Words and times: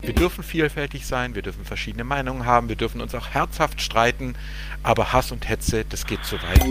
Wir 0.00 0.14
dürfen 0.14 0.42
vielfältig 0.42 1.06
sein, 1.06 1.34
wir 1.34 1.42
dürfen 1.42 1.64
verschiedene 1.64 2.04
Meinungen 2.04 2.44
haben, 2.44 2.68
wir 2.68 2.76
dürfen 2.76 3.00
uns 3.00 3.14
auch 3.14 3.28
herzhaft 3.28 3.80
streiten, 3.80 4.34
aber 4.82 5.12
Hass 5.12 5.32
und 5.32 5.48
Hetze, 5.48 5.84
das 5.88 6.06
geht 6.06 6.24
zu 6.24 6.36
weit. 6.42 6.64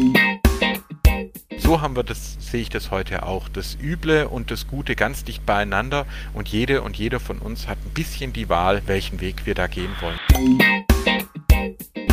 So 1.58 1.82
haben 1.82 1.96
wir 1.96 2.04
das, 2.04 2.36
sehe 2.40 2.62
ich 2.62 2.70
das 2.70 2.90
heute 2.90 3.24
auch. 3.24 3.48
Das 3.48 3.78
Üble 3.80 4.28
und 4.28 4.50
das 4.50 4.68
Gute 4.68 4.96
ganz 4.96 5.24
dicht 5.24 5.46
beieinander 5.46 6.06
und 6.34 6.50
jede 6.50 6.82
und 6.82 6.98
jeder 6.98 7.20
von 7.20 7.38
uns 7.38 7.68
hat 7.68 7.78
ein 7.86 7.94
bisschen 7.94 8.34
die 8.34 8.50
Wahl, 8.50 8.82
welchen 8.88 9.22
Weg 9.22 9.46
wir 9.46 9.56
da 9.56 9.68
gehen 9.68 9.96
wollen. 10.02 10.88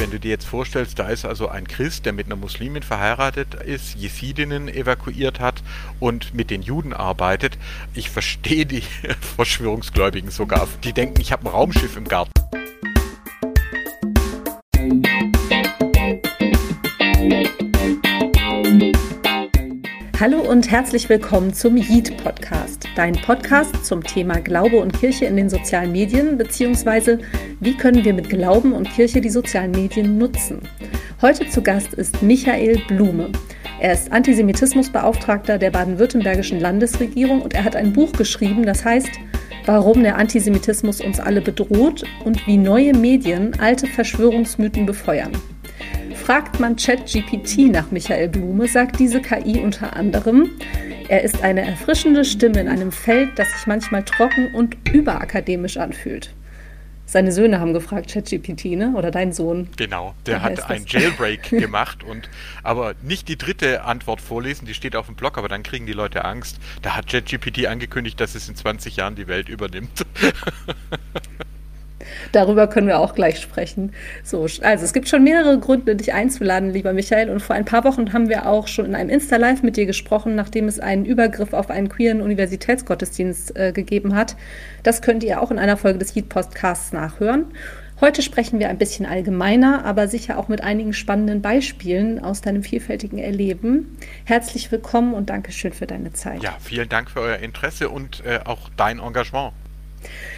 Wenn 0.07 0.13
du 0.13 0.21
dir 0.21 0.31
jetzt 0.31 0.47
vorstellst, 0.47 1.01
da 1.01 1.09
ist 1.09 1.25
also 1.25 1.49
ein 1.49 1.67
Christ, 1.67 2.07
der 2.07 2.13
mit 2.13 2.27
einer 2.27 2.37
Muslimin 2.37 2.85
verheiratet 2.85 3.55
ist, 3.55 3.97
Jesidinnen 3.97 4.69
evakuiert 4.69 5.41
hat 5.41 5.65
und 5.99 6.33
mit 6.33 6.51
den 6.51 6.63
Juden 6.63 6.93
arbeitet, 6.93 7.59
ich 7.93 8.09
verstehe 8.09 8.67
die 8.67 8.85
Verschwörungsgläubigen 9.37 10.31
sogar. 10.31 10.69
Die 10.85 10.93
denken, 10.93 11.21
ich 11.21 11.33
habe 11.33 11.47
ein 11.47 11.49
Raumschiff 11.49 11.97
im 11.97 12.07
Garten. 12.07 12.31
Hallo 20.29 20.41
und 20.41 20.69
herzlich 20.69 21.09
willkommen 21.09 21.55
zum 21.55 21.77
Yeet 21.77 22.17
Podcast, 22.17 22.89
dein 22.97 23.13
Podcast 23.13 23.87
zum 23.87 24.03
Thema 24.03 24.41
Glaube 24.41 24.79
und 24.79 24.93
Kirche 24.93 25.25
in 25.25 25.37
den 25.37 25.49
sozialen 25.49 25.93
Medien, 25.93 26.37
beziehungsweise 26.37 27.21
wie 27.61 27.77
können 27.77 28.05
wir 28.05 28.13
mit 28.13 28.29
Glauben 28.29 28.73
und 28.73 28.91
Kirche 28.91 29.21
die 29.21 29.31
sozialen 29.31 29.71
Medien 29.71 30.19
nutzen. 30.19 30.63
Heute 31.23 31.49
zu 31.49 31.63
Gast 31.63 31.95
ist 31.95 32.25
Michael 32.25 32.83
Blume. 32.89 33.31
Er 33.79 33.93
ist 33.93 34.11
Antisemitismusbeauftragter 34.11 35.59
der 35.59 35.71
baden-württembergischen 35.71 36.59
Landesregierung 36.59 37.41
und 37.41 37.55
er 37.55 37.63
hat 37.63 37.77
ein 37.77 37.93
Buch 37.93 38.11
geschrieben, 38.11 38.67
das 38.67 38.85
heißt 38.85 39.13
Warum 39.65 40.03
der 40.03 40.17
Antisemitismus 40.17 41.01
uns 41.01 41.21
alle 41.21 41.41
bedroht 41.41 42.03
und 42.25 42.45
wie 42.49 42.57
neue 42.57 42.93
Medien 42.95 43.53
alte 43.61 43.87
Verschwörungsmythen 43.87 44.87
befeuern. 44.87 45.31
Fragt 46.27 46.59
man 46.59 46.75
ChatGPT 46.75 47.71
nach 47.71 47.93
Michael 47.93 48.29
Blume, 48.29 48.67
sagt 48.67 48.99
diese 48.99 49.23
KI 49.23 49.61
unter 49.61 49.95
anderem, 49.95 50.51
er 51.07 51.23
ist 51.23 51.45
eine 51.45 51.61
erfrischende 51.61 52.25
Stimme 52.25 52.59
in 52.59 52.67
einem 52.67 52.91
Feld, 52.91 53.39
das 53.39 53.49
sich 53.53 53.69
manchmal 53.69 54.05
trocken 54.05 54.53
und 54.53 54.77
überakademisch 54.93 55.77
anfühlt. 55.77 56.35
Seine 57.05 57.31
Söhne 57.31 57.61
haben 57.61 57.73
gefragt, 57.75 58.13
ChatGPT, 58.13 58.77
ne? 58.77 58.93
Oder 58.97 59.13
dein 59.13 59.33
Sohn. 59.33 59.69
Genau, 59.77 60.17
der 60.27 60.43
hat 60.43 60.69
ein 60.69 60.85
Jailbreak 60.89 61.43
gemacht 61.51 62.03
und 62.03 62.29
aber 62.65 62.95
nicht 63.03 63.29
die 63.29 63.39
dritte 63.39 63.85
Antwort 63.85 64.21
vorlesen, 64.21 64.67
die 64.67 64.75
steht 64.75 64.97
auf 64.97 65.07
dem 65.07 65.15
Blog, 65.15 65.39
aber 65.39 65.47
dann 65.47 65.63
kriegen 65.63 65.87
die 65.87 65.93
Leute 65.93 66.25
Angst. 66.25 66.59
Da 66.83 66.97
hat 66.97 67.07
ChatGPT 67.07 67.67
angekündigt, 67.67 68.19
dass 68.19 68.35
es 68.35 68.49
in 68.49 68.57
20 68.57 68.97
Jahren 68.97 69.15
die 69.15 69.29
Welt 69.29 69.49
übernimmt. 69.49 70.05
Darüber 72.33 72.67
können 72.67 72.87
wir 72.87 72.99
auch 72.99 73.15
gleich 73.15 73.41
sprechen. 73.41 73.93
So, 74.23 74.47
also 74.63 74.85
es 74.85 74.93
gibt 74.93 75.09
schon 75.09 75.25
mehrere 75.25 75.59
Gründe, 75.59 75.97
dich 75.97 76.13
einzuladen, 76.13 76.71
lieber 76.71 76.93
Michael. 76.93 77.31
Und 77.31 77.41
vor 77.41 77.57
ein 77.57 77.65
paar 77.65 77.85
Wochen 77.85 78.13
haben 78.13 78.29
wir 78.29 78.47
auch 78.47 78.69
schon 78.69 78.87
in 78.87 78.95
einem 78.95 79.11
Insta-Live 79.11 79.63
mit 79.63 79.77
dir 79.77 79.87
gesprochen, 79.87 80.35
nachdem 80.35 80.69
es 80.69 80.81
einen 80.81 81.05
Übergriff 81.05 81.53
auf 81.53 81.71
einen 81.71 81.89
queeren 81.89 82.21
Universitätsgottesdienst 82.21 83.57
äh, 83.57 83.73
gegeben 83.73 84.15
hat. 84.15 84.37
Das 84.83 85.03
könnt 85.03 85.25
ihr 85.25 85.41
auch 85.43 85.51
in 85.51 85.59
einer 85.59 85.77
Folge 85.77 85.99
des 85.99 86.15
Heat 86.15 86.29
Podcasts 86.29 86.93
nachhören. 86.93 87.47
Heute 87.99 88.21
sprechen 88.21 88.59
wir 88.59 88.69
ein 88.69 88.77
bisschen 88.77 89.07
allgemeiner, 89.07 89.87
aber 89.87 90.07
sicher 90.07 90.37
auch 90.37 90.49
mit 90.49 90.63
einigen 90.63 90.93
spannenden 90.93 91.41
Beispielen 91.41 92.23
aus 92.23 92.43
deinem 92.43 92.63
vielfältigen 92.63 93.19
Erleben. 93.19 93.97
Herzlich 94.25 94.71
willkommen 94.71 95.15
und 95.15 95.31
Dankeschön 95.31 95.73
für 95.73 95.87
deine 95.87 96.13
Zeit. 96.13 96.43
Ja, 96.43 96.55
vielen 96.61 96.91
Dank 96.91 97.11
für 97.11 97.21
euer 97.21 97.39
Interesse 97.39 97.89
und 97.89 98.23
äh, 98.27 98.41
auch 98.45 98.69
dein 98.77 98.99
Engagement. 98.99 99.55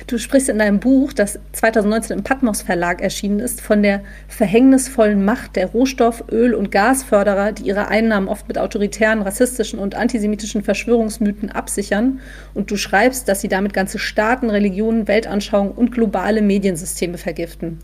Du 0.06 0.18
sprichst 0.18 0.48
in 0.48 0.58
deinem 0.58 0.80
Buch, 0.80 1.12
das 1.12 1.38
2019 1.52 2.18
im 2.18 2.24
Patmos 2.24 2.62
Verlag 2.62 3.02
erschienen 3.02 3.40
ist, 3.40 3.60
von 3.60 3.82
der 3.82 4.02
verhängnisvollen 4.26 5.24
Macht 5.24 5.56
der 5.56 5.68
Rohstoff-, 5.68 6.24
Öl- 6.30 6.54
und 6.54 6.70
Gasförderer, 6.70 7.52
die 7.52 7.64
ihre 7.64 7.88
Einnahmen 7.88 8.28
oft 8.28 8.48
mit 8.48 8.58
autoritären, 8.58 9.22
rassistischen 9.22 9.78
und 9.78 9.94
antisemitischen 9.94 10.62
Verschwörungsmythen 10.62 11.50
absichern. 11.50 12.20
Und 12.54 12.70
du 12.70 12.76
schreibst, 12.76 13.28
dass 13.28 13.40
sie 13.40 13.48
damit 13.48 13.74
ganze 13.74 13.98
Staaten, 13.98 14.50
Religionen, 14.50 15.08
Weltanschauungen 15.08 15.72
und 15.72 15.92
globale 15.92 16.42
Mediensysteme 16.42 17.18
vergiften. 17.18 17.78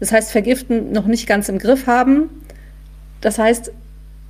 Das 0.00 0.12
heißt, 0.12 0.30
vergiften 0.30 0.92
noch 0.92 1.06
nicht 1.06 1.26
ganz 1.26 1.48
im 1.48 1.58
Griff 1.58 1.86
haben. 1.86 2.30
Das 3.20 3.38
heißt, 3.38 3.72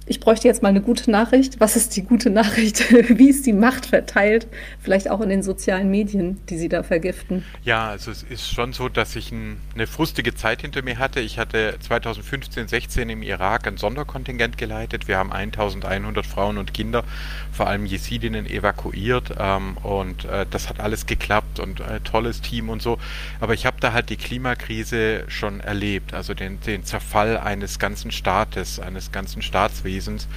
ich 0.08 0.20
bräuchte 0.20 0.48
jetzt 0.48 0.62
mal 0.62 0.70
eine 0.70 0.80
gute 0.80 1.10
Nachricht. 1.10 1.60
Was 1.60 1.76
ist 1.76 1.94
die 1.96 2.02
gute 2.02 2.30
Nachricht? 2.30 2.92
Wie 3.18 3.28
ist 3.28 3.46
die 3.46 3.52
Macht 3.52 3.86
verteilt? 3.86 4.46
Vielleicht 4.82 5.10
auch 5.10 5.20
in 5.20 5.28
den 5.28 5.42
sozialen 5.42 5.90
Medien, 5.90 6.40
die 6.48 6.56
Sie 6.56 6.68
da 6.68 6.82
vergiften. 6.82 7.44
Ja, 7.62 7.88
also 7.88 8.10
es 8.10 8.22
ist 8.22 8.48
schon 8.48 8.72
so, 8.72 8.88
dass 8.88 9.14
ich 9.16 9.30
ein, 9.32 9.58
eine 9.74 9.86
frustige 9.86 10.34
Zeit 10.34 10.62
hinter 10.62 10.82
mir 10.82 10.98
hatte. 10.98 11.20
Ich 11.20 11.38
hatte 11.38 11.76
2015, 11.80 12.68
16 12.68 13.10
im 13.10 13.22
Irak 13.22 13.66
ein 13.66 13.76
Sonderkontingent 13.76 14.56
geleitet. 14.56 15.08
Wir 15.08 15.18
haben 15.18 15.30
1100 15.30 16.24
Frauen 16.24 16.56
und 16.56 16.72
Kinder, 16.72 17.04
vor 17.52 17.66
allem 17.66 17.84
Jesidinnen, 17.84 18.46
evakuiert. 18.46 19.34
Ähm, 19.38 19.76
und 19.82 20.24
äh, 20.24 20.46
das 20.50 20.70
hat 20.70 20.80
alles 20.80 21.04
geklappt 21.04 21.60
und 21.60 21.80
äh, 21.80 22.00
tolles 22.00 22.40
Team 22.40 22.70
und 22.70 22.80
so. 22.80 22.98
Aber 23.40 23.52
ich 23.52 23.66
habe 23.66 23.76
da 23.80 23.92
halt 23.92 24.08
die 24.08 24.16
Klimakrise 24.16 25.24
schon 25.28 25.60
erlebt, 25.60 26.14
also 26.14 26.32
den, 26.32 26.60
den 26.62 26.84
Zerfall 26.84 27.36
eines 27.36 27.78
ganzen 27.78 28.10
Staates, 28.10 28.80
eines 28.80 29.12
ganzen 29.12 29.42
Staatswesens 29.42 29.97
Reasons. 29.98 30.28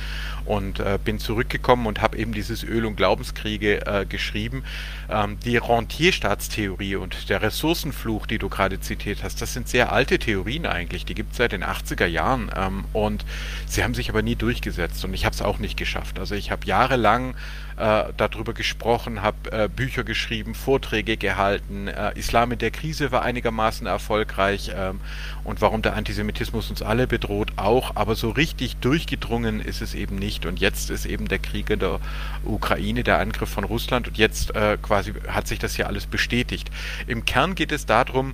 Und 0.46 0.80
äh, 0.80 0.98
bin 1.04 1.20
zurückgekommen 1.20 1.88
und 1.88 2.02
habe 2.02 2.18
eben 2.18 2.34
dieses 2.34 2.64
Öl- 2.64 2.86
und 2.86 2.96
Glaubenskriege 2.96 3.86
äh, 3.86 4.06
geschrieben. 4.06 4.64
Ähm, 5.10 5.38
die 5.44 5.58
Rentierstaatstheorie 5.58 6.96
und 6.96 7.30
der 7.30 7.42
Ressourcenfluch, 7.42 8.28
die 8.28 8.38
du 8.38 8.50
gerade 8.50 8.80
zitiert 8.80 9.24
hast, 9.24 9.42
das 9.42 9.54
sind 9.54 9.68
sehr 9.68 9.92
alte 9.92 10.20
Theorien 10.20 10.66
eigentlich, 10.66 11.06
die 11.06 11.16
gibt 11.16 11.32
es 11.32 11.38
seit 11.38 11.52
den 11.52 11.64
80er 11.64 12.06
Jahren 12.06 12.52
ähm, 12.56 12.86
und 12.94 13.26
sie 13.68 13.84
haben 13.84 13.94
sich 13.94 14.10
aber 14.10 14.22
nie 14.22 14.36
durchgesetzt 14.36 15.04
und 15.06 15.14
ich 15.14 15.26
habe 15.26 15.36
es 15.36 15.42
auch 15.42 15.60
nicht 15.60 15.78
geschafft. 15.78 16.20
Also 16.20 16.36
ich 16.36 16.52
habe 16.52 16.66
jahrelang 16.66 17.36
äh, 17.78 18.14
darüber 18.16 18.54
gesprochen, 18.54 19.22
habe 19.22 19.52
äh, 19.52 19.68
Bücher 19.68 20.04
geschrieben, 20.04 20.56
Vorträge 20.56 21.18
gehalten. 21.18 21.88
Äh, 21.88 22.18
Islam 22.18 22.52
in 22.52 22.60
der 22.60 22.72
Krise 22.72 23.12
war 23.12 23.24
einigermaßen 23.24 23.88
erfolgreich 23.88 24.72
ähm, 24.76 25.02
und 25.44 25.62
warum 25.62 25.82
der 25.82 25.96
Antisemitismus 25.96 26.70
uns 26.70 26.82
alle 26.82 27.08
bedroht 27.08 27.54
auch, 27.56 27.96
aber 27.96 28.16
so 28.16 28.30
richtig 28.30 28.78
durchgedrungen 28.78 29.60
ist 29.60 29.82
es 29.82 29.96
eben 29.96 30.16
nicht. 30.16 30.31
Und 30.46 30.60
jetzt 30.60 30.90
ist 30.90 31.06
eben 31.06 31.28
der 31.28 31.40
Krieg 31.40 31.70
in 31.70 31.80
der 31.80 32.00
Ukraine, 32.44 33.04
der 33.04 33.20
Angriff 33.20 33.50
von 33.50 33.64
Russland 33.64 34.08
und 34.08 34.18
jetzt 34.18 34.56
äh, 34.56 34.78
quasi 34.82 35.14
hat 35.28 35.48
sich 35.48 35.60
das 35.60 35.76
hier 35.76 35.88
alles 35.88 36.06
bestätigt. 36.06 36.70
Im 37.08 37.26
Kern 37.26 37.56
geht 37.56 37.72
es 37.72 37.86
darum, 37.86 38.34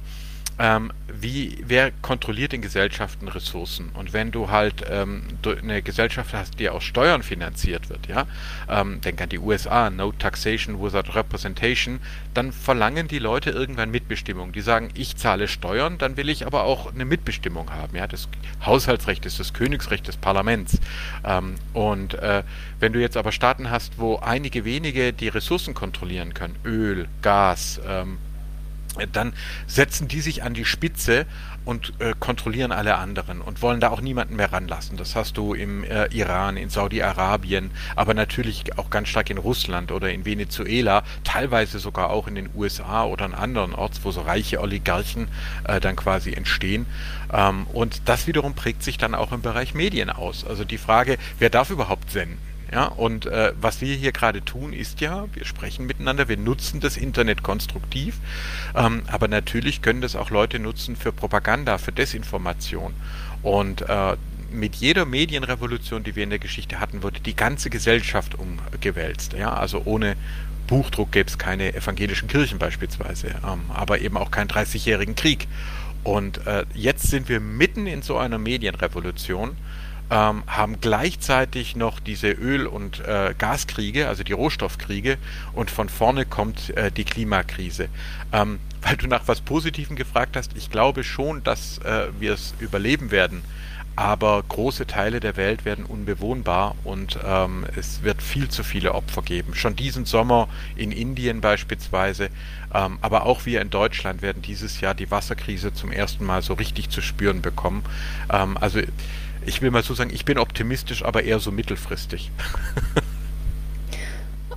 ähm, 0.60 0.92
wie, 1.08 1.58
wer 1.66 1.92
kontrolliert 2.02 2.54
in 2.54 2.62
Gesellschaften 2.62 3.28
Ressourcen? 3.28 3.90
Und 3.94 4.14
wenn 4.14 4.32
du 4.32 4.50
halt 4.50 4.84
ähm, 4.90 5.24
eine 5.62 5.82
Gesellschaft 5.82 6.34
hast, 6.34 6.60
die 6.60 6.70
aus 6.70 6.84
Steuern 6.84 7.24
finanziert 7.24 7.90
wird, 7.90 8.08
ja, 8.08 8.26
ähm, 8.68 9.02
denk 9.02 9.22
an 9.22 9.30
die 9.30 9.40
USA, 9.40 9.90
no 9.90 10.12
taxation 10.12 10.82
without 10.82 11.14
representation, 11.14 12.00
dann 12.34 12.52
verlangen 12.52 13.08
die 13.08 13.20
Leute 13.20 13.52
irgendwann 13.52 13.92
Mitbestimmung. 13.92 14.52
Die 14.52 14.62
sagen, 14.62 14.90
ich 14.96 15.16
zahle 15.16 15.48
Steuern, 15.48 15.98
dann 15.98 16.18
will 16.18 16.30
ich 16.30 16.46
aber 16.46 16.64
auch 16.64 16.94
eine 16.94 17.06
Mitbestimmung 17.06 17.72
haben. 17.72 17.96
Ja, 17.96 18.08
das 18.08 18.28
Haushaltsrecht 18.66 19.26
ist 19.26 19.40
das 19.40 19.54
Königsrecht 19.54 20.08
des 20.08 20.18
Parlaments. 20.18 20.80
Ähm, 21.24 21.56
und 21.74 22.16
äh, 22.16 22.44
wenn 22.80 22.94
du 22.94 23.00
jetzt 23.00 23.18
aber 23.18 23.32
Staaten 23.32 23.70
hast, 23.70 23.98
wo 23.98 24.18
einige 24.18 24.66
wenige 24.66 25.14
die 25.14 25.28
Ressourcen 25.30 25.74
kontrollieren 25.74 26.34
können, 26.34 26.56
Öl, 26.66 27.08
Gas, 27.22 27.80
ähm, 27.88 28.18
dann 29.12 29.34
setzen 29.68 30.08
die 30.08 30.22
sich 30.22 30.44
an 30.44 30.54
die 30.54 30.66
Spitze 30.66 31.26
und 31.66 31.94
äh, 32.00 32.14
kontrollieren 32.18 32.72
alle 32.72 32.96
anderen 32.96 33.42
und 33.42 33.62
wollen 33.62 33.82
da 33.82 33.90
auch 33.90 34.00
niemanden 34.00 34.38
mehr 34.38 34.54
ranlassen. 34.54 34.96
Das 34.96 35.16
hast 35.16 35.36
du 35.36 35.54
im 35.54 35.84
äh, 35.84 36.08
Iran, 36.14 36.56
in 36.56 36.70
Saudi-Arabien, 36.70 37.72
aber 37.96 38.14
natürlich 38.14 38.78
auch 38.78 38.90
ganz 38.90 39.10
stark 39.10 39.30
in 39.30 39.38
Russland 39.38 39.92
oder 39.92 40.10
in 40.12 40.26
Venezuela, 40.26 41.04
teilweise 41.26 41.80
sogar 41.80 42.10
auch 42.10 42.28
in 42.28 42.36
den 42.36 42.50
USA 42.56 43.04
oder 43.04 43.26
an 43.26 43.34
anderen 43.34 43.76
Orts, 43.76 44.00
wo 44.04 44.12
so 44.12 44.22
reiche 44.22 44.62
Oligarchen 44.62 45.28
äh, 45.66 45.82
dann 45.82 45.98
quasi 45.98 46.32
entstehen. 46.32 46.86
Ähm, 47.34 47.68
und 47.74 48.02
das 48.06 48.28
wiederum 48.28 48.54
prägt 48.54 48.82
sich 48.82 48.98
dann 48.98 49.14
auch 49.14 49.34
im 49.34 49.42
Bereich 49.42 49.74
Medien 49.74 50.10
aus. 50.10 50.46
Also 50.46 50.64
die 50.64 50.78
Frage, 50.78 51.18
wer 51.38 51.50
darf 51.50 51.70
überhaupt 51.70 52.12
senden? 52.12 52.38
Ja, 52.72 52.86
und 52.86 53.26
äh, 53.26 53.54
was 53.60 53.82
wir 53.82 53.96
hier 53.96 54.12
gerade 54.12 54.44
tun, 54.44 54.74
ist 54.74 55.00
ja, 55.00 55.26
wir 55.34 55.46
sprechen 55.46 55.86
miteinander, 55.86 56.28
wir 56.28 56.38
nutzen 56.38 56.80
das 56.82 56.98
Internet 56.98 57.42
konstruktiv, 57.42 58.18
ähm, 58.76 59.04
aber 59.08 59.28
natürlich 59.28 59.82
können 59.82 60.02
das 60.02 60.16
auch 60.16 60.32
Leute 60.32 60.60
nutzen 60.60 60.96
für 60.96 61.14
Propaganda, 61.14 61.78
für 61.78 61.94
Desinformation. 61.94 62.94
Und 63.42 63.82
äh, 63.82 64.18
mit 64.52 64.76
jeder 64.76 65.06
Medienrevolution, 65.06 66.04
die 66.04 66.16
wir 66.16 66.24
in 66.24 66.30
der 66.30 66.40
Geschichte 66.40 66.80
hatten, 66.80 67.04
wurde 67.04 67.20
die 67.20 67.36
ganze 67.36 67.70
Gesellschaft 67.70 68.36
umgewälzt. 68.36 69.34
Ja, 69.34 69.54
also 69.54 69.82
ohne 69.86 70.16
Buchdruck 70.68 71.12
gäbe 71.12 71.30
es 71.30 71.38
keine 71.38 71.74
evangelischen 71.74 72.28
Kirchen 72.28 72.60
beispielsweise, 72.60 73.30
ähm, 73.46 73.62
aber 73.70 74.02
eben 74.02 74.18
auch 74.18 74.32
keinen 74.32 74.50
30-jährigen 74.50 75.16
Krieg. 75.16 75.48
Und 76.04 76.46
äh, 76.48 76.66
jetzt 76.74 77.08
sind 77.08 77.30
wir 77.30 77.40
mitten 77.40 77.88
in 77.88 78.02
so 78.02 78.18
einer 78.18 78.38
Medienrevolution 78.38 79.58
ähm, 80.10 80.44
haben 80.48 80.80
gleichzeitig 80.82 81.76
noch 81.76 82.00
diese 82.00 82.32
Öl- 82.32 82.68
und 82.68 83.00
äh, 83.06 83.34
Gaskriege, 83.38 84.08
also 84.08 84.24
die 84.24 84.34
Rohstoffkriege, 84.34 85.18
und 85.54 85.70
von 85.70 85.90
vorne 85.90 86.26
kommt 86.26 86.76
äh, 86.78 86.92
die 86.92 87.04
Klimakrise. 87.04 87.90
Ähm, 88.32 88.60
weil 88.82 88.96
du 88.96 89.08
nach 89.08 89.24
was 89.28 89.42
Positivem 89.42 89.96
gefragt 89.96 90.38
hast, 90.38 90.56
ich 90.56 90.70
glaube 90.70 91.04
schon, 91.04 91.44
dass 91.44 91.80
äh, 91.80 92.08
wir 92.20 92.34
es 92.34 92.54
überleben 92.60 93.12
werden 93.12 93.42
aber 93.98 94.44
große 94.48 94.86
Teile 94.86 95.20
der 95.20 95.38
Welt 95.38 95.66
werden 95.66 95.84
unbewohnbar 95.84 96.76
und 96.84 97.18
ähm, 97.26 97.66
es 97.76 98.04
wird 98.04 98.22
viel 98.22 98.48
zu 98.48 98.64
viele 98.64 98.94
Opfer 98.94 99.24
geben. 99.24 99.56
Schon 99.56 99.76
diesen 99.76 100.06
Sommer 100.06 100.48
in 100.76 100.92
Indien 100.92 101.42
beispielsweise, 101.42 102.30
ähm, 102.76 103.00
aber 103.02 103.26
auch 103.26 103.48
wir 103.48 103.60
in 103.60 103.72
Deutschland 103.72 104.22
werden 104.22 104.44
dieses 104.44 104.82
Jahr 104.82 104.94
die 104.94 105.10
Wasserkrise 105.10 105.74
zum 105.74 105.92
ersten 105.92 106.26
Mal 106.26 106.44
so 106.44 106.54
richtig 106.54 106.92
zu 106.92 107.02
spüren 107.02 107.42
bekommen. 107.42 107.84
Ähm, 108.32 108.56
also 108.62 108.82
ich 109.48 109.62
will 109.62 109.72
mal 109.72 109.84
so 109.84 109.94
sagen, 109.94 110.12
ich 110.14 110.26
bin 110.26 110.38
optimistisch, 110.38 111.04
aber 111.04 111.24
eher 111.24 111.40
so 111.40 111.52
mittelfristig. 111.52 112.32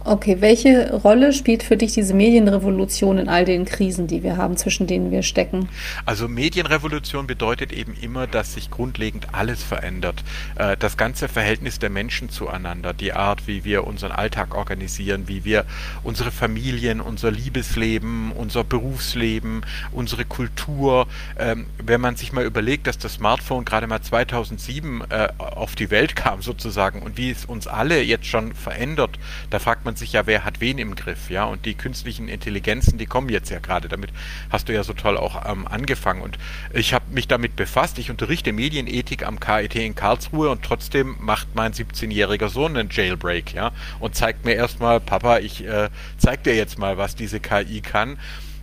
Okay, 0.02 0.40
welche 0.40 0.94
Rolle 0.94 1.34
spielt 1.34 1.62
für 1.62 1.76
dich 1.76 1.92
diese 1.92 2.14
Medienrevolution 2.14 3.18
in 3.18 3.28
all 3.28 3.44
den 3.44 3.66
Krisen, 3.66 4.06
die 4.06 4.22
wir 4.22 4.38
haben, 4.38 4.56
zwischen 4.56 4.86
denen 4.86 5.10
wir 5.10 5.22
stecken? 5.22 5.68
Also 6.06 6.26
Medienrevolution 6.26 7.26
bedeutet 7.26 7.70
eben 7.70 7.94
immer, 8.00 8.26
dass 8.26 8.54
sich 8.54 8.70
grundlegend 8.70 9.28
alles 9.32 9.62
verändert. 9.62 10.24
Äh, 10.56 10.78
das 10.78 10.96
ganze 10.96 11.28
Verhältnis 11.28 11.78
der 11.78 11.90
Menschen 11.90 12.30
zueinander, 12.30 12.94
die 12.94 13.12
Art, 13.12 13.46
wie 13.46 13.64
wir 13.64 13.86
unseren 13.86 14.12
Alltag 14.12 14.54
organisieren, 14.54 15.28
wie 15.28 15.44
wir 15.44 15.66
unsere 16.02 16.30
Familien, 16.30 17.02
unser 17.02 17.30
Liebesleben, 17.30 18.32
unser 18.32 18.64
Berufsleben, 18.64 19.66
unsere 19.92 20.24
Kultur. 20.24 21.08
Ähm, 21.38 21.66
wenn 21.76 22.00
man 22.00 22.16
sich 22.16 22.32
mal 22.32 22.46
überlegt, 22.46 22.86
dass 22.86 22.96
das 22.96 23.14
Smartphone 23.14 23.66
gerade 23.66 23.86
mal 23.86 24.00
2007 24.00 25.02
äh, 25.10 25.28
auf 25.36 25.74
die 25.74 25.90
Welt 25.90 26.16
kam 26.16 26.40
sozusagen 26.40 27.02
und 27.02 27.18
wie 27.18 27.30
es 27.30 27.44
uns 27.44 27.66
alle 27.66 28.00
jetzt 28.00 28.26
schon 28.26 28.54
verändert, 28.54 29.18
da 29.50 29.58
fragt 29.58 29.84
man 29.84 29.89
man 29.90 29.96
sich 29.96 30.12
ja, 30.12 30.24
wer 30.26 30.44
hat 30.44 30.60
wen 30.60 30.78
im 30.78 30.94
Griff, 30.94 31.30
ja, 31.30 31.44
und 31.44 31.66
die 31.66 31.74
künstlichen 31.74 32.28
Intelligenzen, 32.28 32.96
die 32.96 33.06
kommen 33.06 33.28
jetzt 33.28 33.50
ja 33.50 33.58
gerade, 33.58 33.88
damit 33.88 34.10
hast 34.48 34.68
du 34.68 34.72
ja 34.72 34.84
so 34.84 34.92
toll 34.92 35.16
auch 35.16 35.50
ähm, 35.50 35.66
angefangen. 35.66 36.22
Und 36.22 36.38
ich 36.72 36.94
habe 36.94 37.06
mich 37.10 37.26
damit 37.26 37.56
befasst, 37.56 37.98
ich 37.98 38.08
unterrichte 38.08 38.52
Medienethik 38.52 39.26
am 39.26 39.40
KIT 39.40 39.74
in 39.74 39.96
Karlsruhe 39.96 40.48
und 40.48 40.62
trotzdem 40.62 41.16
macht 41.18 41.56
mein 41.56 41.72
17-jähriger 41.72 42.48
Sohn 42.48 42.76
einen 42.76 42.90
Jailbreak, 42.90 43.52
ja, 43.52 43.72
und 43.98 44.14
zeigt 44.14 44.44
mir 44.44 44.54
erstmal, 44.54 45.00
Papa, 45.00 45.38
ich 45.38 45.66
äh, 45.66 45.88
zeig 46.18 46.44
dir 46.44 46.54
jetzt 46.54 46.78
mal, 46.78 46.96
was 46.96 47.16
diese 47.16 47.40
KI 47.40 47.80
kann. 47.80 48.16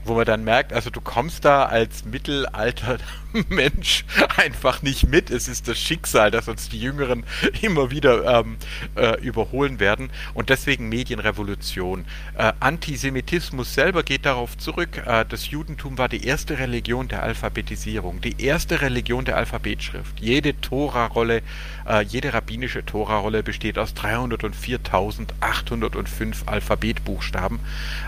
Wo 0.05 0.13
man 0.15 0.23
dann 0.23 0.45
merkt, 0.45 0.71
also 0.71 0.89
du 0.89 1.01
kommst 1.01 1.43
da 1.43 1.65
als 1.65 2.05
mittelalter 2.05 2.97
Mensch 3.49 4.05
einfach 4.35 4.81
nicht 4.81 5.07
mit. 5.07 5.29
Es 5.29 5.47
ist 5.47 5.67
das 5.67 5.79
Schicksal, 5.79 6.31
dass 6.31 6.47
uns 6.47 6.69
die 6.69 6.79
Jüngeren 6.79 7.23
immer 7.61 7.91
wieder 7.91 8.39
ähm, 8.39 8.57
äh, 8.95 9.21
überholen 9.21 9.79
werden. 9.79 10.09
Und 10.33 10.49
deswegen 10.49 10.89
Medienrevolution. 10.89 12.05
Äh, 12.37 12.53
Antisemitismus 12.59 13.73
selber 13.73 14.03
geht 14.03 14.25
darauf 14.25 14.57
zurück. 14.57 15.01
Äh, 15.05 15.23
das 15.27 15.49
Judentum 15.49 15.97
war 15.97 16.09
die 16.09 16.25
erste 16.25 16.59
Religion 16.59 17.07
der 17.07 17.23
Alphabetisierung, 17.23 18.19
die 18.21 18.41
erste 18.41 18.81
Religion 18.81 19.25
der 19.25 19.37
Alphabetschrift. 19.37 20.19
Jede 20.19 20.59
Tora-Rolle, 20.59 21.41
äh, 21.87 22.03
jede 22.03 22.33
rabbinische 22.33 22.85
Tora-Rolle 22.85 23.43
besteht 23.43 23.77
aus 23.77 23.93
304.805 23.95 26.47
Alphabetbuchstaben. 26.47 27.59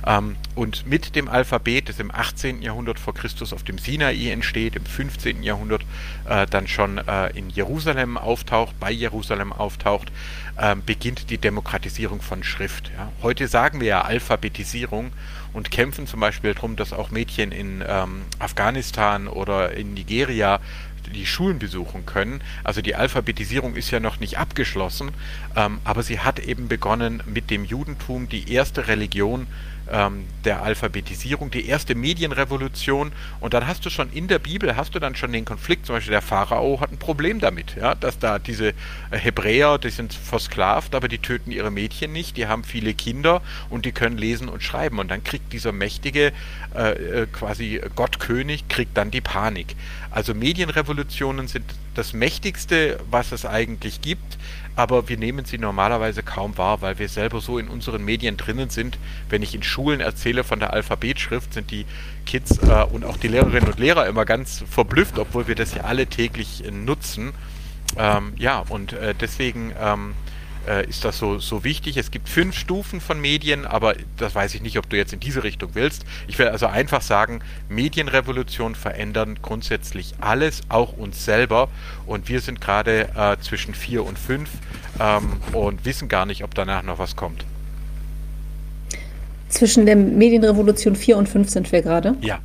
Ähm, 0.06 0.36
und 0.56 0.88
mit 0.88 1.16
dem 1.16 1.28
Alphabet 1.28 1.90
das 1.90 2.00
im 2.00 2.12
18. 2.12 2.62
Jahrhundert 2.62 3.00
vor 3.00 3.14
Christus 3.14 3.54
auf 3.54 3.64
dem 3.64 3.78
Sinai 3.78 4.30
entsteht, 4.30 4.76
im 4.76 4.86
15. 4.86 5.19
Jahrhundert 5.44 5.84
äh, 6.28 6.46
dann 6.48 6.68
schon 6.68 6.98
äh, 6.98 7.30
in 7.38 7.50
Jerusalem 7.50 8.18
auftaucht, 8.18 8.80
bei 8.80 8.92
Jerusalem 8.92 9.52
auftaucht, 9.54 10.12
äh, 10.58 10.76
beginnt 10.76 11.30
die 11.30 11.38
Demokratisierung 11.38 12.22
von 12.22 12.44
Schrift. 12.44 12.92
Ja. 12.98 13.12
Heute 13.22 13.48
sagen 13.48 13.80
wir 13.80 13.88
ja 13.88 14.02
Alphabetisierung 14.02 15.12
und 15.54 15.72
kämpfen 15.72 16.08
zum 16.08 16.20
Beispiel 16.20 16.54
darum, 16.54 16.76
dass 16.76 16.94
auch 16.94 17.12
Mädchen 17.12 17.52
in 17.52 17.84
ähm, 17.88 18.22
Afghanistan 18.40 19.28
oder 19.28 19.72
in 19.72 19.94
Nigeria 19.94 20.60
die 21.14 21.26
Schulen 21.26 21.60
besuchen 21.60 22.06
können. 22.06 22.42
Also 22.64 22.82
die 22.82 22.96
Alphabetisierung 22.96 23.76
ist 23.76 23.92
ja 23.92 24.00
noch 24.00 24.20
nicht 24.20 24.38
abgeschlossen, 24.38 25.12
ähm, 25.56 25.80
aber 25.84 26.04
sie 26.04 26.20
hat 26.20 26.40
eben 26.40 26.68
begonnen 26.68 27.24
mit 27.26 27.50
dem 27.50 27.66
Judentum, 27.66 28.30
die 28.30 28.52
erste 28.52 28.88
Religion 28.88 29.48
ähm, 29.92 30.26
der 30.46 30.62
Alphabetisierung, 30.64 31.52
die 31.52 31.68
erste 31.68 31.96
Medienrevolution. 31.96 33.12
Und 33.40 33.54
dann 33.54 33.68
hast 33.68 33.86
du 33.86 33.90
schon 33.90 34.12
in 34.12 34.28
der 34.28 34.40
Bibel, 34.40 34.76
hast 34.76 34.96
du 34.96 35.00
dann 35.00 35.16
schon 35.16 35.32
den 35.32 35.46
Konflikt, 35.46 35.86
zum 35.86 35.96
Beispiel 35.96 36.12
der 36.12 36.22
Pharao 36.22 36.80
hat 36.80 36.92
ein 36.92 36.98
Problem 36.98 37.40
damit, 37.40 37.76
ja, 37.76 37.96
dass 37.96 38.20
da 38.20 38.40
diese 38.40 38.70
äh, 38.70 38.74
Hebräer, 39.12 39.78
die 39.78 39.90
sind 39.90 40.14
versklavt, 40.14 40.96
aber 40.96 41.08
die 41.08 41.18
töten 41.18 41.52
ihre 41.52 41.72
Mädchen 41.72 42.12
nicht, 42.12 42.38
die 42.38 42.48
haben 42.48 42.64
viele 42.64 42.94
Kinder 42.94 43.42
und 43.70 43.86
die 43.86 43.92
können 43.92 44.18
lesen 44.18 44.50
und 44.50 44.64
schreiben. 44.64 45.00
Und 45.00 45.10
dann 45.10 45.24
kriegt 45.24 45.54
dieser 45.54 45.72
mächtige 45.72 46.32
äh, 46.76 46.92
äh 46.92 47.28
quasi 47.28 47.82
Gottkönig, 47.96 48.68
kriegt 48.68 48.98
dann 48.98 49.12
die 49.12 49.22
Panik. 49.22 49.76
Also 50.12 50.34
Medienrevolutionen 50.34 51.48
sind 51.48 51.66
das 51.96 52.14
Mächtigste, 52.14 53.00
was 53.10 53.32
es 53.32 53.46
eigentlich 53.46 54.02
gibt, 54.02 54.38
aber 54.80 55.10
wir 55.10 55.18
nehmen 55.18 55.44
sie 55.44 55.58
normalerweise 55.58 56.24
kaum 56.24 56.58
wahr, 56.58 56.82
weil 56.82 57.00
wir 57.00 57.10
selber 57.10 57.42
so 57.42 57.58
in 57.58 57.68
unseren 57.68 58.02
Medien 58.02 58.38
drinnen 58.38 58.70
sind. 58.70 58.98
Wenn 59.28 59.44
ich 59.44 59.54
in 59.54 59.62
Schulen 59.62 60.00
erzähle 60.00 60.46
von 60.46 60.62
der 60.62 60.72
Alphabetschrift, 60.72 61.54
sind 61.54 61.70
die 61.70 61.86
Kids 62.26 62.60
äh, 62.60 62.86
und 62.90 63.04
auch 63.04 63.18
die 63.18 63.28
Lehrerinnen 63.28 63.68
und 63.68 63.78
Lehrer 63.78 64.08
immer 64.08 64.24
ganz 64.24 64.64
verblüfft, 64.70 65.20
obwohl 65.20 65.50
wir 65.50 65.56
das 65.56 65.74
ja 65.74 65.82
alle 65.82 66.08
täglich 66.08 66.64
äh, 66.64 66.72
nutzen. 66.72 67.34
Ähm, 67.98 68.32
ja, 68.38 68.64
und 68.70 68.94
äh, 68.94 69.14
deswegen 69.20 69.74
ähm, 69.78 70.14
äh, 70.68 70.88
ist 70.88 71.06
das 71.06 71.18
so, 71.18 71.40
so 71.40 71.64
wichtig. 71.64 71.98
Es 71.98 72.12
gibt 72.12 72.30
fünf 72.30 72.58
Stufen 72.58 73.02
von 73.02 73.20
Medien, 73.20 73.66
aber 73.66 73.96
das 74.18 74.36
weiß 74.36 74.56
ich 74.56 74.62
nicht, 74.62 74.78
ob 74.78 74.90
du 74.90 74.98
jetzt 74.98 75.14
in 75.14 75.20
diese 75.20 75.44
Richtung 75.44 75.72
willst. 75.74 76.06
Ich 76.28 76.38
will 76.40 76.48
also 76.48 76.68
einfach 76.68 77.02
sagen, 77.02 77.42
Medienrevolution 77.70 78.76
verändern 78.76 79.40
grundsätzlich 79.42 80.14
alles, 80.20 80.62
auch 80.70 80.94
uns 80.94 81.26
selber. 81.26 81.70
Und 82.06 82.30
wir 82.30 82.42
sind 82.42 82.62
gerade 82.62 83.10
äh, 83.16 83.38
zwischen 83.42 83.74
vier 83.74 84.06
und 84.06 84.18
fünf 84.18 84.50
ähm, 85.00 85.38
und 85.54 85.86
wissen 85.86 86.08
gar 86.08 86.26
nicht, 86.26 86.44
ob 86.44 86.56
danach 86.56 86.84
noch 86.84 87.00
was 87.00 87.16
kommt. 87.16 87.46
Zwischen 89.50 89.88
der 89.88 89.96
Medienrevolution 89.96 90.96
4 90.96 91.18
und 91.18 91.28
5 91.28 91.50
sind 91.50 91.72
wir 91.72 91.82
gerade? 91.82 92.16
Ja. 92.22 92.40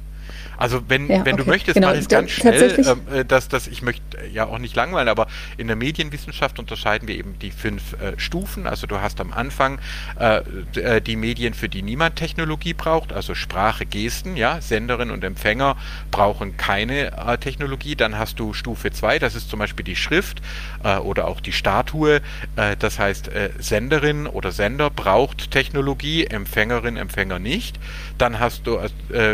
Also 0.57 0.83
wenn, 0.89 1.09
ja, 1.09 1.25
wenn 1.25 1.35
okay. 1.35 1.45
du 1.45 1.51
möchtest, 1.51 1.75
genau. 1.75 1.89
mache 1.89 1.99
ich 1.99 2.09
ganz 2.09 2.31
schnell, 2.31 2.75
ähm, 2.87 3.01
äh, 3.13 3.25
dass, 3.25 3.49
dass 3.49 3.67
ich 3.67 3.83
möchte 3.83 4.03
ja 4.33 4.47
auch 4.47 4.59
nicht 4.59 4.77
langweilen, 4.77 5.09
aber 5.09 5.27
in 5.57 5.67
der 5.67 5.77
Medienwissenschaft 5.77 6.59
unterscheiden 6.59 7.09
wir 7.09 7.17
eben 7.17 7.39
die 7.39 7.51
fünf 7.51 7.95
äh, 7.95 8.19
Stufen. 8.19 8.67
Also 8.67 8.87
du 8.87 9.01
hast 9.01 9.21
am 9.21 9.33
Anfang 9.33 9.79
äh, 10.19 10.39
äh, 10.79 11.01
die 11.01 11.17
Medien, 11.17 11.55
für 11.55 11.69
die 11.69 11.83
niemand 11.83 12.17
Technologie 12.17 12.75
braucht, 12.75 13.13
also 13.13 13.35
Sprache, 13.35 13.87
Gesten, 13.87 14.37
ja, 14.37 14.61
Senderin 14.61 15.11
und 15.11 15.25
Empfänger 15.25 15.77
brauchen 16.11 16.57
keine 16.57 17.13
äh, 17.17 17.39
Technologie. 17.39 17.97
Dann 17.97 18.19
hast 18.19 18.39
du 18.39 18.53
Stufe 18.53 18.91
2, 18.91 19.19
das 19.19 19.35
ist 19.35 19.51
zum 19.51 19.59
Beispiel 19.59 19.85
die 19.85 19.97
Schrift 19.97 20.41
äh, 20.83 20.97
oder 20.97 21.29
auch 21.29 21.41
die 21.41 21.53
Statue. 21.53 22.21
das 22.79 22.99
heißt, 22.99 23.31
Senderin 23.59 24.27
oder 24.27 24.53
Sender 24.53 24.91
braucht 24.91 25.51
Technologie, 25.51 26.25
Empfängerin, 26.25 26.97
Empfänger 26.97 27.39
nicht. 27.39 27.79
Dann 28.19 28.39
hast 28.39 28.67
du 28.67 28.79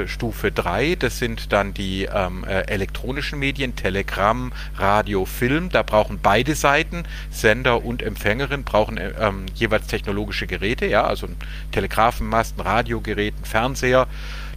Stufe 0.07 0.53
3, 0.53 0.97
das 0.97 1.10
sind 1.11 1.53
dann 1.53 1.75
die 1.75 2.05
ähm, 2.05 2.45
elektronischen 2.45 3.39
Medien, 3.39 3.77
Telegramm, 3.77 4.53
Radio, 4.77 5.25
Film. 5.25 5.69
Da 5.71 5.83
brauchen 5.83 6.19
beide 6.23 6.55
Seiten, 6.55 7.05
Sender 7.31 7.85
und 7.85 8.03
Empfängerin, 8.03 8.65
brauchen 8.65 8.97
äh, 8.97 9.13
ähm, 9.19 9.47
jeweils 9.55 9.87
technologische 9.87 10.47
Geräte, 10.47 10.87
ja, 10.87 11.05
also 11.05 11.27
ein 11.27 11.37
Telegrafenmast, 11.73 12.55
Fernseher. 13.43 14.07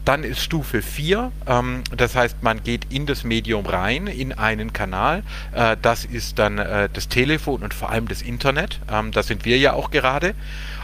Dann 0.05 0.23
ist 0.25 0.41
Stufe 0.41 0.81
4, 0.81 1.31
ähm, 1.47 1.83
das 1.95 2.15
heißt, 2.15 2.43
man 2.43 2.61
geht 2.61 2.91
in 2.91 3.05
das 3.05 3.23
Medium 3.23 3.65
rein, 3.65 4.07
in 4.07 4.33
einen 4.33 4.73
Kanal. 4.73 5.23
Äh, 5.53 5.77
das 5.81 6.03
ist 6.03 6.39
dann 6.39 6.57
äh, 6.57 6.89
das 6.91 7.07
Telefon 7.07 7.63
und 7.63 7.73
vor 7.73 7.89
allem 7.89 8.09
das 8.09 8.21
Internet. 8.21 8.81
Ähm, 8.91 9.11
da 9.11 9.23
sind 9.23 9.45
wir 9.45 9.57
ja 9.57 9.73
auch 9.73 9.91
gerade. 9.91 10.35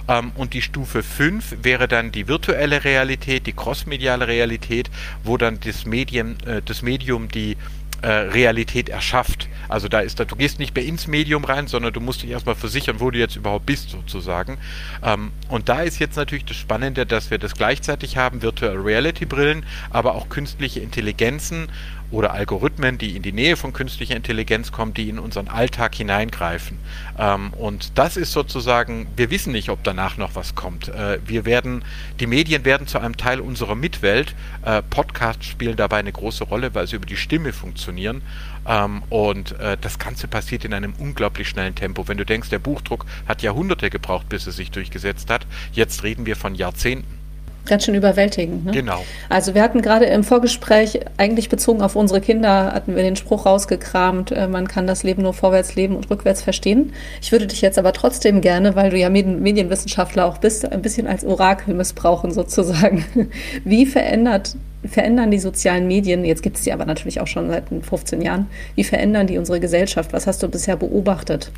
Ähm, 0.10 0.32
und 0.36 0.54
die 0.54 0.62
Stufe 0.62 1.04
5 1.04 1.58
wäre 1.62 1.88
dann 1.88 2.12
die 2.12 2.28
virtuelle 2.28 2.84
Realität, 2.84 3.48
die 3.48 3.54
crossmediale 3.54 4.28
Realität, 4.28 4.90
wo 5.24 5.38
dann 5.38 5.60
das 5.62 5.86
Medium, 5.86 6.36
äh, 6.46 6.62
das 6.66 6.82
Medium 6.82 7.30
die 7.30 7.56
äh, 8.02 8.08
Realität 8.08 8.88
erschafft. 8.90 9.50
Also 9.68 9.88
da 9.90 10.00
ist 10.00 10.20
da, 10.20 10.26
du 10.26 10.36
gehst 10.36 10.58
nicht 10.58 10.74
mehr 10.74 10.86
ins 10.86 11.08
Medium 11.08 11.44
rein, 11.44 11.68
sondern 11.68 11.92
du 11.92 12.00
musst 12.00 12.24
dich 12.24 12.30
erstmal 12.30 12.56
versichern, 12.56 13.02
wo 13.02 13.12
du 13.12 13.20
jetzt 13.20 13.36
überhaupt 13.36 13.66
bist, 13.66 13.90
sozusagen. 13.90 14.58
Ähm, 15.04 15.32
und 15.50 15.70
da 15.70 15.82
ist 15.82 16.00
jetzt 16.00 16.16
natürlich 16.16 16.46
das 16.46 16.58
Spannende, 16.58 17.06
dass 17.06 17.30
wir 17.30 17.38
das 17.38 17.56
gleichzeitig 17.56 18.18
haben, 18.18 18.42
Virtual 18.42 18.78
Reality 18.78 19.26
Brillen, 19.26 19.66
aber 19.90 20.16
auch 20.16 20.30
künstliche 20.30 20.80
Intelligenzen 20.80 21.68
oder 22.12 22.34
Algorithmen, 22.34 22.98
die 22.98 23.16
in 23.16 23.22
die 23.22 23.32
Nähe 23.32 23.56
von 23.56 23.74
künstlicher 23.74 24.16
Intelligenz 24.16 24.72
kommen, 24.72 24.94
die 24.94 25.10
in 25.10 25.20
unseren 25.20 25.48
Alltag 25.48 25.96
hineingreifen. 25.96 26.78
Ähm, 27.18 27.54
und 27.54 27.98
das 27.98 28.18
ist 28.18 28.32
sozusagen, 28.32 29.08
wir 29.16 29.30
wissen 29.30 29.52
nicht, 29.52 29.70
ob 29.70 29.84
danach 29.84 30.18
noch 30.18 30.36
was 30.36 30.56
kommt. 30.56 30.88
Äh, 30.90 31.20
wir 31.26 31.46
werden, 31.46 31.84
die 32.20 32.28
Medien 32.28 32.66
werden 32.66 32.88
zu 32.88 33.00
einem 33.00 33.18
Teil 33.18 33.40
unserer 33.40 33.76
Mitwelt. 33.76 34.36
Äh, 34.64 34.82
Podcasts 34.82 35.46
spielen 35.46 35.76
dabei 35.76 35.98
eine 35.98 36.12
große 36.12 36.44
Rolle, 36.46 36.74
weil 36.74 36.88
sie 36.88 36.96
über 36.96 37.06
die 37.06 37.18
Stimme 37.18 37.54
funktionieren. 37.54 38.22
Ähm, 38.68 39.04
und 39.10 39.60
äh, 39.60 39.78
das 39.80 40.00
Ganze 40.00 40.28
passiert 40.28 40.66
in 40.66 40.74
einem 40.74 40.94
unglaublich 40.98 41.50
schnellen 41.50 41.76
Tempo. 41.76 42.08
Wenn 42.08 42.18
du 42.18 42.26
denkst, 42.26 42.50
der 42.50 42.60
Buchdruck 42.60 43.06
hat 43.28 43.42
Jahrhunderte 43.42 43.90
gebraucht, 43.90 44.30
bis 44.30 44.48
es 44.48 44.56
sich 44.56 44.72
durchgesetzt 44.72 45.30
hat, 45.30 45.46
jetzt 45.74 46.04
reden 46.04 46.26
wir 46.26 46.36
von 46.36 46.56
Jahrzehnten. 46.56 47.19
Ganz 47.70 47.86
schön 47.86 47.94
überwältigend. 47.94 48.66
Ne? 48.66 48.72
Genau. 48.72 49.06
Also 49.30 49.54
wir 49.54 49.62
hatten 49.62 49.84
gerade 49.84 50.06
im 50.06 50.24
Vorgespräch, 50.24 51.02
eigentlich 51.18 51.50
bezogen 51.50 51.84
auf 51.84 51.96
unsere 51.96 52.20
Kinder, 52.20 52.74
hatten 52.74 52.96
wir 52.96 53.04
den 53.04 53.16
Spruch 53.16 53.46
rausgekramt, 53.46 54.32
äh, 54.32 54.48
man 54.48 54.68
kann 54.68 54.88
das 54.88 55.04
Leben 55.04 55.22
nur 55.22 55.36
vorwärts 55.36 55.76
leben 55.76 55.96
und 55.96 56.10
rückwärts 56.10 56.42
verstehen. 56.42 56.94
Ich 57.22 57.32
würde 57.32 57.46
dich 57.46 57.62
jetzt 57.62 57.78
aber 57.78 57.94
trotzdem 57.94 58.42
gerne, 58.42 58.76
weil 58.76 58.90
du 58.90 58.98
ja 58.98 59.10
Medienwissenschaftler 59.12 60.26
auch 60.26 60.40
bist, 60.40 60.70
ein 60.70 60.82
bisschen 60.82 61.06
als 61.06 61.24
Orakel 61.24 61.76
missbrauchen 61.76 62.32
sozusagen. 62.32 63.06
Wie 63.64 63.86
verändert 63.86 64.56
verändern 64.84 65.30
die 65.30 65.40
sozialen 65.40 65.88
Medien, 65.88 66.24
jetzt 66.24 66.42
gibt 66.42 66.58
es 66.58 66.64
die 66.64 66.72
aber 66.72 66.86
natürlich 66.86 67.20
auch 67.20 67.28
schon 67.28 67.50
seit 67.50 67.66
15 67.70 68.22
Jahren, 68.22 68.48
wie 68.76 68.84
verändern 68.84 69.28
die 69.28 69.38
unsere 69.38 69.60
Gesellschaft? 69.60 70.14
Was 70.14 70.26
hast 70.26 70.42
du 70.42 70.48
bisher 70.48 70.78
beobachtet? 70.78 71.52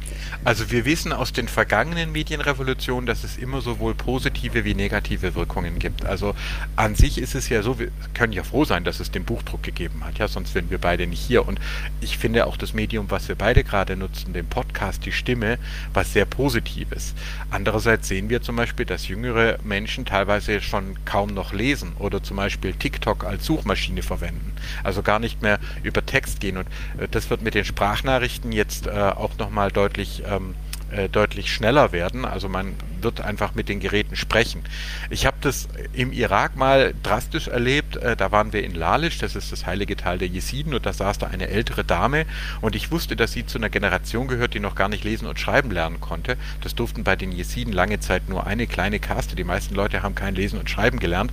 Also 0.43 0.71
wir 0.71 0.85
wissen 0.85 1.13
aus 1.13 1.31
den 1.31 1.47
vergangenen 1.47 2.11
Medienrevolutionen, 2.11 3.05
dass 3.05 3.23
es 3.23 3.37
immer 3.37 3.61
sowohl 3.61 3.93
positive 3.93 4.65
wie 4.65 4.73
negative 4.73 5.35
Wirkungen 5.35 5.77
gibt. 5.77 6.05
Also 6.05 6.33
an 6.75 6.95
sich 6.95 7.19
ist 7.19 7.35
es 7.35 7.49
ja 7.49 7.61
so, 7.61 7.77
wir 7.77 7.89
können 8.15 8.33
ja 8.33 8.43
froh 8.43 8.65
sein, 8.65 8.83
dass 8.83 8.99
es 8.99 9.11
den 9.11 9.23
Buchdruck 9.23 9.61
gegeben 9.61 10.03
hat, 10.03 10.17
ja, 10.17 10.27
sonst 10.27 10.55
wären 10.55 10.71
wir 10.71 10.79
beide 10.79 11.05
nicht 11.05 11.21
hier. 11.21 11.47
Und 11.47 11.59
ich 12.01 12.17
finde 12.17 12.47
auch 12.47 12.57
das 12.57 12.73
Medium, 12.73 13.11
was 13.11 13.27
wir 13.27 13.35
beide 13.35 13.63
gerade 13.63 13.95
nutzen, 13.95 14.33
den 14.33 14.47
Podcast, 14.47 15.05
die 15.05 15.11
Stimme, 15.11 15.59
was 15.93 16.13
sehr 16.13 16.25
Positives. 16.25 17.13
Andererseits 17.51 18.07
sehen 18.07 18.29
wir 18.29 18.41
zum 18.41 18.55
Beispiel, 18.55 18.85
dass 18.85 19.07
jüngere 19.07 19.59
Menschen 19.63 20.05
teilweise 20.05 20.59
schon 20.61 20.95
kaum 21.05 21.33
noch 21.33 21.53
lesen 21.53 21.93
oder 21.99 22.23
zum 22.23 22.37
Beispiel 22.37 22.73
TikTok 22.73 23.10
TikTok 23.11 23.25
als 23.25 23.45
Suchmaschine 23.45 24.01
verwenden. 24.01 24.53
Also 24.83 25.01
gar 25.01 25.19
nicht 25.19 25.41
mehr 25.41 25.59
über 25.83 26.05
Text 26.05 26.39
gehen. 26.39 26.57
Und 26.57 26.67
äh, 26.97 27.07
das 27.09 27.29
wird 27.29 27.41
mit 27.41 27.53
den 27.53 27.65
Sprachnachrichten 27.65 28.51
jetzt 28.51 28.87
äh, 28.87 28.91
auch 28.91 29.37
nochmal 29.37 29.71
deutlich 29.71 30.23
ähm, 30.25 30.55
äh, 30.91 31.07
deutlich 31.07 31.53
schneller 31.53 31.93
werden. 31.93 32.25
Also 32.25 32.49
man 32.49 32.75
wird 32.99 33.21
einfach 33.21 33.55
mit 33.55 33.69
den 33.69 33.79
Geräten 33.79 34.17
sprechen. 34.17 34.63
Ich 35.09 35.25
habe 35.25 35.37
das 35.39 35.69
im 35.93 36.11
Irak 36.11 36.57
mal 36.57 36.93
drastisch 37.01 37.47
erlebt. 37.47 37.95
Äh, 37.95 38.17
da 38.17 38.31
waren 38.33 38.51
wir 38.51 38.63
in 38.63 38.75
Lalisch, 38.75 39.17
das 39.17 39.37
ist 39.37 39.53
das 39.53 39.65
heilige 39.65 39.95
Tal 39.95 40.17
der 40.17 40.27
Jesiden, 40.27 40.73
und 40.73 40.85
da 40.85 40.91
saß 40.91 41.17
da 41.17 41.27
eine 41.27 41.47
ältere 41.47 41.85
Dame 41.85 42.25
und 42.59 42.75
ich 42.75 42.91
wusste, 42.91 43.15
dass 43.15 43.31
sie 43.31 43.45
zu 43.45 43.57
einer 43.57 43.69
Generation 43.69 44.27
gehört, 44.27 44.53
die 44.53 44.59
noch 44.59 44.75
gar 44.75 44.89
nicht 44.89 45.05
lesen 45.05 45.27
und 45.27 45.39
schreiben 45.39 45.71
lernen 45.71 46.01
konnte. 46.01 46.35
Das 46.59 46.75
durften 46.75 47.05
bei 47.05 47.15
den 47.15 47.31
Jesiden 47.31 47.71
lange 47.71 48.01
Zeit 48.01 48.27
nur 48.27 48.45
eine 48.45 48.67
kleine 48.67 48.99
Kaste. 48.99 49.37
Die 49.37 49.45
meisten 49.45 49.75
Leute 49.75 50.03
haben 50.03 50.15
kein 50.15 50.35
Lesen 50.35 50.59
und 50.59 50.69
Schreiben 50.69 50.99
gelernt. 50.99 51.31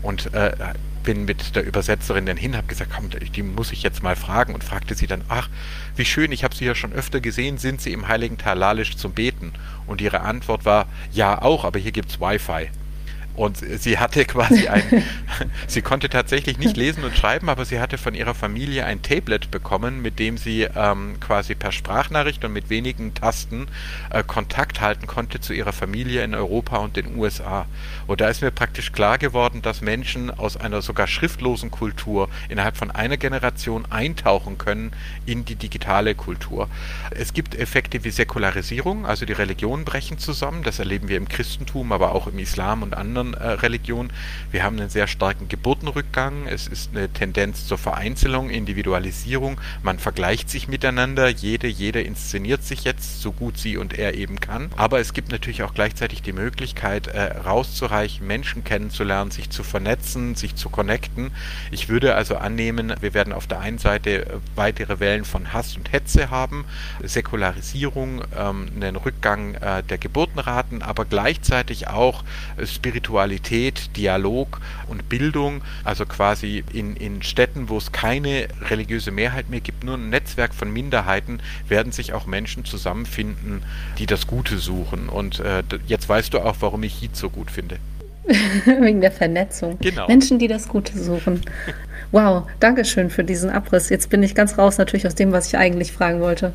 Und 0.00 0.32
äh, 0.32 0.52
bin 1.04 1.24
mit 1.24 1.54
der 1.54 1.64
Übersetzerin 1.64 2.26
dann 2.26 2.36
hin, 2.36 2.56
habe 2.56 2.66
gesagt, 2.66 2.90
komm, 2.94 3.10
die 3.10 3.42
muss 3.42 3.70
ich 3.70 3.82
jetzt 3.82 4.02
mal 4.02 4.16
fragen 4.16 4.54
und 4.54 4.64
fragte 4.64 4.94
sie 4.94 5.06
dann, 5.06 5.22
ach, 5.28 5.48
wie 5.94 6.04
schön, 6.04 6.32
ich 6.32 6.42
habe 6.42 6.54
Sie 6.54 6.64
ja 6.64 6.74
schon 6.74 6.92
öfter 6.92 7.20
gesehen, 7.20 7.58
sind 7.58 7.80
Sie 7.80 7.92
im 7.92 8.08
heiligen 8.08 8.38
Tal 8.38 8.58
Lalisch 8.58 8.96
zum 8.96 9.12
Beten? 9.12 9.52
Und 9.86 10.00
ihre 10.00 10.22
Antwort 10.22 10.64
war, 10.64 10.86
ja 11.12 11.40
auch, 11.40 11.64
aber 11.64 11.78
hier 11.78 11.92
gibt's 11.92 12.20
Wi-Fi. 12.20 12.70
Und 13.36 13.58
sie 13.58 13.98
hatte 13.98 14.24
quasi 14.24 14.68
ein, 14.68 14.82
sie 15.66 15.82
konnte 15.82 16.08
tatsächlich 16.08 16.58
nicht 16.58 16.76
lesen 16.76 17.02
und 17.02 17.16
schreiben, 17.16 17.48
aber 17.48 17.64
sie 17.64 17.80
hatte 17.80 17.98
von 17.98 18.14
ihrer 18.14 18.34
Familie 18.34 18.84
ein 18.84 19.02
Tablet 19.02 19.50
bekommen, 19.50 20.02
mit 20.02 20.20
dem 20.20 20.36
sie 20.38 20.68
ähm, 20.76 21.18
quasi 21.18 21.56
per 21.56 21.72
Sprachnachricht 21.72 22.44
und 22.44 22.52
mit 22.52 22.70
wenigen 22.70 23.12
Tasten 23.14 23.66
äh, 24.10 24.22
Kontakt 24.22 24.80
halten 24.80 25.08
konnte 25.08 25.40
zu 25.40 25.52
ihrer 25.52 25.72
Familie 25.72 26.22
in 26.22 26.34
Europa 26.34 26.76
und 26.76 26.96
den 26.96 27.16
USA. 27.16 27.66
Und 28.06 28.20
da 28.20 28.28
ist 28.28 28.40
mir 28.40 28.52
praktisch 28.52 28.92
klar 28.92 29.18
geworden, 29.18 29.62
dass 29.62 29.80
Menschen 29.80 30.30
aus 30.30 30.56
einer 30.56 30.80
sogar 30.80 31.08
schriftlosen 31.08 31.72
Kultur 31.72 32.28
innerhalb 32.48 32.76
von 32.76 32.92
einer 32.92 33.16
Generation 33.16 33.86
eintauchen 33.90 34.58
können 34.58 34.92
in 35.26 35.44
die 35.44 35.56
digitale 35.56 36.14
Kultur. 36.14 36.68
Es 37.10 37.32
gibt 37.32 37.56
Effekte 37.56 38.04
wie 38.04 38.10
Säkularisierung, 38.10 39.06
also 39.06 39.26
die 39.26 39.32
Religionen 39.32 39.84
brechen 39.84 40.18
zusammen, 40.18 40.62
das 40.62 40.78
erleben 40.78 41.08
wir 41.08 41.16
im 41.16 41.28
Christentum, 41.28 41.90
aber 41.90 42.14
auch 42.14 42.28
im 42.28 42.38
Islam 42.38 42.82
und 42.82 42.94
anderen 42.94 43.23
anderen 43.24 43.34
äh, 43.34 43.52
Religionen. 43.60 44.10
Wir 44.50 44.62
haben 44.62 44.78
einen 44.78 44.90
sehr 44.90 45.06
starken 45.06 45.48
Geburtenrückgang. 45.48 46.46
Es 46.46 46.66
ist 46.66 46.90
eine 46.90 47.08
Tendenz 47.08 47.66
zur 47.66 47.78
Vereinzelung, 47.78 48.50
Individualisierung. 48.50 49.60
Man 49.82 49.98
vergleicht 49.98 50.50
sich 50.50 50.68
miteinander. 50.68 51.28
Jede, 51.28 51.66
jede 51.66 52.00
inszeniert 52.02 52.62
sich 52.62 52.84
jetzt 52.84 53.20
so 53.20 53.32
gut 53.32 53.58
sie 53.58 53.76
und 53.76 53.94
er 53.98 54.14
eben 54.14 54.40
kann. 54.40 54.70
Aber 54.76 55.00
es 55.00 55.12
gibt 55.12 55.30
natürlich 55.30 55.62
auch 55.62 55.74
gleichzeitig 55.74 56.22
die 56.22 56.32
Möglichkeit, 56.32 57.06
äh, 57.08 57.38
rauszureichen, 57.38 58.26
Menschen 58.26 58.64
kennenzulernen, 58.64 59.30
sich 59.30 59.50
zu 59.50 59.62
vernetzen, 59.62 60.34
sich 60.34 60.56
zu 60.56 60.68
connecten. 60.68 61.30
Ich 61.70 61.88
würde 61.88 62.14
also 62.14 62.36
annehmen, 62.36 62.94
wir 63.00 63.14
werden 63.14 63.32
auf 63.32 63.46
der 63.46 63.60
einen 63.60 63.78
Seite 63.78 64.26
äh, 64.26 64.36
weitere 64.54 65.00
Wellen 65.00 65.24
von 65.24 65.52
Hass 65.52 65.76
und 65.76 65.92
Hetze 65.92 66.30
haben, 66.30 66.64
Säkularisierung, 67.02 68.22
ähm, 68.36 68.68
einen 68.76 68.96
Rückgang 68.96 69.54
äh, 69.54 69.82
der 69.82 69.98
Geburtenraten, 69.98 70.82
aber 70.82 71.04
gleichzeitig 71.04 71.88
auch 71.88 72.24
äh, 72.56 72.66
Spiritualität 72.66 73.13
Spiritualität, 73.14 73.96
Dialog 73.96 74.60
und 74.88 75.08
Bildung, 75.08 75.62
also 75.84 76.04
quasi 76.04 76.64
in, 76.72 76.96
in 76.96 77.22
Städten, 77.22 77.68
wo 77.68 77.78
es 77.78 77.92
keine 77.92 78.48
religiöse 78.68 79.12
Mehrheit 79.12 79.50
mehr 79.50 79.60
gibt, 79.60 79.84
nur 79.84 79.94
ein 79.94 80.10
Netzwerk 80.10 80.52
von 80.52 80.72
Minderheiten, 80.72 81.38
werden 81.68 81.92
sich 81.92 82.12
auch 82.12 82.26
Menschen 82.26 82.64
zusammenfinden, 82.64 83.62
die 83.98 84.06
das 84.06 84.26
Gute 84.26 84.58
suchen. 84.58 85.08
Und 85.08 85.38
äh, 85.38 85.62
jetzt 85.86 86.08
weißt 86.08 86.34
du 86.34 86.40
auch, 86.40 86.56
warum 86.58 86.82
ich 86.82 87.00
Heat 87.00 87.14
so 87.14 87.30
gut 87.30 87.52
finde. 87.52 87.76
Wegen 88.64 89.00
der 89.00 89.12
Vernetzung. 89.12 89.78
Genau. 89.78 90.08
Menschen, 90.08 90.40
die 90.40 90.48
das 90.48 90.68
Gute 90.68 90.98
suchen. 90.98 91.42
Wow, 92.12 92.44
danke 92.60 92.84
schön 92.84 93.10
für 93.10 93.24
diesen 93.24 93.50
Abriss. 93.50 93.88
Jetzt 93.88 94.08
bin 94.08 94.22
ich 94.22 94.36
ganz 94.36 94.56
raus 94.56 94.78
natürlich 94.78 95.04
aus 95.04 95.16
dem, 95.16 95.32
was 95.32 95.48
ich 95.48 95.56
eigentlich 95.56 95.90
fragen 95.90 96.20
wollte 96.20 96.52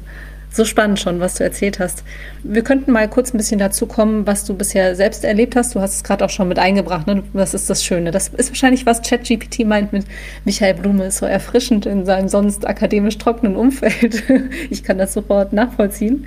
so 0.51 0.65
spannend 0.65 1.00
schon, 1.00 1.20
was 1.20 1.36
du 1.36 1.44
erzählt 1.44 1.79
hast. 1.79 2.03
Wir 2.44 2.63
könnten 2.63 2.91
mal 2.91 3.08
kurz 3.08 3.34
ein 3.34 3.38
bisschen 3.38 3.60
dazu 3.60 3.86
kommen, 3.86 4.25
was 4.25 4.46
du 4.46 4.56
bisher 4.56 4.96
selbst 4.96 5.24
erlebt 5.24 5.56
hast. 5.56 5.75
Du 5.75 5.82
hast 5.82 5.96
es 5.96 6.03
gerade 6.03 6.25
auch 6.25 6.29
schon 6.29 6.48
mit 6.48 6.58
eingebracht. 6.58 7.08
Ne? 7.08 7.24
Was 7.34 7.53
ist 7.53 7.70
das 7.70 7.84
Schöne? 7.84 8.12
Das 8.12 8.29
ist 8.29 8.50
wahrscheinlich, 8.50 8.86
was 8.86 9.01
ChatGPT 9.01 9.65
meint 9.65 9.94
mit 9.94 10.06
Michael 10.46 10.74
Blume 10.75 11.06
ist 11.06 11.20
so 11.20 11.25
erfrischend 11.25 11.86
in 11.86 12.06
seinem 12.06 12.27
sonst 12.27 12.68
akademisch 12.68 13.18
trockenen 13.18 13.56
Umfeld. 13.56 14.24
ich 14.70 14.84
kann 14.84 14.98
das 14.98 15.13
sofort 15.13 15.53
nachvollziehen. 15.53 16.25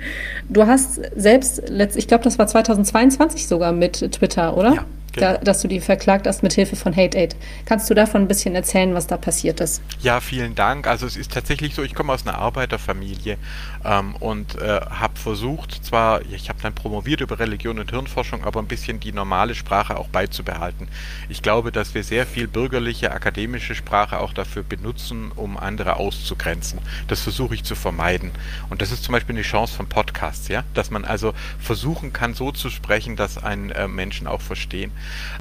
Du 0.49 0.65
hast 0.65 1.01
selbst, 1.15 1.61
ich 1.95 2.07
glaube, 2.07 2.23
das 2.23 2.39
war 2.39 2.47
2022 2.47 3.47
sogar 3.47 3.73
mit 3.73 4.11
Twitter, 4.11 4.55
oder? 4.57 4.73
Ja 4.75 4.85
da, 5.13 5.37
dass 5.37 5.61
du 5.61 5.67
die 5.67 5.79
verklagt 5.79 6.27
hast 6.27 6.43
mit 6.43 6.53
Hilfe 6.53 6.75
von 6.75 6.95
Hate 6.95 7.17
Aid. 7.17 7.35
Kannst 7.65 7.89
du 7.89 7.93
davon 7.93 8.21
ein 8.21 8.27
bisschen 8.27 8.55
erzählen, 8.55 8.93
was 8.93 9.07
da 9.07 9.17
passiert 9.17 9.59
ist? 9.59 9.81
Ja, 10.01 10.19
vielen 10.19 10.55
Dank. 10.55 10.87
Also 10.87 11.05
es 11.05 11.15
ist 11.15 11.31
tatsächlich 11.31 11.75
so, 11.75 11.83
ich 11.83 11.93
komme 11.93 12.13
aus 12.13 12.25
einer 12.25 12.37
Arbeiterfamilie 12.37 13.37
ähm, 13.85 14.15
und 14.15 14.59
äh, 14.59 14.81
habe 14.81 15.17
versucht, 15.17 15.85
zwar, 15.85 16.21
ich 16.31 16.49
habe 16.49 16.59
dann 16.61 16.73
promoviert 16.73 17.21
über 17.21 17.39
Religion 17.39 17.79
und 17.79 17.91
Hirnforschung, 17.91 18.43
aber 18.43 18.59
ein 18.59 18.67
bisschen 18.67 18.99
die 18.99 19.11
normale 19.11 19.55
Sprache 19.55 19.97
auch 19.97 20.07
beizubehalten. 20.07 20.87
Ich 21.29 21.41
glaube, 21.41 21.71
dass 21.71 21.93
wir 21.93 22.03
sehr 22.03 22.25
viel 22.25 22.47
bürgerliche, 22.47 23.11
akademische 23.11 23.75
Sprache 23.75 24.19
auch 24.19 24.33
dafür 24.33 24.63
benutzen, 24.63 25.31
um 25.35 25.57
andere 25.57 25.97
auszugrenzen. 25.97 26.79
Das 27.07 27.21
versuche 27.21 27.55
ich 27.55 27.63
zu 27.63 27.75
vermeiden. 27.75 28.31
Und 28.69 28.81
das 28.81 28.91
ist 28.91 29.03
zum 29.03 29.13
Beispiel 29.13 29.35
eine 29.35 29.43
Chance 29.43 29.75
von 29.75 29.87
Podcasts, 29.87 30.47
ja, 30.47 30.63
dass 30.73 30.89
man 30.89 31.05
also 31.05 31.33
versuchen 31.59 32.13
kann, 32.13 32.33
so 32.33 32.51
zu 32.51 32.69
sprechen, 32.69 33.15
dass 33.15 33.43
einen 33.43 33.69
äh, 33.71 33.87
Menschen 33.87 34.27
auch 34.27 34.41
verstehen. 34.41 34.91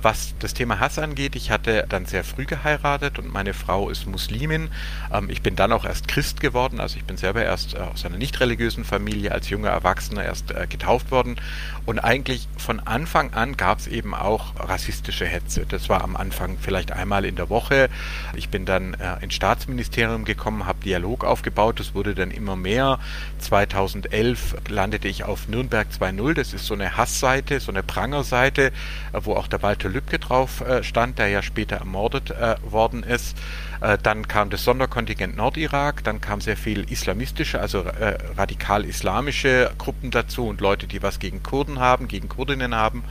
Was 0.00 0.34
das 0.38 0.54
Thema 0.54 0.80
Hass 0.80 0.98
angeht, 0.98 1.36
ich 1.36 1.50
hatte 1.50 1.86
dann 1.88 2.06
sehr 2.06 2.24
früh 2.24 2.44
geheiratet 2.44 3.18
und 3.18 3.32
meine 3.32 3.54
Frau 3.54 3.90
ist 3.90 4.06
Muslimin. 4.06 4.70
Ähm, 5.12 5.30
ich 5.30 5.42
bin 5.42 5.56
dann 5.56 5.72
auch 5.72 5.84
erst 5.84 6.08
Christ 6.08 6.40
geworden, 6.40 6.80
also 6.80 6.96
ich 6.96 7.04
bin 7.04 7.16
selber 7.16 7.44
erst 7.44 7.74
äh, 7.74 7.78
aus 7.78 8.04
einer 8.04 8.18
nicht 8.18 8.40
religiösen 8.40 8.84
Familie 8.84 9.32
als 9.32 9.48
junger 9.48 9.70
Erwachsener 9.70 10.24
erst 10.24 10.50
äh, 10.50 10.66
getauft 10.66 11.10
worden. 11.10 11.36
Und 11.84 11.98
eigentlich 11.98 12.48
von 12.58 12.80
Anfang 12.80 13.34
an 13.34 13.56
gab 13.56 13.78
es 13.78 13.88
eben 13.88 14.14
auch 14.14 14.54
rassistische 14.56 15.26
Hetze. 15.26 15.66
Das 15.66 15.88
war 15.88 16.02
am 16.04 16.16
Anfang 16.16 16.56
vielleicht 16.60 16.92
einmal 16.92 17.24
in 17.24 17.34
der 17.34 17.50
Woche. 17.50 17.88
Ich 18.34 18.48
bin 18.50 18.64
dann 18.64 18.94
äh, 18.94 19.22
ins 19.22 19.34
Staatsministerium 19.34 20.24
gekommen, 20.24 20.66
habe 20.66 20.78
Dialog 20.84 21.24
aufgebaut. 21.24 21.80
Das 21.80 21.94
wurde 21.94 22.14
dann 22.14 22.30
immer 22.30 22.54
mehr. 22.54 23.00
2011 23.40 24.56
landete 24.68 25.08
ich 25.08 25.24
auf 25.24 25.48
Nürnberg 25.48 25.88
2.0. 25.88 26.34
Das 26.34 26.54
ist 26.54 26.66
so 26.66 26.74
eine 26.74 26.96
Hassseite, 26.96 27.58
so 27.58 27.72
eine 27.72 27.82
Prangerseite, 27.82 28.72
wo 29.12 29.34
auch 29.34 29.48
der 29.48 29.62
Walter 29.62 29.88
Lübcke 29.88 30.20
drauf 30.20 30.60
äh, 30.60 30.84
stand, 30.84 31.18
der 31.18 31.28
ja 31.28 31.42
später 31.42 31.76
ermordet 31.76 32.30
äh, 32.30 32.56
worden 32.62 33.02
ist. 33.02 33.36
Äh, 33.82 33.98
dann 34.00 34.28
kam 34.28 34.48
das 34.48 34.62
Sonderkontingent 34.62 35.36
Nordirak, 35.36 36.04
dann 36.04 36.20
kam 36.20 36.40
sehr 36.40 36.56
viel 36.56 36.90
islamistische, 36.90 37.60
also 37.60 37.80
äh, 37.80 38.16
radikal-islamische 38.36 39.72
Gruppen 39.76 40.12
dazu 40.12 40.46
und 40.46 40.60
Leute, 40.60 40.86
die 40.86 41.02
was 41.02 41.18
gegen 41.18 41.42
Kurden 41.42 41.80
haben, 41.80 42.06
gegen 42.06 42.28
Kurdinnen 42.28 42.76
haben. 42.76 43.02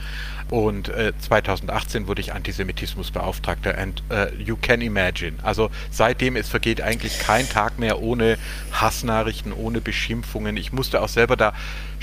Und 0.52 0.90
äh, 0.90 1.14
2018 1.18 2.08
wurde 2.08 2.20
ich 2.20 2.34
Antisemitismusbeauftragter 2.34 3.78
and 3.78 4.02
uh, 4.10 4.26
you 4.38 4.58
can 4.60 4.82
imagine. 4.82 5.38
Also 5.42 5.70
seitdem 5.90 6.36
es 6.36 6.50
vergeht 6.50 6.82
eigentlich 6.82 7.20
kein 7.20 7.48
Tag 7.48 7.78
mehr 7.78 8.02
ohne 8.02 8.36
Hassnachrichten, 8.70 9.54
ohne 9.54 9.80
Beschimpfungen. 9.80 10.58
Ich 10.58 10.70
musste 10.70 11.00
auch 11.00 11.08
selber 11.08 11.38
da 11.38 11.54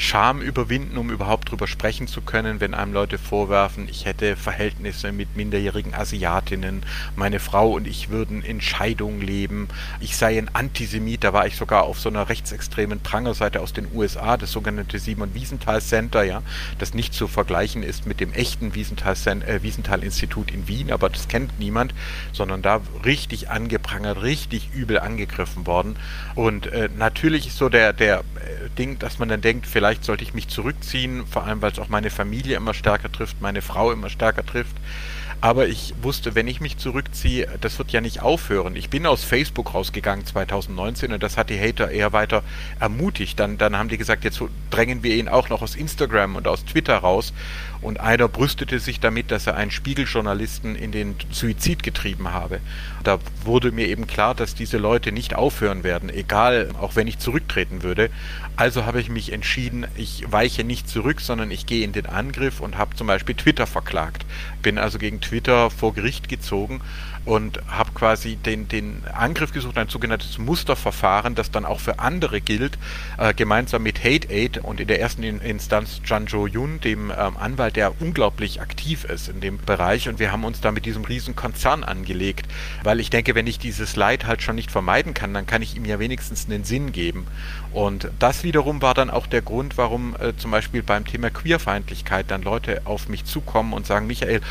Scham 0.02 0.42
überwinden, 0.42 0.98
um 0.98 1.10
überhaupt 1.10 1.52
drüber 1.52 1.68
sprechen 1.68 2.08
zu 2.08 2.22
können, 2.22 2.62
wenn 2.62 2.74
einem 2.74 2.94
Leute 2.94 3.18
vorwerfen, 3.18 3.90
ich 3.90 4.06
hätte 4.06 4.38
Verhältnisse 4.38 5.12
mit 5.12 5.36
minderjährigen 5.36 5.94
Asiatinnen, 5.94 6.84
meine 7.18 7.42
Frau 7.42 7.74
und 7.74 7.86
ich 7.86 8.10
würden 8.10 8.42
in 8.42 8.62
Scheidung 8.62 9.20
leben, 9.20 9.68
ich 10.00 10.16
sei 10.16 10.38
ein 10.38 10.56
Antisemit, 10.56 11.26
da 11.26 11.34
war 11.34 11.48
ich 11.48 11.58
sogar 11.58 11.84
auf 11.84 12.00
so 12.00 12.08
einer 12.08 12.30
rechtsextremen 12.30 13.02
Prangerseite 13.02 13.60
aus 13.60 13.74
den 13.74 13.90
USA, 13.94 14.38
das 14.38 14.54
sogenannte 14.54 15.00
Simon 15.00 15.34
Wiesenthal 15.34 15.82
Center, 15.82 16.24
ja, 16.24 16.44
das 16.78 16.94
nicht 16.94 17.14
zu 17.14 17.28
vergleichen 17.28 17.84
ist 17.84 18.08
mit 18.08 18.22
dem 18.22 18.32
echten 18.40 18.74
Wiesenthal, 18.74 19.16
äh, 19.46 19.60
in 20.54 20.68
Wien, 20.68 20.92
aber 20.92 21.10
das 21.10 21.28
kennt 21.28 21.60
niemand, 21.60 21.94
sondern 22.32 22.62
da 22.62 22.82
richtig 23.06 23.50
angeprangert, 23.50 24.22
richtig 24.22 24.70
übel 24.74 25.00
angegriffen 25.00 25.68
worden 25.68 25.98
und 26.36 26.68
äh, 26.68 26.90
natürlich 26.98 27.48
ist 27.48 27.58
so 27.58 27.70
der, 27.70 27.94
der 27.94 28.20
äh, 28.20 28.70
Ding, 28.78 28.98
dass 28.98 29.20
man 29.20 29.30
dann 29.30 29.42
denkt, 29.42 29.68
vielleicht 29.68 30.00
vielleicht 30.00 30.06
sollte 30.06 30.24
ich 30.24 30.34
mich 30.34 30.48
zurückziehen, 30.48 31.26
vor 31.26 31.46
allem 31.46 31.62
weil 31.62 31.72
es 31.72 31.80
auch 31.80 31.90
meine 31.90 32.10
Familie 32.10 32.56
immer 32.58 32.74
stärker 32.74 33.12
trifft, 33.12 33.42
meine 33.42 33.62
Frau 33.62 33.92
immer 33.92 34.10
stärker 34.10 34.46
trifft. 34.46 34.76
Aber 35.42 35.68
ich 35.68 35.94
wusste, 36.02 36.36
wenn 36.36 36.48
ich 36.48 36.60
mich 36.60 36.78
zurückziehe, 36.78 37.48
das 37.62 37.80
wird 37.80 37.92
ja 37.92 38.02
nicht 38.02 38.22
aufhören. 38.22 38.76
Ich 38.76 38.90
bin 38.90 39.06
aus 39.06 39.24
Facebook 39.24 39.74
rausgegangen 39.74 40.26
2019 40.26 41.14
und 41.14 41.24
das 41.24 41.38
hat 41.38 41.50
die 41.50 41.60
Hater 41.60 41.92
eher 41.92 42.12
weiter 42.12 42.44
ermutigt. 42.80 43.40
Dann, 43.40 43.58
dann 43.58 43.78
haben 43.78 43.88
die 43.88 43.98
gesagt, 43.98 44.26
jetzt 44.26 44.42
drängen 44.70 45.02
wir 45.02 45.16
ihn 45.16 45.30
auch 45.30 45.48
noch 45.50 45.62
aus 45.62 45.76
Instagram 45.76 46.36
und 46.36 46.48
aus 46.48 46.66
Twitter 46.66 46.98
raus. 46.98 47.34
Und 47.82 48.00
einer 48.00 48.28
brüstete 48.28 48.80
sich 48.80 49.00
damit, 49.00 49.32
dass 49.32 49.48
er 49.48 49.56
einen 49.56 49.72
Spiegeljournalisten 49.72 50.76
in 50.76 50.92
den 50.92 51.16
Suizid 51.32 51.82
getrieben 51.82 52.34
habe. 52.34 52.60
Da 53.04 53.20
wurde 53.46 53.72
mir 53.72 53.88
eben 53.88 54.06
klar, 54.06 54.36
dass 54.36 54.54
diese 54.54 54.78
Leute 54.78 55.14
nicht 55.14 55.34
aufhören 55.34 55.84
werden, 55.84 56.10
egal, 56.10 56.72
auch 56.80 56.96
wenn 56.98 57.08
ich 57.08 57.20
zurücktreten 57.20 57.82
würde. 57.82 58.10
Also 58.58 58.86
habe 58.86 59.00
ich 59.00 59.10
mich 59.10 59.32
entschieden, 59.32 59.88
ich 59.96 60.30
weiche 60.30 60.66
nicht 60.66 60.90
zurück, 60.90 61.22
sondern 61.22 61.52
ich 61.52 61.66
gehe 61.66 61.86
in 61.86 61.94
den 61.94 62.06
Angriff 62.06 62.60
und 62.60 62.78
habe 62.78 62.96
zum 62.96 63.08
Beispiel 63.08 63.36
Twitter 63.36 63.66
verklagt. 63.66 64.26
Bin 64.62 64.78
also 64.78 65.00
gegen 65.00 65.22
Twitter 65.22 65.70
vor 65.70 65.94
Gericht 65.94 66.28
gezogen 66.28 66.82
und 67.26 67.60
habe 67.68 67.92
quasi 67.92 68.36
den, 68.36 68.68
den 68.68 69.04
Angriff 69.14 69.52
gesucht, 69.52 69.78
ein 69.78 69.90
sogenanntes 69.90 70.38
Musterverfahren, 70.38 71.36
das 71.36 71.52
dann 71.52 71.66
auch 71.66 71.80
für 71.80 72.00
andere 72.00 72.42
gilt, 72.42 72.78
äh, 73.18 73.34
gemeinsam 73.34 73.84
mit 73.84 74.04
Hate 74.04 74.30
Aid 74.30 74.58
und 74.60 74.80
in 74.80 74.88
der 74.88 75.00
ersten 75.00 75.24
Instanz 75.24 76.02
Chan 76.04 76.28
Jo 76.28 76.48
Yun, 76.48 76.80
dem 76.82 77.12
ähm, 77.12 77.38
Anwalt, 77.38 77.76
der 77.76 78.02
unglaublich 78.02 78.62
aktiv 78.62 79.04
ist 79.04 79.30
in 79.30 79.42
dem 79.42 79.58
Bereich. 79.58 80.10
Und 80.10 80.20
wir 80.20 80.32
haben 80.32 80.44
uns 80.44 80.62
da 80.62 80.72
mit 80.72 80.86
diesem 80.86 81.06
riesen 81.06 81.36
Konzern 81.36 81.84
angelegt, 81.84 82.48
weil 82.84 83.00
ich 83.00 83.10
denke, 83.10 83.36
wenn 83.36 83.48
ich 83.48 83.60
dieses 83.60 83.96
Leid 83.96 84.26
halt 84.26 84.42
schon 84.42 84.56
nicht 84.56 84.72
vermeiden 84.72 85.14
kann, 85.14 85.34
dann 85.34 85.46
kann 85.46 85.62
ich 85.62 85.76
ihm 85.76 85.86
ja 85.86 86.00
wenigstens 86.00 86.48
einen 86.50 86.64
Sinn 86.64 86.92
geben. 86.92 87.28
Und 87.72 88.10
das 88.18 88.44
wiederum 88.44 88.82
war 88.82 88.94
dann 88.94 89.10
auch 89.10 89.28
der 89.28 89.42
Grund, 89.42 89.78
warum 89.78 90.16
äh, 90.20 90.36
zum 90.36 90.52
Beispiel 90.52 90.82
beim 90.82 91.06
Thema 91.06 91.30
Queerfeindlichkeit 91.30 92.32
dann 92.32 92.42
Leute 92.42 92.82
auf 92.86 93.08
mich 93.08 93.26
zukommen 93.26 93.74
und 93.74 93.86
sagen, 93.86 94.08
Michael, 94.08 94.42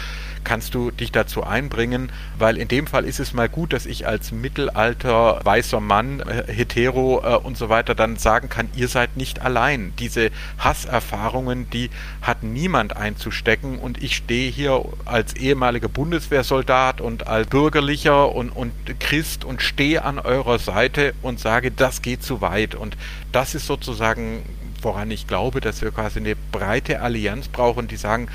kannst 0.44 0.74
du 0.74 0.90
dich 0.90 1.12
dazu 1.12 1.44
einbringen, 1.44 2.10
weil 2.38 2.56
in 2.56 2.68
dem 2.68 2.86
Fall 2.86 3.04
ist 3.04 3.20
es 3.20 3.32
mal 3.32 3.48
gut, 3.48 3.72
dass 3.72 3.86
ich 3.86 4.06
als 4.06 4.32
Mittelalter 4.32 5.40
weißer 5.44 5.80
Mann, 5.80 6.20
äh, 6.20 6.52
hetero 6.52 7.22
äh, 7.24 7.36
und 7.36 7.56
so 7.56 7.68
weiter 7.68 7.94
dann 7.94 8.16
sagen 8.16 8.48
kann, 8.48 8.68
ihr 8.74 8.88
seid 8.88 9.16
nicht 9.16 9.42
allein. 9.42 9.92
Diese 9.98 10.30
Hasserfahrungen, 10.58 11.70
die 11.70 11.90
hat 12.22 12.42
niemand 12.42 12.96
einzustecken 12.96 13.78
und 13.78 14.02
ich 14.02 14.16
stehe 14.16 14.50
hier 14.50 14.84
als 15.04 15.34
ehemaliger 15.34 15.88
Bundeswehrsoldat 15.88 17.00
und 17.00 17.26
als 17.26 17.48
Bürgerlicher 17.48 18.34
und, 18.34 18.50
und 18.50 18.72
Christ 19.00 19.44
und 19.44 19.62
stehe 19.62 20.04
an 20.04 20.18
eurer 20.18 20.58
Seite 20.58 21.14
und 21.22 21.40
sage, 21.40 21.70
das 21.70 22.02
geht 22.02 22.22
zu 22.22 22.40
weit 22.40 22.74
und 22.74 22.96
das 23.32 23.54
ist 23.54 23.66
sozusagen 23.66 24.42
woran 24.82 25.10
ich 25.10 25.26
glaube, 25.26 25.60
dass 25.60 25.82
wir 25.82 25.90
quasi 25.90 26.20
eine 26.20 26.36
breite 26.36 27.00
Allianz 27.00 27.48
brauchen, 27.48 27.88
die 27.88 27.96
sagen, 27.96 28.28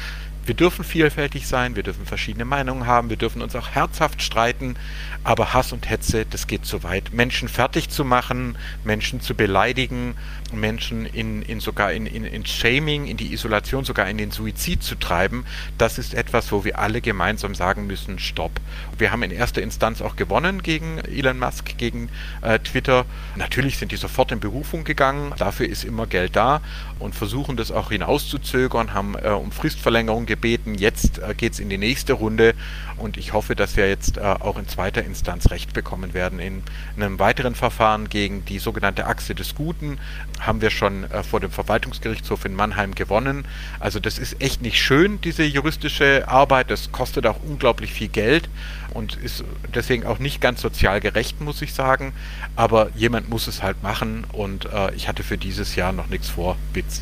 wir 0.46 0.54
dürfen 0.54 0.84
vielfältig 0.84 1.48
sein, 1.48 1.76
wir 1.76 1.84
dürfen 1.84 2.06
verschiedene 2.06 2.46
Meinungen 2.46 2.86
haben, 2.86 3.10
wir 3.10 3.18
dürfen 3.18 3.42
uns 3.42 3.56
auch 3.56 3.70
herzhaft 3.70 4.22
streiten, 4.22 4.76
aber 5.24 5.54
Hass 5.54 5.72
und 5.72 5.90
Hetze, 5.90 6.26
das 6.30 6.48
geht 6.48 6.66
zu 6.66 6.84
weit. 6.84 7.14
Menschen 7.14 7.48
fertig 7.48 7.90
zu 7.90 8.04
machen, 8.04 8.58
Menschen 8.84 9.22
zu 9.22 9.36
beleidigen, 9.36 10.16
Menschen 10.60 11.06
in, 11.06 11.42
in 11.42 11.60
sogar 11.60 11.92
in, 11.92 12.06
in, 12.06 12.24
in 12.26 12.46
Shaming, 12.46 13.06
in 13.06 13.18
die 13.18 13.34
Isolation, 13.34 13.86
sogar 13.86 14.10
in 14.10 14.18
den 14.18 14.32
Suizid 14.32 14.84
zu 14.84 14.96
treiben, 14.96 15.46
das 15.78 15.98
ist 15.98 16.14
etwas, 16.14 16.52
wo 16.52 16.64
wir 16.64 16.80
alle 16.80 17.02
gemeinsam 17.02 17.56
sagen 17.56 17.88
müssen, 17.88 18.20
stopp. 18.20 18.52
Wir 18.98 19.12
haben 19.12 19.24
in 19.24 19.32
erster 19.32 19.62
Instanz 19.62 20.02
auch 20.02 20.16
gewonnen 20.16 20.64
gegen 20.64 21.00
Elon 21.00 21.40
Musk, 21.40 21.78
gegen 21.78 22.10
äh, 22.42 22.60
Twitter. 22.60 23.06
Natürlich 23.36 23.78
sind 23.78 23.92
die 23.92 23.98
sofort 23.98 24.32
in 24.32 24.40
Berufung 24.40 24.84
gegangen, 24.84 25.34
dafür 25.38 25.68
ist 25.68 25.84
immer 25.84 26.08
Geld 26.08 26.36
da 26.36 26.62
und 27.00 27.16
versuchen 27.16 27.58
das 27.58 27.72
auch 27.72 27.90
hinauszuzögern, 27.90 28.94
haben 28.94 29.16
äh, 29.16 29.30
um 29.30 29.52
Fristverlängerung 29.52 30.26
gebeten. 30.26 30.76
Jetzt 30.76 31.20
äh, 31.20 31.34
geht 31.36 31.54
es 31.54 31.60
in 31.60 31.70
die 31.70 31.78
nächste 31.78 32.14
Runde 32.14 32.54
und 32.98 33.18
ich 33.18 33.34
hoffe, 33.34 33.56
dass 33.56 33.76
wir 33.76 33.90
jetzt 33.90 34.18
äh, 34.18 34.22
auch 34.22 34.58
in 34.58 34.68
zweiter 34.68 35.04
Instanz 35.04 35.52
Recht 35.52 35.74
bekommen 35.74 36.14
werden. 36.14 36.40
In 36.40 36.64
einem 36.96 37.20
weiteren 37.20 37.56
Verfahren 37.56 38.10
gegen 38.10 38.46
die 38.46 38.60
sogenannte 38.60 39.06
Achse 39.06 39.36
des 39.36 39.56
Guten 39.56 40.00
haben 40.46 40.62
wir 40.62 40.70
schon 40.70 41.04
äh, 41.12 41.24
vor 41.24 41.40
dem 41.40 41.52
Verwaltungsgerichtshof 41.52 42.46
in 42.46 42.56
Mannheim 42.56 42.96
gewonnen. 42.96 43.46
Also 43.80 44.00
das 44.00 44.20
ist 44.20 44.42
echt 44.42 44.62
nicht 44.62 44.82
schön, 44.82 45.20
diese 45.22 45.44
juristische 45.44 46.28
Arbeit. 46.28 46.72
Das 46.72 46.92
kostet 46.92 47.26
auch 47.26 47.38
unglaublich 47.44 47.92
viel 47.94 48.10
Geld 48.10 48.50
und 48.94 49.16
ist 49.18 49.44
deswegen 49.74 50.06
auch 50.06 50.20
nicht 50.20 50.42
ganz 50.42 50.62
sozial 50.62 51.00
gerecht, 51.00 51.42
muss 51.42 51.62
ich 51.62 51.74
sagen. 51.74 52.14
Aber 52.56 52.90
jemand 52.96 53.30
muss 53.30 53.48
es 53.48 53.64
halt 53.64 53.82
machen 53.84 54.26
und 54.32 54.66
äh, 54.66 54.94
ich 54.96 55.08
hatte 55.08 55.24
für 55.24 55.38
dieses 55.38 55.76
Jahr 55.76 55.92
noch 55.92 56.08
nichts 56.08 56.30
vor. 56.30 56.58
Witz. 56.74 57.02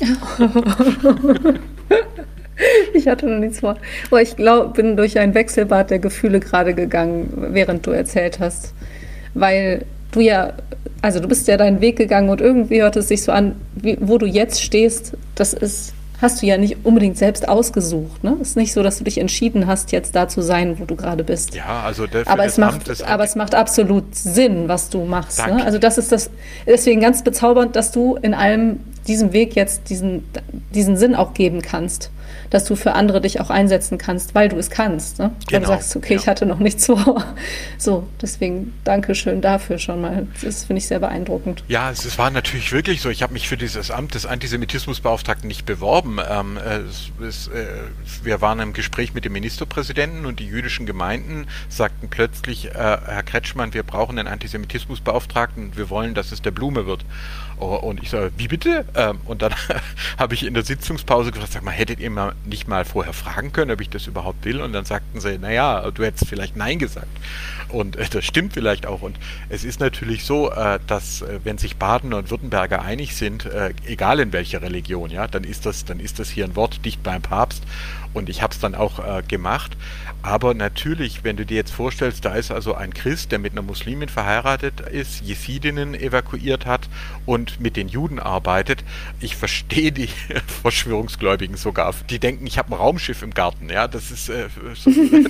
Ich 2.92 3.06
hatte 3.06 3.26
noch 3.26 3.38
nichts 3.38 3.60
vor. 3.60 3.76
Aber 4.10 4.20
ich 4.20 4.36
glaube, 4.36 4.72
bin 4.72 4.96
durch 4.96 5.18
ein 5.18 5.34
Wechselbad 5.34 5.90
der 5.90 5.98
Gefühle 6.00 6.40
gerade 6.40 6.74
gegangen, 6.74 7.32
während 7.52 7.86
du 7.86 7.92
erzählt 7.92 8.40
hast. 8.40 8.74
Weil 9.34 9.84
du 10.10 10.20
ja, 10.20 10.52
also 11.02 11.20
du 11.20 11.28
bist 11.28 11.48
ja 11.48 11.56
deinen 11.56 11.80
Weg 11.80 11.96
gegangen 11.96 12.28
und 12.28 12.40
irgendwie 12.40 12.82
hört 12.82 12.96
es 12.96 13.08
sich 13.08 13.22
so 13.22 13.32
an, 13.32 13.56
wie, 13.74 13.96
wo 14.00 14.18
du 14.18 14.26
jetzt 14.26 14.62
stehst, 14.62 15.12
das 15.34 15.52
ist, 15.52 15.94
hast 16.20 16.42
du 16.42 16.46
ja 16.46 16.56
nicht 16.56 16.84
unbedingt 16.84 17.16
selbst 17.16 17.48
ausgesucht. 17.48 18.24
Ne? 18.24 18.36
Es 18.40 18.50
ist 18.50 18.56
nicht 18.56 18.72
so, 18.72 18.82
dass 18.82 18.98
du 18.98 19.04
dich 19.04 19.18
entschieden 19.18 19.66
hast, 19.66 19.92
jetzt 19.92 20.16
da 20.16 20.28
zu 20.28 20.40
sein, 20.40 20.78
wo 20.78 20.84
du 20.84 20.96
gerade 20.96 21.24
bist. 21.24 21.54
Ja, 21.54 21.82
also 21.84 22.06
aber 22.26 22.44
es 22.44 22.58
macht, 22.58 23.02
aber 23.04 23.24
es 23.24 23.36
macht 23.36 23.54
absolut 23.54 24.14
Sinn, 24.14 24.68
was 24.68 24.88
du 24.88 25.04
machst. 25.04 25.46
Ne? 25.46 25.64
Also 25.64 25.78
das 25.78 25.98
ist 25.98 26.10
das, 26.10 26.30
deswegen 26.66 27.00
ganz 27.00 27.22
bezaubernd, 27.22 27.76
dass 27.76 27.92
du 27.92 28.16
in 28.16 28.34
allem 28.34 28.80
diesem 29.08 29.32
Weg 29.32 29.56
jetzt 29.56 29.90
diesen, 29.90 30.24
diesen 30.72 30.96
Sinn 30.96 31.14
auch 31.14 31.34
geben 31.34 31.62
kannst 31.62 32.10
dass 32.50 32.64
du 32.64 32.76
für 32.76 32.92
andere 32.94 33.20
dich 33.20 33.40
auch 33.40 33.50
einsetzen 33.50 33.98
kannst, 33.98 34.34
weil 34.34 34.48
du 34.48 34.56
es 34.56 34.70
kannst. 34.70 35.18
Ne? 35.18 35.30
Genau, 35.46 35.52
weil 35.52 35.60
du 35.60 35.66
sagst, 35.66 35.96
okay, 35.96 36.14
ja. 36.14 36.20
ich 36.20 36.28
hatte 36.28 36.46
noch 36.46 36.58
nichts 36.58 36.86
vor. 36.86 37.24
So, 37.78 38.08
deswegen 38.20 38.74
danke 38.84 39.14
schön 39.14 39.40
dafür 39.40 39.78
schon 39.78 40.00
mal. 40.00 40.26
Das 40.42 40.64
finde 40.64 40.78
ich 40.78 40.88
sehr 40.88 40.98
beeindruckend. 40.98 41.62
Ja, 41.68 41.90
es, 41.90 42.04
es, 42.04 42.18
war 42.18 42.30
natürlich 42.30 42.72
wirklich 42.72 43.00
so. 43.00 43.08
Ich 43.08 43.22
habe 43.22 43.32
mich 43.32 43.48
für 43.48 43.56
dieses 43.56 43.90
Amt 43.90 44.14
des 44.14 44.26
Antisemitismusbeauftragten 44.26 45.46
nicht 45.46 45.64
beworben. 45.64 46.18
Ähm, 46.28 46.58
es, 46.58 47.12
es, 47.22 47.48
äh, 47.48 47.66
wir 48.24 48.40
waren 48.40 48.58
im 48.60 48.72
Gespräch 48.72 49.14
mit 49.14 49.24
dem 49.24 49.32
Ministerpräsidenten 49.32 50.26
und 50.26 50.40
die 50.40 50.46
jüdischen 50.46 50.86
Gemeinden 50.86 51.46
sagten 51.68 52.08
plötzlich, 52.08 52.66
äh, 52.66 52.72
Herr 52.72 53.22
Kretschmann, 53.22 53.74
wir 53.74 53.84
brauchen 53.84 54.18
einen 54.18 54.28
Antisemitismusbeauftragten 54.28 55.66
und 55.66 55.76
wir 55.76 55.90
wollen, 55.90 56.14
dass 56.14 56.32
es 56.32 56.42
der 56.42 56.50
Blume 56.50 56.86
wird. 56.86 57.04
Oh, 57.60 57.74
und 57.74 58.02
ich 58.02 58.10
sage, 58.10 58.30
wie 58.36 58.48
bitte? 58.48 58.84
Ähm, 58.94 59.20
und 59.24 59.42
dann 59.42 59.54
habe 60.18 60.34
ich 60.34 60.46
in 60.46 60.54
der 60.54 60.64
Sitzungspause 60.64 61.32
gefragt, 61.32 61.52
sag 61.52 61.62
mal, 61.64 61.72
hättet 61.72 62.00
ihr 62.00 62.10
mal 62.10 62.34
nicht 62.44 62.68
mal 62.68 62.84
vorher 62.84 63.12
fragen 63.12 63.52
können, 63.52 63.70
ob 63.70 63.80
ich 63.80 63.90
das 63.90 64.06
überhaupt 64.06 64.44
will? 64.44 64.60
Und 64.60 64.72
dann 64.72 64.84
sagten 64.84 65.20
sie, 65.20 65.38
naja, 65.38 65.90
du 65.90 66.04
hättest 66.04 66.28
vielleicht 66.28 66.56
Nein 66.56 66.78
gesagt. 66.78 67.08
Und 67.68 67.96
äh, 67.96 68.06
das 68.08 68.24
stimmt 68.24 68.52
vielleicht 68.52 68.86
auch. 68.86 69.02
Und 69.02 69.18
es 69.48 69.64
ist 69.64 69.80
natürlich 69.80 70.24
so, 70.24 70.50
äh, 70.50 70.78
dass 70.86 71.22
äh, 71.22 71.40
wenn 71.44 71.58
sich 71.58 71.76
Baden 71.76 72.14
und 72.14 72.30
Württemberger 72.30 72.82
einig 72.82 73.16
sind, 73.16 73.46
äh, 73.46 73.74
egal 73.86 74.20
in 74.20 74.32
welcher 74.32 74.62
Religion, 74.62 75.10
ja, 75.10 75.26
dann 75.26 75.44
ist 75.44 75.66
das, 75.66 75.84
dann 75.84 76.00
ist 76.00 76.18
das 76.18 76.30
hier 76.30 76.44
ein 76.44 76.56
Wort 76.56 76.84
dicht 76.84 77.02
beim 77.02 77.22
Papst. 77.22 77.64
Und 78.14 78.28
ich 78.28 78.42
habe 78.42 78.52
es 78.52 78.60
dann 78.60 78.74
auch 78.74 78.98
äh, 78.98 79.22
gemacht. 79.22 79.76
Aber 80.22 80.54
natürlich, 80.54 81.22
wenn 81.24 81.36
du 81.36 81.46
dir 81.46 81.56
jetzt 81.56 81.70
vorstellst, 81.70 82.24
da 82.24 82.34
ist 82.34 82.50
also 82.50 82.74
ein 82.74 82.92
Christ, 82.92 83.30
der 83.30 83.38
mit 83.38 83.52
einer 83.52 83.62
Muslimin 83.62 84.08
verheiratet 84.08 84.80
ist, 84.80 85.20
Jesidinnen 85.20 85.94
evakuiert 85.94 86.66
hat 86.66 86.88
und 87.24 87.60
mit 87.60 87.76
den 87.76 87.88
Juden 87.88 88.18
arbeitet, 88.18 88.84
ich 89.20 89.36
verstehe 89.36 89.92
die 89.92 90.08
Verschwörungsgläubigen 90.62 91.56
sogar. 91.56 91.94
Die 92.10 92.18
denken, 92.18 92.46
ich 92.46 92.58
habe 92.58 92.72
ein 92.72 92.78
Raumschiff 92.78 93.22
im 93.22 93.32
Garten. 93.32 93.70
Ja, 93.70 93.86
das 93.86 94.10
ist 94.10 94.28
äh, 94.28 94.48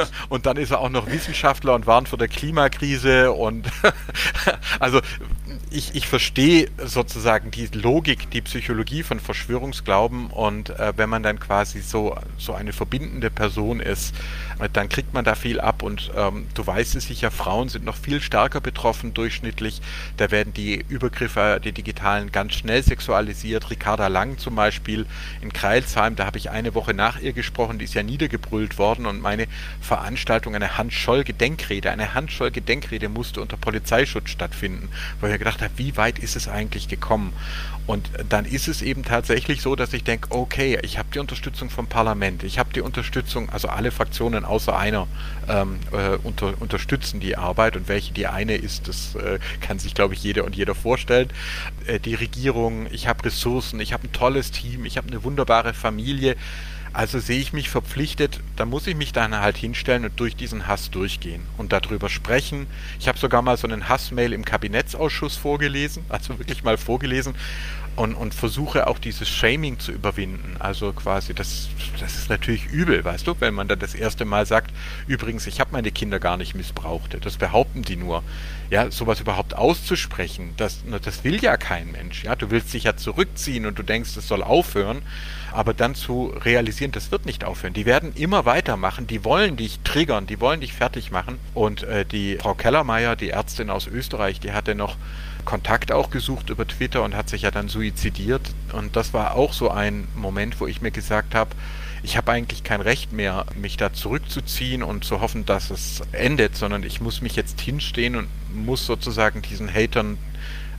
und 0.28 0.46
dann 0.46 0.56
ist 0.56 0.70
er 0.70 0.80
auch 0.80 0.88
noch 0.88 1.06
Wissenschaftler 1.10 1.74
und 1.74 1.86
warnt 1.86 2.08
vor 2.08 2.18
der 2.18 2.28
Klimakrise 2.28 3.32
und 3.32 3.68
also 4.80 5.00
ich, 5.70 5.94
ich 5.94 6.06
verstehe 6.06 6.68
sozusagen 6.84 7.50
die 7.50 7.66
Logik, 7.66 8.30
die 8.30 8.40
Psychologie 8.42 9.02
von 9.02 9.20
Verschwörungsglauben 9.20 10.28
und 10.28 10.70
äh, 10.70 10.92
wenn 10.96 11.08
man 11.08 11.22
dann 11.22 11.38
quasi 11.40 11.80
so, 11.80 12.16
so 12.38 12.52
eine 12.52 12.72
verbindende 12.72 13.30
Person 13.30 13.80
ist, 13.80 14.14
dann 14.72 14.88
kriegt 14.88 15.14
man 15.14 15.24
da 15.24 15.34
viel 15.34 15.60
ab 15.60 15.82
und 15.82 16.10
ähm, 16.16 16.46
du 16.54 16.66
weißt 16.66 16.94
es 16.96 17.06
sicher, 17.06 17.30
Frauen 17.30 17.68
sind 17.68 17.84
noch 17.84 17.96
viel 17.96 18.20
stärker 18.20 18.60
betroffen 18.60 19.14
durchschnittlich. 19.14 19.80
Da 20.16 20.30
werden 20.30 20.52
die 20.52 20.84
Übergriffe, 20.88 21.60
die 21.62 21.72
digitalen, 21.72 22.32
ganz 22.32 22.54
schnell 22.54 22.82
sexualisiert. 22.82 23.70
Ricarda 23.70 24.08
Lang 24.08 24.38
zum 24.38 24.54
Beispiel 24.54 25.06
in 25.40 25.52
Kreilsheim, 25.52 26.16
da 26.16 26.26
habe 26.26 26.38
ich 26.38 26.50
eine 26.50 26.74
Woche 26.74 26.94
nach 26.94 27.20
ihr 27.20 27.32
gesprochen, 27.32 27.78
die 27.78 27.84
ist 27.84 27.94
ja 27.94 28.02
niedergebrüllt 28.02 28.78
worden 28.78 29.06
und 29.06 29.20
meine 29.20 29.46
Veranstaltung, 29.80 30.54
eine 30.54 30.78
Hans-Scholl-Gedenkrede, 30.78 31.90
eine 31.90 32.14
Hans-Scholl-Gedenkrede 32.14 33.08
musste 33.08 33.40
unter 33.40 33.56
Polizeischutz 33.56 34.30
stattfinden, 34.30 34.88
weil 35.20 35.32
ich 35.32 35.38
gedacht 35.38 35.62
habe, 35.62 35.72
wie 35.76 35.96
weit 35.96 36.18
ist 36.18 36.36
es 36.36 36.48
eigentlich 36.48 36.88
gekommen? 36.88 37.32
Und 37.86 38.10
dann 38.28 38.44
ist 38.44 38.68
es 38.68 38.80
eben 38.80 39.04
tatsächlich 39.04 39.60
so, 39.60 39.74
dass 39.74 39.92
ich 39.92 40.04
denke, 40.04 40.28
okay, 40.30 40.78
ich 40.82 40.98
habe 40.98 41.08
die 41.12 41.18
Unterstützung 41.18 41.68
vom 41.68 41.88
Parlament, 41.88 42.44
ich 42.44 42.58
habe 42.58 42.72
die 42.72 42.80
Unterstützung, 42.80 43.50
also 43.50 43.68
alle 43.68 43.90
Fraktionen 43.90 44.44
außer 44.52 44.76
einer 44.76 45.08
ähm, 45.48 45.80
äh, 45.92 46.18
unter, 46.22 46.60
unterstützen 46.60 47.20
die 47.20 47.36
Arbeit 47.38 47.74
und 47.74 47.88
welche 47.88 48.12
die 48.12 48.26
eine 48.26 48.54
ist, 48.54 48.86
das 48.86 49.14
äh, 49.14 49.38
kann 49.62 49.78
sich, 49.78 49.94
glaube 49.94 50.12
ich, 50.12 50.22
jeder 50.22 50.44
und 50.44 50.54
jeder 50.54 50.74
vorstellen. 50.74 51.30
Äh, 51.86 51.98
die 51.98 52.14
Regierung, 52.14 52.86
ich 52.92 53.08
habe 53.08 53.24
Ressourcen, 53.24 53.80
ich 53.80 53.94
habe 53.94 54.06
ein 54.06 54.12
tolles 54.12 54.50
Team, 54.50 54.84
ich 54.84 54.98
habe 54.98 55.08
eine 55.08 55.24
wunderbare 55.24 55.72
Familie. 55.72 56.36
Also 56.92 57.18
sehe 57.18 57.40
ich 57.40 57.54
mich 57.54 57.70
verpflichtet, 57.70 58.40
da 58.56 58.66
muss 58.66 58.86
ich 58.86 58.94
mich 58.94 59.12
dann 59.12 59.34
halt 59.34 59.56
hinstellen 59.56 60.04
und 60.04 60.20
durch 60.20 60.36
diesen 60.36 60.66
Hass 60.66 60.90
durchgehen 60.90 61.42
und 61.56 61.72
darüber 61.72 62.10
sprechen. 62.10 62.66
Ich 63.00 63.08
habe 63.08 63.18
sogar 63.18 63.40
mal 63.40 63.56
so 63.56 63.66
einen 63.66 63.88
Hassmail 63.88 64.34
im 64.34 64.44
Kabinettsausschuss 64.44 65.36
vorgelesen, 65.38 66.04
also 66.10 66.38
wirklich 66.38 66.62
mal 66.64 66.76
vorgelesen 66.76 67.34
und, 67.96 68.14
und 68.14 68.34
versuche 68.34 68.86
auch 68.86 68.98
dieses 68.98 69.28
Shaming 69.28 69.78
zu 69.78 69.92
überwinden. 69.92 70.56
Also 70.58 70.92
quasi, 70.92 71.34
das, 71.34 71.68
das 72.00 72.14
ist 72.14 72.30
natürlich 72.30 72.66
übel, 72.66 73.04
weißt 73.04 73.26
du, 73.26 73.34
wenn 73.40 73.54
man 73.54 73.68
dann 73.68 73.78
das 73.78 73.94
erste 73.94 74.24
Mal 74.24 74.46
sagt, 74.46 74.72
übrigens, 75.06 75.46
ich 75.46 75.60
habe 75.60 75.72
meine 75.72 75.90
Kinder 75.90 76.18
gar 76.18 76.36
nicht 76.36 76.54
missbraucht. 76.54 77.16
Das 77.24 77.36
behaupten 77.36 77.82
die 77.82 77.96
nur. 77.96 78.22
Ja, 78.70 78.90
sowas 78.90 79.20
überhaupt 79.20 79.54
auszusprechen, 79.54 80.54
das, 80.56 80.82
das 81.04 81.24
will 81.24 81.42
ja 81.42 81.58
kein 81.58 81.92
Mensch. 81.92 82.24
Ja, 82.24 82.36
du 82.36 82.50
willst 82.50 82.72
dich 82.72 82.84
ja 82.84 82.96
zurückziehen 82.96 83.66
und 83.66 83.78
du 83.78 83.82
denkst, 83.82 84.16
es 84.16 84.26
soll 84.26 84.42
aufhören 84.42 85.02
aber 85.52 85.74
dann 85.74 85.94
zu 85.94 86.32
realisieren, 86.44 86.92
das 86.92 87.10
wird 87.10 87.26
nicht 87.26 87.44
aufhören. 87.44 87.74
Die 87.74 87.86
werden 87.86 88.12
immer 88.14 88.44
weitermachen, 88.44 89.06
die 89.06 89.24
wollen 89.24 89.56
dich 89.56 89.80
triggern, 89.84 90.26
die 90.26 90.40
wollen 90.40 90.60
dich 90.60 90.72
fertig 90.72 91.10
machen. 91.10 91.38
Und 91.54 91.82
äh, 91.82 92.04
die 92.04 92.38
Frau 92.38 92.54
Kellermeier, 92.54 93.16
die 93.16 93.30
Ärztin 93.30 93.70
aus 93.70 93.86
Österreich, 93.86 94.40
die 94.40 94.52
hatte 94.52 94.74
noch 94.74 94.96
Kontakt 95.44 95.92
auch 95.92 96.10
gesucht 96.10 96.50
über 96.50 96.66
Twitter 96.66 97.02
und 97.02 97.16
hat 97.16 97.28
sich 97.28 97.42
ja 97.42 97.50
dann 97.50 97.68
suizidiert. 97.68 98.54
Und 98.72 98.96
das 98.96 99.12
war 99.12 99.34
auch 99.34 99.52
so 99.52 99.70
ein 99.70 100.08
Moment, 100.14 100.60
wo 100.60 100.66
ich 100.66 100.80
mir 100.80 100.90
gesagt 100.90 101.34
habe, 101.34 101.50
ich 102.02 102.16
habe 102.16 102.32
eigentlich 102.32 102.64
kein 102.64 102.80
Recht 102.80 103.12
mehr, 103.12 103.46
mich 103.54 103.76
da 103.76 103.92
zurückzuziehen 103.92 104.82
und 104.82 105.04
zu 105.04 105.20
hoffen, 105.20 105.46
dass 105.46 105.70
es 105.70 106.02
endet, 106.12 106.56
sondern 106.56 106.82
ich 106.82 107.00
muss 107.00 107.22
mich 107.22 107.36
jetzt 107.36 107.60
hinstehen 107.60 108.16
und 108.16 108.28
muss 108.52 108.86
sozusagen 108.86 109.42
diesen 109.42 109.72
Hatern 109.72 110.18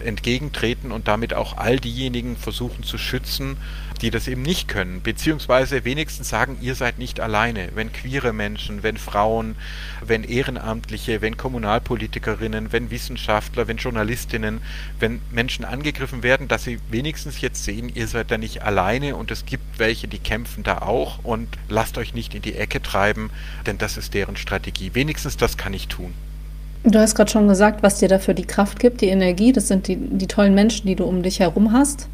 entgegentreten 0.04 0.92
und 0.92 1.08
damit 1.08 1.34
auch 1.34 1.58
all 1.58 1.80
diejenigen 1.80 2.38
versuchen 2.38 2.84
zu 2.84 2.98
schützen, 2.98 3.58
die 4.02 4.12
das 4.12 4.28
eben 4.28 4.42
nicht 4.42 4.68
können, 4.68 5.02
beziehungsweise 5.02 5.86
wenigstens 5.86 6.28
sagen, 6.28 6.58
ihr 6.62 6.76
seid 6.76 7.00
nicht 7.00 7.20
alleine. 7.20 7.70
Wenn 7.74 7.94
queere 7.94 8.34
Menschen, 8.34 8.84
wenn 8.84 8.98
Frauen, 8.98 9.56
wenn 10.06 10.24
Ehrenamtliche, 10.24 11.22
wenn 11.22 11.38
Kommunalpolitikerinnen, 11.38 12.74
wenn 12.74 12.92
Wissenschaftler, 12.92 13.68
wenn 13.68 13.78
Journalistinnen, 13.78 14.62
wenn 15.00 15.22
Menschen 15.32 15.64
angegriffen 15.64 16.22
werden, 16.22 16.50
dass 16.50 16.66
sie 16.66 16.80
wenigstens 16.90 17.40
jetzt 17.40 17.64
sehen, 17.64 17.90
ihr 17.94 18.08
seid 18.08 18.30
da 18.30 18.38
nicht 18.38 18.62
alleine 18.62 19.16
und 19.16 19.32
es 19.32 19.46
gibt 19.46 19.80
welche, 19.80 20.08
die 20.08 20.20
kämpfen 20.20 20.64
da 20.64 20.80
auch 20.80 21.24
und 21.24 21.48
lasst 21.70 21.98
euch 21.98 22.14
nicht 22.14 22.36
in 22.36 22.42
die 22.42 22.56
Ecke 22.56 22.82
treiben, 22.82 23.30
denn 23.66 23.78
das 23.78 23.96
ist 23.96 24.14
deren 24.14 24.36
Strategie. 24.36 24.92
Wenigstens 24.94 25.38
das 25.38 25.58
kann 25.58 25.74
ich 25.74 25.88
tun. 25.88 26.14
Du 26.84 27.00
hast 27.00 27.16
gerade 27.16 27.32
schon 27.32 27.48
gesagt, 27.48 27.82
was 27.82 28.00
dir 28.00 28.10
dafür 28.10 28.34
die 28.34 28.46
Kraft 28.46 28.80
gibt, 28.80 29.00
die 29.02 29.08
Energie. 29.08 29.54
Das 29.54 29.70
sind 29.70 29.88
die, 29.88 29.96
die 29.96 30.28
tollen 30.28 30.54
Menschen, 30.54 30.86
die 30.86 30.96
du 30.96 31.06
um 31.06 31.24
dich 31.24 31.40
herum 31.40 31.72
hast. 31.72 32.10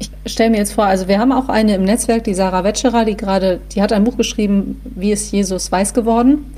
Ich 0.00 0.10
stelle 0.32 0.50
mir 0.50 0.56
jetzt 0.56 0.72
vor, 0.72 0.84
also 0.84 1.06
wir 1.06 1.20
haben 1.20 1.30
auch 1.30 1.48
eine 1.48 1.76
im 1.76 1.84
Netzwerk, 1.84 2.24
die 2.24 2.34
Sarah 2.34 2.64
Wetscherer, 2.64 3.04
die 3.04 3.16
gerade, 3.16 3.60
die 3.72 3.80
hat 3.80 3.92
ein 3.92 4.02
Buch 4.02 4.16
geschrieben, 4.16 4.80
Wie 4.84 5.12
ist 5.12 5.30
Jesus 5.30 5.70
weiß 5.70 5.94
geworden? 5.94 6.52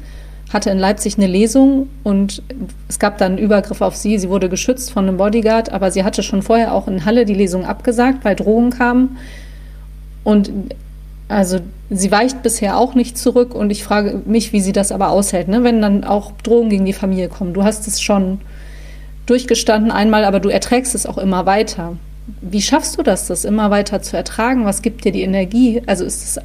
Hatte 0.50 0.70
in 0.70 0.78
Leipzig 0.78 1.18
eine 1.18 1.26
Lesung 1.26 1.90
und 2.04 2.42
es 2.88 2.98
gab 2.98 3.18
dann 3.18 3.32
einen 3.32 3.38
Übergriff 3.38 3.82
auf 3.82 3.96
sie. 3.96 4.18
Sie 4.18 4.30
wurde 4.30 4.48
geschützt 4.48 4.90
von 4.90 5.06
einem 5.06 5.18
Bodyguard, 5.18 5.72
aber 5.72 5.90
sie 5.90 6.04
hatte 6.04 6.22
schon 6.22 6.40
vorher 6.40 6.72
auch 6.72 6.88
in 6.88 7.04
Halle 7.04 7.26
die 7.26 7.34
Lesung 7.34 7.66
abgesagt, 7.66 8.24
weil 8.24 8.36
Drohungen 8.36 8.70
kamen. 8.70 9.18
Und 10.24 10.50
also 11.28 11.60
sie 11.90 12.10
weicht 12.10 12.42
bisher 12.42 12.76
auch 12.76 12.94
nicht 12.94 13.18
zurück 13.18 13.54
und 13.54 13.70
ich 13.70 13.82
frage 13.82 14.22
mich, 14.26 14.52
wie 14.52 14.60
sie 14.60 14.72
das 14.72 14.92
aber 14.92 15.08
aushält, 15.08 15.48
ne? 15.48 15.64
wenn 15.64 15.82
dann 15.82 16.04
auch 16.04 16.32
Drohungen 16.42 16.70
gegen 16.70 16.84
die 16.84 16.92
Familie 16.92 17.28
kommen. 17.28 17.52
Du 17.52 17.64
hast 17.64 17.86
es 17.88 18.00
schon 18.00 18.40
durchgestanden 19.26 19.90
einmal, 19.90 20.24
aber 20.24 20.38
du 20.38 20.48
erträgst 20.48 20.94
es 20.94 21.04
auch 21.04 21.18
immer 21.18 21.46
weiter. 21.46 21.96
Wie 22.40 22.62
schaffst 22.62 22.98
du 22.98 23.02
das, 23.02 23.26
das 23.26 23.44
immer 23.44 23.70
weiter 23.70 24.02
zu 24.02 24.16
ertragen? 24.16 24.64
Was 24.64 24.82
gibt 24.82 25.04
dir 25.04 25.12
die 25.12 25.22
Energie? 25.22 25.82
Also 25.86 26.04
ist 26.04 26.22
es, 26.22 26.40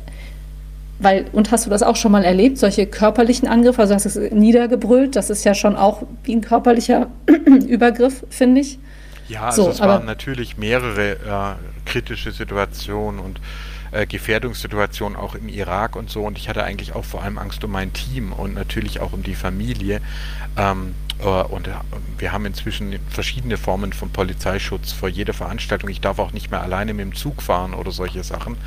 weil, 0.98 1.26
und 1.32 1.52
hast 1.52 1.66
du 1.66 1.70
das 1.70 1.84
auch 1.84 1.96
schon 1.96 2.12
mal 2.12 2.24
erlebt, 2.24 2.58
solche 2.58 2.88
körperlichen 2.88 3.48
Angriffe? 3.48 3.82
Also 3.82 3.94
hast 3.94 4.06
du 4.06 4.10
es 4.10 4.32
niedergebrüllt, 4.32 5.16
das 5.16 5.30
ist 5.30 5.44
ja 5.44 5.54
schon 5.54 5.76
auch 5.76 6.04
wie 6.24 6.36
ein 6.36 6.42
körperlicher 6.42 7.08
Übergriff, 7.68 8.24
finde 8.30 8.62
ich. 8.62 8.80
Ja, 9.28 9.44
also 9.44 9.64
so, 9.64 9.70
es 9.70 9.80
waren 9.80 10.06
natürlich 10.06 10.58
mehrere 10.58 11.12
äh, 11.12 11.86
kritische 11.86 12.32
Situationen 12.32 13.20
und 13.20 13.40
äh, 13.92 14.06
Gefährdungssituation 14.06 15.16
auch 15.16 15.36
im 15.36 15.48
Irak 15.50 15.96
und 15.96 16.10
so. 16.10 16.24
Und 16.24 16.38
ich 16.38 16.50
hatte 16.50 16.64
eigentlich 16.64 16.94
auch 16.94 17.06
vor 17.06 17.24
allem 17.24 17.38
Angst 17.38 17.64
um 17.64 17.72
mein 17.72 17.94
Team 17.94 18.34
und 18.34 18.54
natürlich 18.54 19.00
auch 19.00 19.14
um 19.14 19.24
die 19.24 19.36
Familie. 19.36 20.02
Ähm, 20.58 20.96
äh, 21.11 21.11
und 21.22 21.70
wir 22.18 22.32
haben 22.32 22.46
inzwischen 22.46 23.00
verschiedene 23.10 23.58
Formen 23.58 23.94
von 23.94 24.10
Polizeischutz 24.10 24.92
vor 24.92 25.08
jeder 25.08 25.34
Veranstaltung. 25.34 25.90
Ich 25.90 26.02
darf 26.02 26.20
auch 26.20 26.32
nicht 26.34 26.50
mehr 26.50 26.62
alleine 26.62 26.94
mit 26.94 27.06
dem 27.06 27.16
Zug 27.16 27.42
fahren 27.42 27.74
oder 27.74 27.92
solche 27.92 28.24
Sachen 28.24 28.58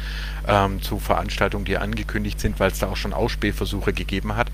ähm, 0.46 0.80
zu 0.80 0.98
Veranstaltungen, 0.98 1.64
die 1.64 1.78
angekündigt 1.78 2.38
sind, 2.38 2.60
weil 2.60 2.70
es 2.70 2.78
da 2.78 2.88
auch 2.88 2.96
schon 2.96 3.12
Ausspähversuche 3.12 3.92
gegeben 3.92 4.36
hat. 4.36 4.48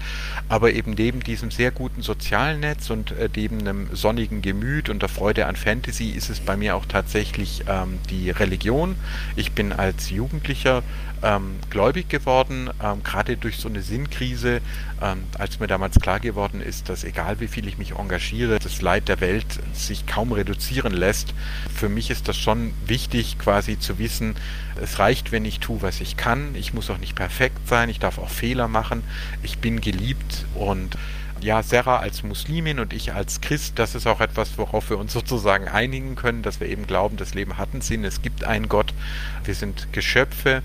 Aber 0.49 0.73
eben 0.73 0.93
neben 0.93 1.21
diesem 1.21 1.51
sehr 1.51 1.71
guten 1.71 2.03
sozialen 2.03 2.61
Netz 2.61 2.91
und 2.91 3.13
äh, 3.13 3.29
neben 3.35 3.61
einem 3.61 3.95
sonnigen 3.95 4.43
Gemüt 4.43 4.89
und 4.89 5.03
der 5.03 5.09
Freude 5.09 5.47
an 5.47 5.57
Fantasy 5.57 6.11
ist 6.11 6.31
es 6.31 6.41
bei 6.41 6.57
mir 6.57 6.77
auch 6.77 6.87
tatsächlich 6.87 7.65
ähm, 7.69 7.99
die 8.09 8.31
Religion. 8.31 8.97
Ich 9.37 9.53
bin 9.53 9.73
als 9.73 10.11
Jugendlicher 10.11 10.83
ähm, 11.22 11.59
gläubig 11.68 12.09
geworden, 12.09 12.70
ähm, 12.83 13.02
gerade 13.02 13.37
durch 13.37 13.59
so 13.59 13.68
eine 13.68 13.83
Sinnkrise, 13.83 14.61
ähm, 15.02 15.24
als 15.38 15.61
mir 15.61 15.66
damals 15.66 15.98
klar 16.00 16.20
geworden 16.20 16.61
ist, 16.61 16.88
dass 16.88 17.04
egal 17.04 17.40
wie 17.40 17.48
viel 17.48 17.66
ich 17.68 17.78
mich 17.78 17.92
engagiere, 17.92 18.59
das 18.59 18.83
Leid 18.83 19.09
der 19.09 19.20
Welt 19.20 19.46
sich 19.72 20.06
kaum 20.06 20.33
reduzieren 20.33 20.92
lässt. 20.92 21.35
Für 21.74 21.88
mich 21.88 22.11
ist 22.11 22.28
das 22.28 22.38
schon 22.38 22.72
wichtig, 22.87 23.38
quasi 23.38 23.78
zu 23.78 23.98
wissen, 23.98 24.35
es 24.80 24.98
reicht, 24.98 25.33
wenn 25.33 25.44
ich 25.44 25.61
tue, 25.61 25.83
was 25.83 26.00
ich 26.00 26.16
kann. 26.16 26.54
Ich 26.54 26.72
muss 26.72 26.90
auch 26.90 26.98
nicht 26.98 27.14
perfekt 27.14 27.68
sein, 27.68 27.88
ich 27.88 27.98
darf 27.98 28.18
auch 28.18 28.30
Fehler 28.30 28.68
machen. 28.68 29.02
Ich 29.42 29.59
bin 29.59 29.80
geliebt 29.80 30.46
und 30.54 30.96
ja, 31.42 31.62
Sarah 31.62 32.00
als 32.00 32.22
Muslimin 32.22 32.80
und 32.80 32.92
ich 32.92 33.14
als 33.14 33.40
Christ, 33.40 33.78
das 33.78 33.94
ist 33.94 34.06
auch 34.06 34.20
etwas, 34.20 34.59
worauf 34.59 34.90
wir 34.90 34.98
uns 34.98 35.12
sozusagen 35.12 35.68
einigen 35.68 36.14
können, 36.14 36.42
dass 36.42 36.61
wir 36.61 36.68
eben 36.68 36.87
glauben, 36.87 37.16
das 37.16 37.35
Leben 37.35 37.56
hat 37.56 37.70
einen 37.72 37.80
Sinn, 37.80 38.04
es 38.04 38.20
gibt 38.20 38.44
einen 38.44 38.68
Gott, 38.68 38.92
wir 39.44 39.54
sind 39.54 39.90
Geschöpfe 39.92 40.62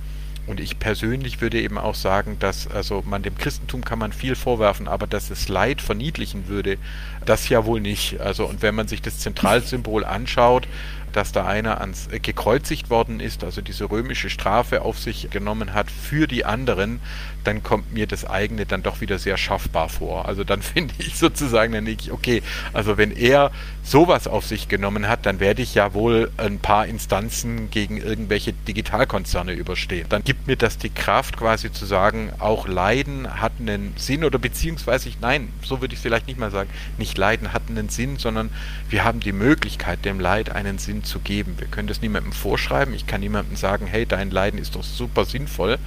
und 0.48 0.60
ich 0.60 0.80
persönlich 0.80 1.42
würde 1.42 1.60
eben 1.62 1.78
auch 1.78 1.96
sagen, 1.96 2.38
dass 2.40 2.68
also 2.68 3.04
man 3.06 3.24
dem 3.24 3.38
Christentum 3.38 3.84
kann 3.84 4.00
man 4.00 4.12
viel 4.12 4.36
vorwerfen, 4.36 4.88
aber 4.88 5.08
dass 5.08 5.32
es 5.32 5.50
Leid 5.50 5.82
verniedlichen 5.82 6.48
würde, 6.48 6.78
das 7.26 7.50
ja 7.50 7.66
wohl 7.66 7.82
nicht. 7.82 8.20
Also 8.20 8.46
und 8.46 8.62
wenn 8.62 8.76
man 8.76 8.88
sich 8.88 9.02
das 9.02 9.20
Zentralsymbol 9.20 10.06
anschaut, 10.06 10.68
dass 11.16 11.32
da 11.32 11.46
einer 11.46 11.80
ans 11.80 12.08
äh, 12.12 12.20
gekreuzigt 12.20 12.90
worden 12.90 13.20
ist, 13.20 13.44
also 13.44 13.62
diese 13.62 13.90
römische 13.90 14.30
Strafe 14.30 14.82
auf 14.82 15.00
sich 15.00 15.30
genommen 15.30 15.74
hat 15.74 15.90
für 15.90 16.28
die 16.28 16.44
anderen, 16.44 17.00
dann 17.46 17.64
kommt 17.64 17.94
mir 17.94 18.08
das 18.08 18.26
eigene 18.26 18.66
dann 18.66 18.84
doch 18.84 19.02
wieder 19.02 19.20
sehr 19.20 19.38
schaffbar 19.38 19.88
vor. 19.88 20.28
Also 20.28 20.44
dann 20.44 20.62
finde 20.74 20.94
ich 20.98 21.16
sozusagen, 21.16 21.74
dann 21.74 21.88
ich, 21.88 22.12
okay, 22.12 22.44
also 22.74 22.98
wenn 22.98 23.12
er 23.12 23.52
sowas 23.84 24.28
auf 24.28 24.46
sich 24.46 24.68
genommen 24.68 25.08
hat, 25.08 25.26
dann 25.26 25.40
werde 25.40 25.62
ich 25.62 25.76
ja 25.76 25.94
wohl 25.94 26.32
ein 26.38 26.60
paar 26.60 26.88
Instanzen 26.88 27.70
gegen 27.70 27.98
irgendwelche 27.98 28.52
Digitalkonzerne 28.52 29.54
überstehen. 29.54 30.08
Dann 30.10 30.24
gibt 30.24 30.48
mir 30.48 30.58
das 30.58 30.78
die 30.78 30.90
Kraft 30.90 31.38
quasi 31.38 31.72
zu 31.72 31.86
sagen, 31.86 32.34
auch 32.40 32.68
Leiden 32.68 33.42
hat 33.42 33.54
einen 33.60 33.94
Sinn 33.96 34.24
oder 34.24 34.40
beziehungsweise, 34.40 35.10
nein, 35.22 35.50
so 35.64 35.82
würde 35.82 35.94
ich 35.94 36.00
vielleicht 36.00 36.28
nicht 36.28 36.40
mal 36.40 36.52
sagen, 36.52 36.70
nicht 36.98 37.18
Leiden 37.18 37.54
hat 37.54 37.64
einen 37.70 37.90
Sinn, 37.90 38.18
sondern 38.18 38.50
wir 38.90 39.04
haben 39.04 39.20
die 39.20 39.32
Möglichkeit, 39.32 40.04
dem 40.04 40.20
Leid 40.20 40.50
einen 40.50 40.78
Sinn 40.80 41.04
zu 41.06 41.20
geben. 41.20 41.56
Wir 41.58 41.68
können 41.68 41.88
das 41.88 42.02
niemandem 42.02 42.34
vorschreiben. 42.34 42.94
Ich 42.94 43.08
kann 43.08 43.22
niemandem 43.22 43.56
sagen, 43.56 43.88
hey, 43.88 44.06
dein 44.06 44.32
Leiden 44.32 44.60
ist 44.60 44.76
doch 44.76 44.84
super 44.84 45.26
sinnvoll, 45.26 45.78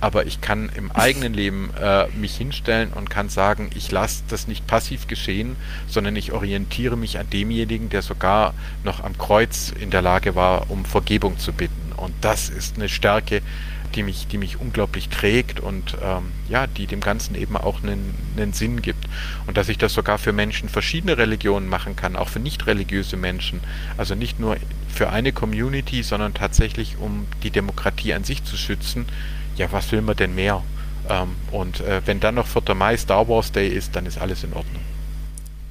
aber 0.00 0.26
ich 0.26 0.40
kann 0.40 0.70
im 0.74 0.90
eigenen 0.92 1.32
Leben 1.32 1.70
äh, 1.80 2.08
mich 2.08 2.36
hinstellen 2.36 2.92
und 2.92 3.10
kann 3.10 3.28
sagen, 3.28 3.70
ich 3.74 3.90
lasse 3.90 4.24
das 4.28 4.48
nicht 4.48 4.66
passiv 4.66 5.06
geschehen, 5.06 5.56
sondern 5.88 6.16
ich 6.16 6.32
orientiere 6.32 6.96
mich 6.96 7.18
an 7.18 7.30
demjenigen, 7.30 7.88
der 7.88 8.02
sogar 8.02 8.54
noch 8.82 9.02
am 9.02 9.16
Kreuz 9.16 9.72
in 9.78 9.90
der 9.90 10.02
Lage 10.02 10.34
war, 10.34 10.70
um 10.70 10.84
Vergebung 10.84 11.38
zu 11.38 11.52
bitten. 11.52 11.92
Und 11.96 12.12
das 12.20 12.48
ist 12.48 12.76
eine 12.76 12.88
Stärke, 12.88 13.40
die 13.94 14.02
mich, 14.02 14.26
die 14.26 14.38
mich 14.38 14.60
unglaublich 14.60 15.08
trägt 15.08 15.60
und 15.60 15.96
ähm, 16.02 16.32
ja, 16.48 16.66
die 16.66 16.86
dem 16.86 17.00
Ganzen 17.00 17.34
eben 17.34 17.56
auch 17.56 17.82
einen, 17.82 18.14
einen 18.36 18.52
Sinn 18.52 18.82
gibt. 18.82 19.06
Und 19.46 19.56
dass 19.56 19.68
ich 19.68 19.78
das 19.78 19.94
sogar 19.94 20.18
für 20.18 20.32
Menschen 20.32 20.68
verschiedene 20.68 21.16
Religionen 21.18 21.68
machen 21.68 21.96
kann, 21.96 22.16
auch 22.16 22.28
für 22.28 22.40
nicht 22.40 22.66
religiöse 22.66 23.16
Menschen. 23.16 23.60
Also 23.96 24.14
nicht 24.14 24.40
nur 24.40 24.56
für 24.88 25.10
eine 25.10 25.32
Community, 25.32 26.02
sondern 26.02 26.34
tatsächlich 26.34 26.96
um 26.98 27.26
die 27.42 27.50
Demokratie 27.50 28.14
an 28.14 28.24
sich 28.24 28.44
zu 28.44 28.56
schützen. 28.56 29.06
Ja, 29.56 29.70
was 29.72 29.90
will 29.92 30.02
man 30.02 30.16
denn 30.16 30.34
mehr? 30.34 30.62
Ähm, 31.08 31.36
und 31.50 31.80
äh, 31.80 32.02
wenn 32.06 32.20
dann 32.20 32.34
noch 32.36 32.46
4. 32.46 32.74
Mai 32.74 32.96
Star 32.96 33.28
Wars 33.28 33.52
Day 33.52 33.68
ist, 33.68 33.96
dann 33.96 34.06
ist 34.06 34.18
alles 34.18 34.44
in 34.44 34.52
Ordnung. 34.52 34.82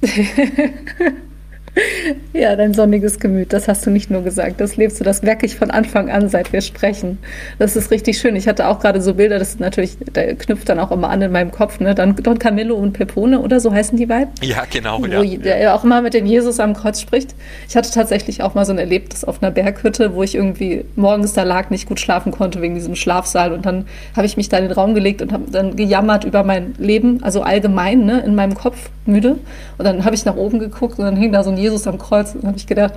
Ja, 2.32 2.56
dein 2.56 2.74
sonniges 2.74 3.20
Gemüt, 3.20 3.52
das 3.52 3.68
hast 3.68 3.86
du 3.86 3.90
nicht 3.90 4.10
nur 4.10 4.22
gesagt, 4.22 4.60
das 4.60 4.76
lebst 4.76 4.98
du, 4.98 5.04
das 5.04 5.22
merke 5.22 5.46
ich 5.46 5.54
von 5.54 5.70
Anfang 5.70 6.10
an, 6.10 6.28
seit 6.28 6.52
wir 6.52 6.60
sprechen. 6.62 7.18
Das 7.60 7.76
ist 7.76 7.92
richtig 7.92 8.18
schön. 8.18 8.34
Ich 8.34 8.48
hatte 8.48 8.66
auch 8.66 8.80
gerade 8.80 9.00
so 9.00 9.14
Bilder, 9.14 9.38
das 9.38 9.50
ist 9.50 9.60
natürlich, 9.60 9.96
der 9.98 10.34
knüpft 10.34 10.68
dann 10.68 10.80
auch 10.80 10.90
immer 10.90 11.10
an 11.10 11.22
in 11.22 11.30
meinem 11.30 11.52
Kopf, 11.52 11.78
ne? 11.78 11.94
Dann 11.94 12.16
Don 12.16 12.40
Camillo 12.40 12.74
und 12.74 12.92
Pepone 12.92 13.40
oder 13.40 13.60
so 13.60 13.72
heißen 13.72 13.96
die 13.96 14.06
beiden. 14.06 14.32
Ja, 14.42 14.64
genau. 14.68 15.00
Wo 15.00 15.06
ja. 15.06 15.38
der 15.38 15.74
auch 15.76 15.84
immer 15.84 16.02
mit 16.02 16.12
dem 16.14 16.26
Jesus 16.26 16.58
am 16.58 16.74
Kreuz 16.74 17.00
spricht. 17.00 17.36
Ich 17.68 17.76
hatte 17.76 17.92
tatsächlich 17.92 18.42
auch 18.42 18.54
mal 18.54 18.64
so 18.64 18.72
ein 18.72 18.78
Erlebnis 18.78 19.22
auf 19.22 19.40
einer 19.40 19.52
Berghütte, 19.52 20.14
wo 20.14 20.24
ich 20.24 20.34
irgendwie 20.34 20.84
morgens 20.96 21.34
da 21.34 21.44
lag, 21.44 21.70
nicht 21.70 21.88
gut 21.88 22.00
schlafen 22.00 22.32
konnte 22.32 22.60
wegen 22.60 22.74
diesem 22.74 22.96
Schlafsaal. 22.96 23.52
Und 23.52 23.64
dann 23.64 23.86
habe 24.16 24.26
ich 24.26 24.36
mich 24.36 24.48
da 24.48 24.58
in 24.58 24.64
den 24.64 24.72
Raum 24.72 24.94
gelegt 24.94 25.22
und 25.22 25.32
habe 25.32 25.44
dann 25.52 25.76
gejammert 25.76 26.24
über 26.24 26.42
mein 26.42 26.74
Leben, 26.78 27.22
also 27.22 27.42
allgemein, 27.42 28.04
ne, 28.04 28.22
in 28.26 28.34
meinem 28.34 28.54
Kopf 28.54 28.90
müde. 29.06 29.38
Und 29.78 29.84
dann 29.84 30.04
habe 30.04 30.14
ich 30.14 30.24
nach 30.24 30.36
oben 30.36 30.58
geguckt 30.58 30.98
und 30.98 31.04
dann 31.04 31.16
hing 31.16 31.32
da 31.32 31.44
so 31.44 31.50
ein 31.50 31.58
Jesus 31.64 31.86
am 31.86 31.98
Kreuz. 31.98 32.34
Und 32.34 32.42
dann 32.42 32.48
habe 32.48 32.58
ich 32.58 32.66
gedacht, 32.66 32.94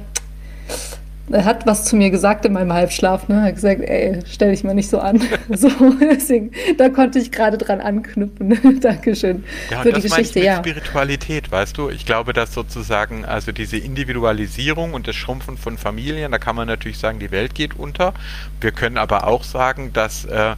er 1.29 1.43
hat 1.43 1.65
was 1.65 1.83
zu 1.83 1.95
mir 1.95 2.09
gesagt 2.09 2.45
in 2.45 2.53
meinem 2.53 2.71
Halbschlaf. 2.71 3.27
Ne? 3.27 3.35
Er 3.35 3.41
hat 3.43 3.55
gesagt, 3.55 3.81
ey, 3.81 4.19
stell 4.25 4.51
dich 4.51 4.63
mal 4.63 4.73
nicht 4.73 4.89
so 4.89 4.99
an. 4.99 5.21
so, 5.49 5.69
deswegen, 5.99 6.51
da 6.77 6.89
konnte 6.89 7.19
ich 7.19 7.31
gerade 7.31 7.57
dran 7.57 7.81
anknüpfen. 7.81 8.79
Dankeschön 8.81 9.43
ja, 9.69 9.81
für 9.81 9.91
die 9.91 10.01
Geschichte. 10.01 10.39
ja, 10.39 10.57
Spiritualität, 10.57 11.51
weißt 11.51 11.77
du? 11.77 11.89
Ich 11.89 12.05
glaube, 12.05 12.33
dass 12.33 12.53
sozusagen, 12.53 13.25
also 13.25 13.51
diese 13.51 13.77
Individualisierung 13.77 14.93
und 14.93 15.07
das 15.07 15.15
Schrumpfen 15.15 15.57
von 15.57 15.77
Familien, 15.77 16.31
da 16.31 16.37
kann 16.37 16.55
man 16.55 16.67
natürlich 16.67 16.97
sagen, 16.97 17.19
die 17.19 17.31
Welt 17.31 17.55
geht 17.55 17.77
unter. 17.77 18.13
Wir 18.61 18.71
können 18.71 18.97
aber 18.97 19.27
auch 19.27 19.43
sagen, 19.43 19.91
dass 19.93 20.25
äh, 20.25 20.55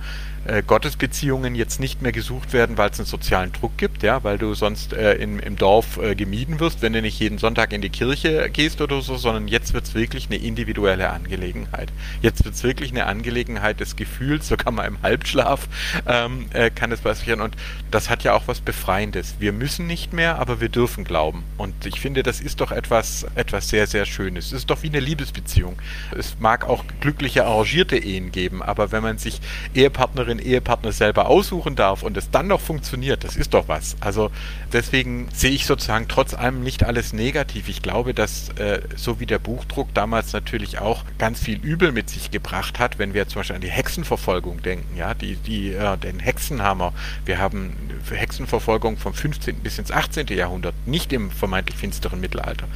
äh, 0.49 0.63
Gottesbeziehungen 0.65 1.55
jetzt 1.55 1.79
nicht 1.79 2.01
mehr 2.01 2.11
gesucht 2.11 2.53
werden, 2.53 2.77
weil 2.77 2.89
es 2.89 2.99
einen 2.99 3.05
sozialen 3.05 3.51
Druck 3.51 3.77
gibt, 3.77 4.03
ja, 4.03 4.23
weil 4.23 4.37
du 4.37 4.53
sonst 4.53 4.93
äh, 4.93 5.13
in, 5.13 5.39
im 5.39 5.55
Dorf 5.55 5.97
äh, 5.97 6.15
gemieden 6.15 6.59
wirst, 6.59 6.81
wenn 6.81 6.93
du 6.93 7.01
nicht 7.01 7.19
jeden 7.19 7.37
Sonntag 7.37 7.71
in 7.71 7.81
die 7.81 7.89
Kirche 7.89 8.49
gehst 8.49 8.81
oder 8.81 9.01
so, 9.01 9.17
sondern 9.17 9.47
jetzt 9.47 9.73
wird 9.73 9.85
es 9.85 9.93
wirklich 9.93 10.27
eine 10.27 10.37
individuelle 10.37 11.09
Angelegenheit. 11.09 11.91
Jetzt 12.21 12.43
wird 12.45 12.55
es 12.55 12.63
wirklich 12.63 12.91
eine 12.91 13.05
Angelegenheit 13.05 13.79
des 13.79 13.95
Gefühls, 13.95 14.47
sogar 14.47 14.71
mal 14.71 14.85
im 14.85 15.01
Halbschlaf 15.01 15.67
ähm, 16.07 16.47
äh, 16.53 16.69
kann 16.69 16.91
es 16.91 17.01
passieren 17.01 17.41
und 17.41 17.55
das 17.91 18.09
hat 18.09 18.23
ja 18.23 18.33
auch 18.33 18.47
was 18.47 18.61
Befreiendes. 18.61 19.35
Wir 19.39 19.53
müssen 19.53 19.87
nicht 19.87 20.13
mehr, 20.13 20.39
aber 20.39 20.61
wir 20.61 20.69
dürfen 20.69 21.03
glauben 21.03 21.43
und 21.57 21.85
ich 21.85 21.99
finde, 21.99 22.23
das 22.23 22.41
ist 22.41 22.61
doch 22.61 22.71
etwas, 22.71 23.25
etwas 23.35 23.69
sehr, 23.69 23.87
sehr 23.87 24.05
Schönes. 24.05 24.47
Es 24.47 24.53
ist 24.53 24.69
doch 24.69 24.81
wie 24.81 24.89
eine 24.89 24.99
Liebesbeziehung. 24.99 25.79
Es 26.17 26.37
mag 26.39 26.67
auch 26.67 26.83
glückliche, 27.01 27.45
arrangierte 27.45 27.97
Ehen 27.97 28.31
geben, 28.31 28.63
aber 28.63 28.91
wenn 28.91 29.03
man 29.03 29.17
sich 29.17 29.39
Ehepartnerin 29.75 30.38
den 30.39 30.45
Ehepartner 30.45 30.91
selber 30.91 31.27
aussuchen 31.27 31.75
darf 31.75 32.03
und 32.03 32.17
es 32.17 32.31
dann 32.31 32.47
noch 32.47 32.61
funktioniert, 32.61 33.23
das 33.23 33.35
ist 33.35 33.53
doch 33.53 33.67
was. 33.67 33.95
Also 33.99 34.31
deswegen 34.73 35.29
sehe 35.33 35.51
ich 35.51 35.65
sozusagen 35.65 36.07
trotz 36.07 36.33
allem 36.33 36.63
nicht 36.63 36.83
alles 36.83 37.13
negativ. 37.13 37.69
Ich 37.69 37.81
glaube, 37.81 38.13
dass 38.13 38.49
äh, 38.49 38.81
so 38.95 39.19
wie 39.19 39.25
der 39.25 39.39
Buchdruck 39.39 39.93
damals 39.93 40.33
natürlich 40.33 40.79
auch 40.79 41.03
ganz 41.17 41.39
viel 41.39 41.59
Übel 41.59 41.91
mit 41.91 42.09
sich 42.09 42.31
gebracht 42.31 42.79
hat, 42.79 42.99
wenn 42.99 43.13
wir 43.13 43.27
zum 43.27 43.39
Beispiel 43.41 43.55
an 43.55 43.61
die 43.61 43.69
Hexenverfolgung 43.69 44.61
denken, 44.61 44.97
ja, 44.97 45.13
die, 45.13 45.35
die, 45.35 45.73
äh, 45.73 45.97
den 45.97 46.19
Hexenhammer. 46.19 46.93
Wir 47.25 47.39
haben 47.39 47.75
Hexenverfolgung 48.09 48.97
vom 48.97 49.13
15. 49.13 49.57
bis 49.57 49.79
ins 49.79 49.91
18. 49.91 50.27
Jahrhundert, 50.27 50.75
nicht 50.85 51.13
im 51.13 51.31
vermeintlich 51.31 51.77
finsteren 51.77 52.19
Mittelalter. 52.19 52.67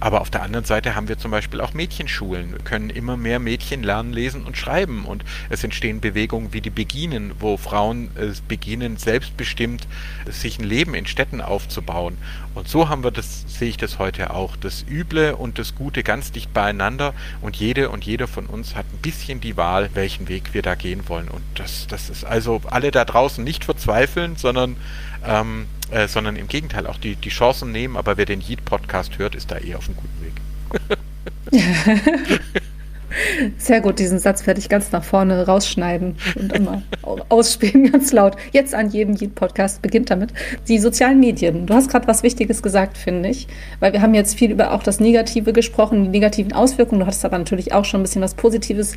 Aber 0.00 0.20
auf 0.20 0.30
der 0.30 0.42
anderen 0.42 0.64
Seite 0.64 0.94
haben 0.94 1.08
wir 1.08 1.18
zum 1.18 1.32
Beispiel 1.32 1.60
auch 1.60 1.74
Mädchenschulen. 1.74 2.62
Können 2.64 2.90
immer 2.90 3.16
mehr 3.16 3.40
Mädchen 3.40 3.82
lernen, 3.82 4.12
lesen 4.12 4.44
und 4.44 4.56
schreiben. 4.56 5.04
Und 5.04 5.24
es 5.48 5.64
entstehen 5.64 6.00
Bewegungen 6.00 6.52
wie 6.52 6.60
die 6.60 6.70
Beginen, 7.08 7.32
wo 7.38 7.56
Frauen 7.56 8.10
äh, 8.16 8.32
beginnen, 8.48 8.98
selbstbestimmt 8.98 9.86
sich 10.30 10.58
ein 10.58 10.64
Leben 10.64 10.94
in 10.94 11.06
Städten 11.06 11.40
aufzubauen. 11.40 12.18
Und 12.54 12.68
so 12.68 12.90
haben 12.90 13.02
wir 13.02 13.10
das, 13.10 13.44
sehe 13.46 13.70
ich 13.70 13.78
das 13.78 13.98
heute 13.98 14.34
auch. 14.34 14.56
Das 14.56 14.84
Üble 14.86 15.34
und 15.34 15.58
das 15.58 15.74
Gute 15.74 16.02
ganz 16.02 16.32
dicht 16.32 16.52
beieinander. 16.52 17.14
Und 17.40 17.56
jede 17.56 17.88
und 17.88 18.04
jeder 18.04 18.26
von 18.26 18.44
uns 18.44 18.74
hat 18.74 18.84
ein 18.92 18.98
bisschen 18.98 19.40
die 19.40 19.56
Wahl, 19.56 19.88
welchen 19.94 20.28
Weg 20.28 20.52
wir 20.52 20.60
da 20.60 20.74
gehen 20.74 21.08
wollen. 21.08 21.28
Und 21.28 21.42
das, 21.54 21.86
das 21.86 22.10
ist 22.10 22.24
also 22.24 22.60
alle 22.66 22.90
da 22.90 23.06
draußen 23.06 23.42
nicht 23.42 23.64
verzweifeln, 23.64 24.36
sondern 24.36 24.76
ähm, 25.24 25.66
äh, 25.90 26.08
sondern 26.08 26.36
im 26.36 26.46
Gegenteil 26.46 26.86
auch 26.86 26.98
die, 26.98 27.16
die 27.16 27.30
Chancen 27.30 27.72
nehmen, 27.72 27.96
aber 27.96 28.18
wer 28.18 28.26
den 28.26 28.42
Yeet-Podcast 28.42 29.16
hört, 29.18 29.34
ist 29.34 29.50
da 29.50 29.56
eher 29.56 29.78
auf 29.78 29.88
einem 29.88 29.96
guten 29.96 30.22
Weg. 30.22 30.98
Sehr 33.58 33.80
gut, 33.80 33.98
diesen 33.98 34.18
Satz 34.18 34.46
werde 34.46 34.60
ich 34.60 34.68
ganz 34.68 34.92
nach 34.92 35.04
vorne 35.04 35.46
rausschneiden 35.46 36.16
und 36.34 36.52
immer 36.52 36.82
ausspielen, 37.28 37.90
ganz 37.92 38.12
laut. 38.12 38.36
Jetzt 38.52 38.74
an 38.74 38.90
jedem 38.90 39.14
Yeet-Podcast 39.16 39.82
beginnt 39.82 40.10
damit. 40.10 40.32
Die 40.68 40.78
sozialen 40.78 41.20
Medien. 41.20 41.66
Du 41.66 41.74
hast 41.74 41.90
gerade 41.90 42.06
was 42.06 42.22
Wichtiges 42.22 42.62
gesagt, 42.62 42.98
finde 42.98 43.28
ich, 43.28 43.48
weil 43.80 43.92
wir 43.92 44.02
haben 44.02 44.14
jetzt 44.14 44.36
viel 44.38 44.50
über 44.50 44.72
auch 44.72 44.82
das 44.82 45.00
Negative 45.00 45.52
gesprochen, 45.52 46.04
die 46.04 46.10
negativen 46.10 46.52
Auswirkungen. 46.52 47.00
Du 47.00 47.06
hattest 47.06 47.24
aber 47.24 47.38
natürlich 47.38 47.72
auch 47.72 47.84
schon 47.84 48.00
ein 48.00 48.04
bisschen 48.04 48.22
was 48.22 48.34
Positives 48.34 48.94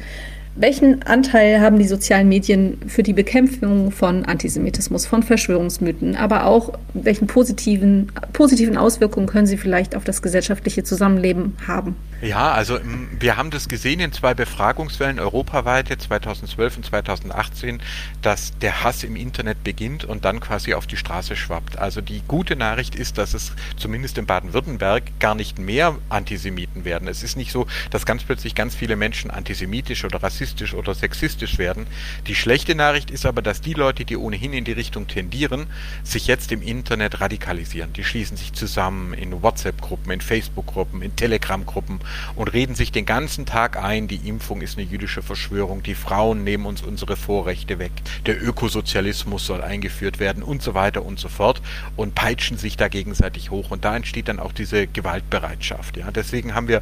welchen 0.56 1.04
Anteil 1.04 1.62
haben 1.62 1.80
die 1.80 1.88
sozialen 1.88 2.28
Medien 2.28 2.78
für 2.88 3.04
die 3.04 3.14
Bekämpfung 3.14 3.92
von 3.92 4.26
Antisemitismus, 4.26 5.06
von 5.06 5.24
Verschwörungsmythen, 5.24 6.18
aber 6.18 6.46
auch 6.46 6.74
welchen 6.94 7.28
positiven, 7.28 8.12
positiven 8.34 8.76
Auswirkungen 8.76 9.28
können 9.28 9.48
sie 9.48 9.58
vielleicht 9.58 9.96
auf 9.96 10.04
das 10.04 10.22
gesellschaftliche 10.22 10.84
Zusammenleben 10.84 11.56
haben? 11.66 11.96
Ja, 12.22 12.52
also 12.52 12.80
wir 13.20 13.38
haben 13.38 13.52
das 13.52 13.68
gesehen 13.68 14.00
in 14.00 14.12
zwei 14.12 14.34
Befragungswellen 14.34 15.20
europaweit, 15.20 15.90
2012 15.90 16.78
und 16.78 16.86
2018, 16.86 17.82
dass 18.22 18.58
der 18.60 18.84
Hass 18.84 19.04
im 19.04 19.16
Internet 19.16 19.64
beginnt 19.64 20.06
und 20.06 20.26
dann 20.26 20.40
quasi 20.40 20.74
auf 20.74 20.88
die 20.88 20.98
Straße 20.98 21.36
schwappt. 21.36 21.78
Also 21.78 22.02
die 22.02 22.22
gute 22.28 22.56
Nachricht 22.56 22.96
ist, 22.96 23.18
dass 23.18 23.34
es 23.34 23.54
zumindest 23.78 24.18
in 24.18 24.26
Baden-Württemberg 24.26 25.04
gar 25.20 25.36
nicht 25.36 25.60
mehr 25.60 25.98
Antisemiten 26.10 26.86
werden. 26.86 27.08
Es 27.08 27.24
ist 27.24 27.38
nicht 27.38 27.52
so, 27.52 27.68
dass 27.90 28.06
ganz 28.06 28.24
plötzlich 28.24 28.56
ganz 28.56 28.76
viele 28.76 28.96
Menschen 28.96 29.32
antisemitisch 29.32 30.06
oder 30.06 30.22
rassistisch 30.22 30.62
rassistisch 30.62 30.74
oder 30.74 30.94
sexistisch 30.96 31.58
werden. 31.58 31.88
Die 32.28 32.36
schlechte 32.36 32.76
Nachricht 32.76 33.12
ist 33.12 33.26
aber, 33.26 33.42
dass 33.42 33.62
die 33.62 33.74
Leute, 33.74 34.06
die 34.06 34.18
ohnehin 34.18 34.54
in 34.54 34.64
die 34.64 34.72
Richtung 34.72 35.08
tendieren, 35.08 35.68
sich 36.04 36.28
jetzt 36.28 36.52
im 36.52 36.62
Internet 36.62 37.22
radikalisieren. 37.22 37.94
Die 37.94 38.04
schließen 38.04 38.38
sich 38.38 38.54
zusammen 38.54 39.14
in 39.14 39.42
WhatsApp-Gruppen, 39.42 40.12
in 40.12 40.22
Facebook-Gruppen, 40.22 41.02
in 41.02 41.16
Telegram-Gruppen 41.16 42.00
und 42.36 42.54
reden 42.54 42.76
sich 42.76 42.92
den 42.92 43.06
ganzen 43.06 43.46
Tag 43.46 43.82
ein, 43.82 44.08
die 44.08 44.28
Impfung 44.28 44.62
ist 44.62 44.78
eine 44.78 44.88
jüdische 44.88 45.22
Verschwörung, 45.22 45.84
die 45.84 45.96
Frauen 45.96 46.44
nehmen 46.44 46.66
uns 46.66 46.82
unsere 46.82 47.16
Vorrechte 47.16 47.80
weg, 47.80 47.92
der 48.26 48.42
Ökosozialismus 48.42 49.46
soll 49.46 49.62
eingeführt 49.62 50.20
werden 50.20 50.44
und 50.44 50.62
so 50.62 50.74
weiter 50.74 51.04
und 51.06 51.20
so 51.20 51.30
fort 51.30 51.62
und 51.96 52.16
peitschen 52.16 52.58
sich 52.58 52.78
da 52.78 52.88
gegenseitig 52.88 53.52
hoch 53.52 53.72
und 53.72 53.86
da 53.86 53.96
entsteht 53.96 54.28
dann 54.28 54.40
auch 54.40 54.52
diese 54.52 54.88
Gewaltbereitschaft. 54.88 55.98
Ja, 55.98 56.12
deswegen 56.12 56.56
haben 56.56 56.68
wir 56.68 56.82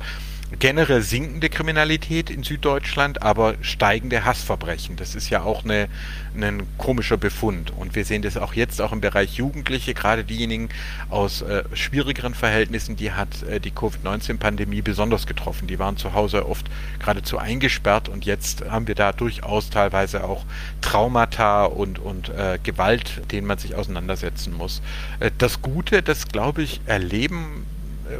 generell 0.58 1.02
sinkende 1.04 1.50
Kriminalität 1.50 2.30
in 2.30 2.44
Süddeutschland, 2.44 3.22
aber 3.22 3.56
steigende 3.62 4.26
Hassverbrechen. 4.26 4.96
Das 4.96 5.14
ist 5.14 5.30
ja 5.30 5.44
auch 5.44 5.64
eine, 5.64 5.88
ein 6.36 6.64
komischer 6.78 7.18
Befund. 7.18 7.72
Und 7.76 7.96
wir 7.96 8.04
sehen 8.04 8.24
das 8.24 8.36
auch 8.36 8.54
jetzt 8.54 8.82
auch 8.82 8.92
im 8.92 9.02
Bereich 9.02 9.36
Jugendliche, 9.36 9.94
gerade 9.94 10.24
diejenigen 10.24 10.70
aus 11.10 11.42
äh, 11.42 11.64
schwierigeren 11.74 12.34
Verhältnissen, 12.34 12.96
die 12.96 13.12
hat 13.12 13.44
äh, 13.44 13.60
die 13.60 13.72
Covid-19-Pandemie 13.72 14.82
besonders 14.82 15.28
getroffen. 15.28 15.68
Die 15.68 15.78
waren 15.78 15.98
zu 15.98 16.14
Hause 16.14 16.48
oft 16.48 16.66
geradezu 16.98 17.38
eingesperrt 17.38 18.10
und 18.10 18.26
jetzt 18.26 18.64
haben 18.70 18.88
wir 18.88 18.96
da 18.96 19.12
durchaus 19.12 19.70
teilweise 19.70 20.24
auch 20.24 20.46
Traumata 20.82 21.66
und, 21.66 22.00
und 22.00 22.30
äh, 22.30 22.58
Gewalt, 22.64 23.22
denen 23.32 23.46
man 23.46 23.60
sich 23.60 23.76
auseinandersetzen 23.76 24.54
muss. 24.54 24.82
Äh, 25.20 25.30
das 25.38 25.62
Gute, 25.62 26.02
das 26.02 26.28
glaube 26.28 26.64
ich, 26.64 26.82
erleben 26.88 27.66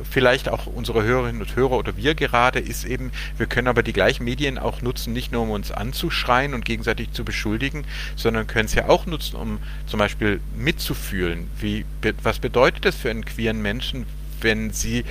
vielleicht 0.10 0.50
auch 0.50 0.68
unsere 0.68 1.04
Hörerinnen 1.04 1.42
und 1.42 1.56
Hörer 1.56 1.78
oder 1.78 1.98
wir 1.98 2.16
gerade, 2.16 2.60
ist 2.60 2.86
eben, 2.86 3.12
wir 3.38 3.46
können 3.46 3.68
aber 3.68 3.84
die 3.84 3.94
gleichen 3.94 4.24
Medien 4.24 4.58
auch 4.58 4.82
nutzen, 4.82 5.14
nicht 5.14 5.32
nur 5.32 5.44
um 5.44 5.52
uns 5.52 5.72
anzuschreien 5.72 6.54
und 6.54 6.66
gegenseitig 6.66 7.12
zu 7.12 7.24
beschuldigen, 7.24 7.86
sondern 8.16 8.48
können 8.48 8.66
es 8.66 8.76
ja 8.76 8.88
auch 8.88 9.06
nutzen, 9.06 9.36
um 9.36 9.60
zum 9.88 10.00
Beispiel 10.00 10.42
mitzufühlen. 10.56 11.50
Wie, 11.60 11.86
was 12.24 12.40
bedeutet 12.40 12.86
das 12.86 12.96
für 12.96 13.10
einen 13.10 13.26
queeren 13.26 13.62
Menschen, 13.62 14.06
wenn 14.42 14.72
sie 14.72 15.04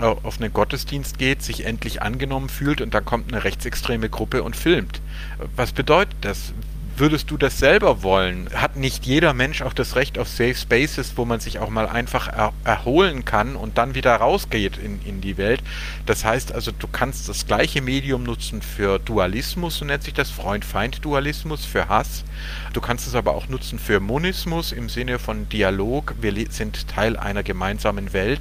auf 0.00 0.40
einen 0.40 0.52
Gottesdienst 0.52 1.18
geht, 1.18 1.42
sich 1.42 1.64
endlich 1.64 2.02
angenommen 2.02 2.48
fühlt 2.48 2.80
und 2.80 2.94
dann 2.94 3.04
kommt 3.04 3.32
eine 3.32 3.42
rechtsextreme 3.42 4.08
Gruppe 4.08 4.44
und 4.44 4.54
filmt. 4.54 5.00
Was 5.56 5.72
bedeutet 5.72 6.14
das? 6.20 6.52
Würdest 6.98 7.30
du 7.30 7.36
das 7.36 7.60
selber 7.60 8.02
wollen? 8.02 8.48
Hat 8.52 8.74
nicht 8.74 9.06
jeder 9.06 9.32
Mensch 9.32 9.62
auch 9.62 9.72
das 9.72 9.94
Recht 9.94 10.18
auf 10.18 10.26
Safe 10.26 10.56
Spaces, 10.56 11.12
wo 11.14 11.24
man 11.24 11.38
sich 11.38 11.60
auch 11.60 11.70
mal 11.70 11.86
einfach 11.86 12.26
er 12.26 12.52
erholen 12.64 13.24
kann 13.24 13.54
und 13.54 13.78
dann 13.78 13.94
wieder 13.94 14.16
rausgeht 14.16 14.78
in, 14.78 15.00
in 15.04 15.20
die 15.20 15.36
Welt? 15.36 15.62
Das 16.06 16.24
heißt 16.24 16.50
also, 16.50 16.72
du 16.72 16.88
kannst 16.88 17.28
das 17.28 17.46
gleiche 17.46 17.82
Medium 17.82 18.24
nutzen 18.24 18.62
für 18.62 18.98
Dualismus, 18.98 19.76
so 19.76 19.84
nennt 19.84 20.02
sich 20.02 20.12
das 20.12 20.30
Freund-Feind-Dualismus, 20.30 21.64
für 21.64 21.88
Hass. 21.88 22.24
Du 22.72 22.80
kannst 22.80 23.06
es 23.06 23.14
aber 23.14 23.36
auch 23.36 23.48
nutzen 23.48 23.78
für 23.78 24.00
Monismus 24.00 24.72
im 24.72 24.88
Sinne 24.88 25.20
von 25.20 25.48
Dialog. 25.48 26.16
Wir 26.20 26.34
sind 26.50 26.88
Teil 26.88 27.16
einer 27.16 27.44
gemeinsamen 27.44 28.12
Welt 28.12 28.40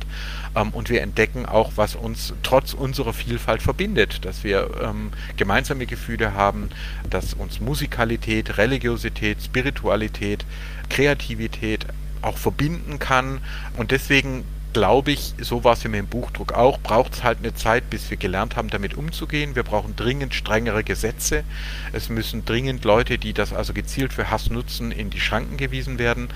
ähm, 0.57 0.71
und 0.71 0.89
wir 0.89 1.01
entdecken 1.01 1.45
auch, 1.45 1.73
was 1.75 1.95
uns 1.95 2.33
trotz 2.43 2.73
unserer 2.73 3.13
Vielfalt 3.13 3.61
verbindet, 3.61 4.25
dass 4.25 4.43
wir 4.43 4.69
ähm, 4.81 5.11
gemeinsame 5.37 5.85
Gefühle 5.85 6.33
haben, 6.33 6.69
dass 7.09 7.33
uns 7.33 7.59
Musikalität, 7.59 8.57
Religiosität, 8.57 9.41
Spiritualität, 9.41 10.45
Kreativität 10.89 11.85
auch 12.21 12.37
verbinden 12.37 12.99
kann 12.99 13.39
und 13.77 13.91
deswegen 13.91 14.43
glaube 14.73 15.11
ich, 15.11 15.33
so 15.39 15.63
war 15.63 15.73
es 15.73 15.83
mit 15.85 15.95
dem 15.95 16.05
Buchdruck 16.05 16.53
auch, 16.53 16.79
braucht 16.79 17.13
es 17.13 17.23
halt 17.23 17.39
eine 17.39 17.55
Zeit, 17.55 17.89
bis 17.89 18.11
wir 18.11 18.17
gelernt 18.17 18.55
haben, 18.55 18.69
damit 18.69 18.93
umzugehen. 18.95 19.55
Wir 19.55 19.63
brauchen 19.63 19.95
dringend 19.95 20.35
strengere 20.35 20.83
Gesetze. 20.83 21.43
Es 21.93 22.09
müssen 22.09 22.45
dringend 22.45 22.85
Leute, 22.85 23.17
die 23.17 23.33
das 23.33 23.53
also 23.53 23.73
gezielt 23.73 24.13
für 24.13 24.29
Hass 24.29 24.51
nutzen, 24.51 24.91
in 24.91 25.09
die 25.09 25.19
Schranken 25.19 25.57
gewiesen 25.57 25.97
werden. 25.97 26.27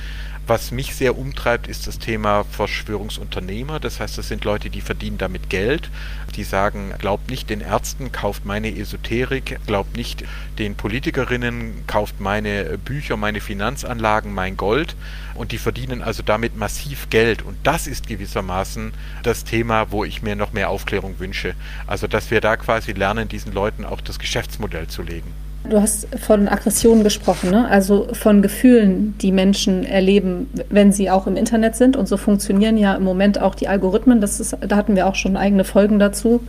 Was 0.48 0.72
mich 0.72 0.96
sehr 0.96 1.18
umtreibt, 1.18 1.68
ist 1.68 1.86
das 1.86 2.00
Thema 2.00 2.44
Verschwörungsunternehmer. 2.44 3.80
Das 3.80 4.00
heißt, 4.00 4.18
das 4.18 4.28
sind 4.28 4.44
Leute, 4.44 4.70
die 4.70 4.82
verdienen 4.82 5.18
damit 5.18 5.50
Geld. 5.50 5.90
Die 6.36 6.44
sagen, 6.44 6.94
glaubt 6.98 7.30
nicht 7.30 7.50
den 7.50 7.62
Ärzten, 7.62 8.12
kauft 8.12 8.44
meine 8.44 8.76
Esoterik, 8.76 9.60
glaubt 9.68 9.96
nicht 9.96 10.24
den 10.58 10.76
Politikerinnen, 10.76 11.86
kauft 11.86 12.20
meine 12.20 12.78
Bücher, 12.80 13.18
meine 13.18 13.40
Finanzanlagen, 13.40 14.34
mein 14.34 14.58
Gold. 14.58 14.96
Und 15.36 15.52
die 15.52 15.60
verdienen 15.60 16.02
also 16.02 16.24
damit 16.24 16.58
massiv 16.58 17.10
Geld. 17.10 17.44
Und 17.44 17.56
das 17.64 17.86
ist 17.86 18.08
gewissermaßen 18.08 18.94
das 19.24 19.44
Thema, 19.44 19.92
wo 19.92 20.04
ich 20.04 20.24
mir 20.24 20.36
noch 20.36 20.54
mehr 20.54 20.70
Aufklärung 20.70 21.20
wünsche. 21.20 21.54
Also, 21.86 22.08
dass 22.08 22.32
wir 22.32 22.42
da 22.42 22.58
quasi 22.58 22.94
lernen, 22.94 23.30
diesen 23.30 23.54
Leuten 23.54 23.86
auch 23.86 24.02
das 24.02 24.18
Geschäftsmodell 24.18 24.88
zu 24.88 25.04
legen. 25.04 25.32
Du 25.72 25.82
hast 25.82 26.06
von 26.20 26.50
Aggressionen 26.50 27.06
gesprochen, 27.06 27.50
ne? 27.50 27.66
also 27.70 28.10
von 28.12 28.42
Gefühlen, 28.42 29.16
die 29.22 29.32
Menschen 29.32 29.86
erleben, 29.86 30.50
wenn 30.70 30.92
sie 30.92 31.10
auch 31.10 31.28
im 31.28 31.38
Internet 31.38 31.78
sind. 31.78 31.96
Und 31.96 32.10
so 32.10 32.18
funktionieren 32.18 32.76
ja 32.76 32.94
im 32.94 33.04
Moment 33.04 33.40
auch 33.40 33.56
die 33.56 33.70
Algorithmen. 33.70 34.20
Das 34.20 34.42
ist, 34.42 34.58
da 34.60 34.76
hatten 34.76 34.98
wir 34.98 35.08
auch 35.08 35.16
schon 35.16 35.38
eigene 35.38 35.64
Folgen 35.64 35.98
dazu. 35.98 36.42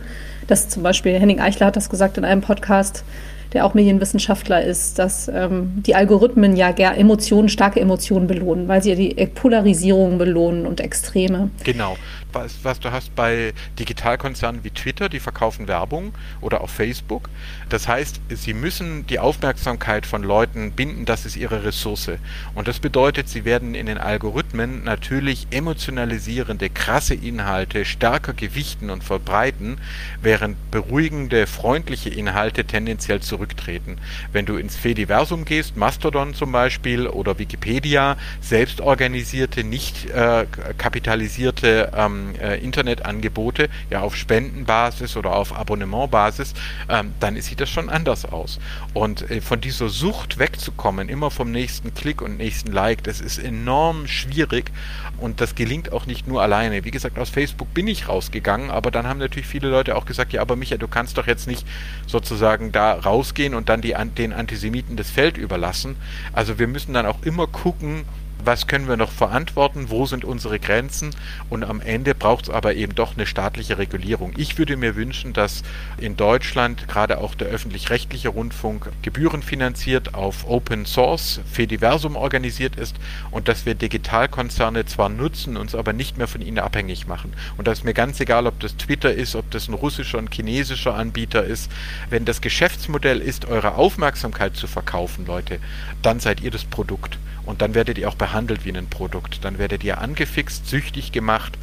Dass 0.47 0.67
zum 0.67 0.83
Beispiel 0.83 1.17
Henning 1.17 1.39
Eichler 1.39 1.67
hat 1.67 1.77
das 1.77 1.89
gesagt 1.89 2.17
in 2.17 2.25
einem 2.25 2.41
Podcast, 2.41 3.05
der 3.53 3.65
auch 3.65 3.73
Medienwissenschaftler 3.73 4.61
ist, 4.61 4.99
dass 4.99 5.29
ähm, 5.29 5.71
die 5.85 5.95
Algorithmen 5.95 6.57
ja 6.57 6.71
Emotionen, 6.71 7.47
starke 7.47 7.79
Emotionen 7.79 8.27
belohnen, 8.27 8.67
weil 8.67 8.83
sie 8.83 8.89
ja 8.89 8.95
die 8.95 9.25
Polarisierung 9.27 10.17
belohnen 10.17 10.67
und 10.67 10.81
Extreme. 10.81 11.49
Genau 11.63 11.95
was, 12.33 12.63
was 12.63 12.79
du 12.79 12.91
hast 12.91 13.15
bei 13.15 13.53
Digitalkonzernen 13.79 14.63
wie 14.63 14.71
Twitter, 14.71 15.09
die 15.09 15.19
verkaufen 15.19 15.67
Werbung 15.67 16.13
oder 16.41 16.61
auch 16.61 16.69
Facebook. 16.69 17.29
Das 17.69 17.87
heißt, 17.87 18.21
sie 18.29 18.53
müssen 18.53 19.05
die 19.07 19.19
Aufmerksamkeit 19.19 20.05
von 20.05 20.23
Leuten 20.23 20.71
binden, 20.71 21.05
das 21.05 21.25
ist 21.25 21.35
ihre 21.35 21.63
Ressource. 21.63 22.11
Und 22.55 22.67
das 22.67 22.79
bedeutet, 22.79 23.29
sie 23.29 23.45
werden 23.45 23.75
in 23.75 23.85
den 23.85 23.97
Algorithmen 23.97 24.83
natürlich 24.83 25.47
emotionalisierende, 25.51 26.69
krasse 26.69 27.13
Inhalte 27.13 27.85
stärker 27.85 28.33
gewichten 28.33 28.89
und 28.89 29.03
verbreiten, 29.03 29.77
während 30.21 30.57
beruhigende, 30.71 31.47
freundliche 31.47 32.09
Inhalte 32.09 32.65
tendenziell 32.65 33.21
zurücktreten. 33.21 33.97
Wenn 34.31 34.45
du 34.45 34.57
ins 34.57 34.75
Fediversum 34.75 35.45
gehst, 35.45 35.77
Mastodon 35.77 36.33
zum 36.33 36.51
Beispiel 36.51 37.07
oder 37.07 37.39
Wikipedia, 37.39 38.17
selbstorganisierte, 38.41 39.63
nicht 39.63 40.09
äh, 40.09 40.45
kapitalisierte 40.77 41.91
ähm, 41.95 42.22
äh, 42.35 42.57
Internetangebote 42.57 43.69
ja 43.89 44.01
auf 44.01 44.15
Spendenbasis 44.15 45.17
oder 45.17 45.35
auf 45.35 45.55
Abonnementbasis, 45.55 46.53
ähm, 46.89 47.13
dann 47.19 47.39
sieht 47.41 47.59
das 47.59 47.69
schon 47.69 47.89
anders 47.89 48.25
aus. 48.25 48.59
Und 48.93 49.29
äh, 49.29 49.41
von 49.41 49.61
dieser 49.61 49.89
Sucht 49.89 50.39
wegzukommen, 50.39 51.09
immer 51.09 51.31
vom 51.31 51.51
nächsten 51.51 51.93
Klick 51.93 52.21
und 52.21 52.37
nächsten 52.37 52.71
Like, 52.71 53.03
das 53.03 53.21
ist 53.21 53.37
enorm 53.37 54.07
schwierig 54.07 54.71
und 55.17 55.41
das 55.41 55.55
gelingt 55.55 55.91
auch 55.91 56.05
nicht 56.05 56.27
nur 56.27 56.41
alleine. 56.41 56.83
Wie 56.85 56.91
gesagt, 56.91 57.17
aus 57.17 57.29
Facebook 57.29 57.73
bin 57.73 57.87
ich 57.87 58.07
rausgegangen, 58.07 58.69
aber 58.69 58.91
dann 58.91 59.07
haben 59.07 59.19
natürlich 59.19 59.47
viele 59.47 59.69
Leute 59.69 59.95
auch 59.95 60.05
gesagt, 60.05 60.33
ja, 60.33 60.41
aber 60.41 60.55
Micha, 60.55 60.77
du 60.77 60.87
kannst 60.87 61.17
doch 61.17 61.27
jetzt 61.27 61.47
nicht 61.47 61.65
sozusagen 62.07 62.71
da 62.71 62.93
rausgehen 62.93 63.53
und 63.53 63.69
dann 63.69 63.81
die, 63.81 63.95
den 64.17 64.33
Antisemiten 64.33 64.95
das 64.95 65.09
Feld 65.09 65.37
überlassen. 65.37 65.95
Also 66.33 66.59
wir 66.59 66.67
müssen 66.67 66.93
dann 66.93 67.05
auch 67.05 67.21
immer 67.23 67.47
gucken, 67.47 68.05
was 68.45 68.67
können 68.67 68.87
wir 68.87 68.97
noch 68.97 69.11
verantworten, 69.11 69.89
wo 69.89 70.05
sind 70.05 70.25
unsere 70.25 70.59
Grenzen 70.59 71.11
und 71.49 71.63
am 71.63 71.81
Ende 71.81 72.15
braucht 72.15 72.45
es 72.45 72.49
aber 72.49 72.75
eben 72.75 72.95
doch 72.95 73.15
eine 73.15 73.25
staatliche 73.25 73.77
Regulierung. 73.77 74.33
Ich 74.37 74.57
würde 74.57 74.77
mir 74.77 74.95
wünschen, 74.95 75.33
dass 75.33 75.63
in 75.97 76.17
Deutschland 76.17 76.87
gerade 76.87 77.19
auch 77.19 77.35
der 77.35 77.47
öffentlich-rechtliche 77.47 78.29
Rundfunk 78.29 78.89
gebührenfinanziert 79.01 80.13
auf 80.13 80.47
Open 80.47 80.85
Source 80.85 81.41
Fediversum 81.51 82.15
organisiert 82.15 82.75
ist 82.75 82.95
und 83.31 83.47
dass 83.47 83.65
wir 83.65 83.75
Digitalkonzerne 83.75 84.85
zwar 84.85 85.09
nutzen, 85.09 85.57
uns 85.57 85.75
aber 85.75 85.93
nicht 85.93 86.17
mehr 86.17 86.27
von 86.27 86.41
ihnen 86.41 86.59
abhängig 86.59 87.07
machen. 87.07 87.33
Und 87.57 87.67
da 87.67 87.71
ist 87.71 87.83
mir 87.83 87.93
ganz 87.93 88.19
egal, 88.19 88.47
ob 88.47 88.59
das 88.59 88.77
Twitter 88.77 89.13
ist, 89.13 89.35
ob 89.35 89.49
das 89.51 89.67
ein 89.67 89.73
russischer, 89.73 90.17
ein 90.17 90.29
chinesischer 90.31 90.95
Anbieter 90.95 91.43
ist. 91.43 91.71
Wenn 92.09 92.25
das 92.25 92.41
Geschäftsmodell 92.41 93.19
ist, 93.19 93.45
eure 93.45 93.75
Aufmerksamkeit 93.75 94.55
zu 94.55 94.67
verkaufen, 94.67 95.25
Leute, 95.25 95.59
dann 96.01 96.19
seid 96.19 96.41
ihr 96.41 96.51
das 96.51 96.65
Produkt. 96.65 97.17
Und 97.45 97.61
dann 97.61 97.75
werdet 97.75 97.97
ihr 97.97 98.07
auch 98.07 98.15
behandelt 98.15 98.65
wie 98.65 98.71
ein 98.71 98.87
Produkt. 98.87 99.43
Dann 99.43 99.57
werdet 99.57 99.83
ihr 99.83 99.99
angefixt, 99.99 100.67
süchtig 100.67 101.11
gemacht, 101.11 101.57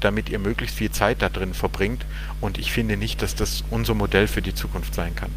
damit 0.00 0.28
ihr 0.28 0.38
möglichst 0.38 0.76
viel 0.76 0.90
Zeit 0.90 1.22
da 1.22 1.28
drin 1.28 1.54
verbringt. 1.54 2.04
Und 2.40 2.58
ich 2.58 2.72
finde 2.72 2.96
nicht, 2.96 3.22
dass 3.22 3.34
das 3.34 3.64
unser 3.70 3.94
Modell 3.94 4.28
für 4.28 4.42
die 4.42 4.54
Zukunft 4.54 4.94
sein 4.94 5.14
kann. 5.16 5.30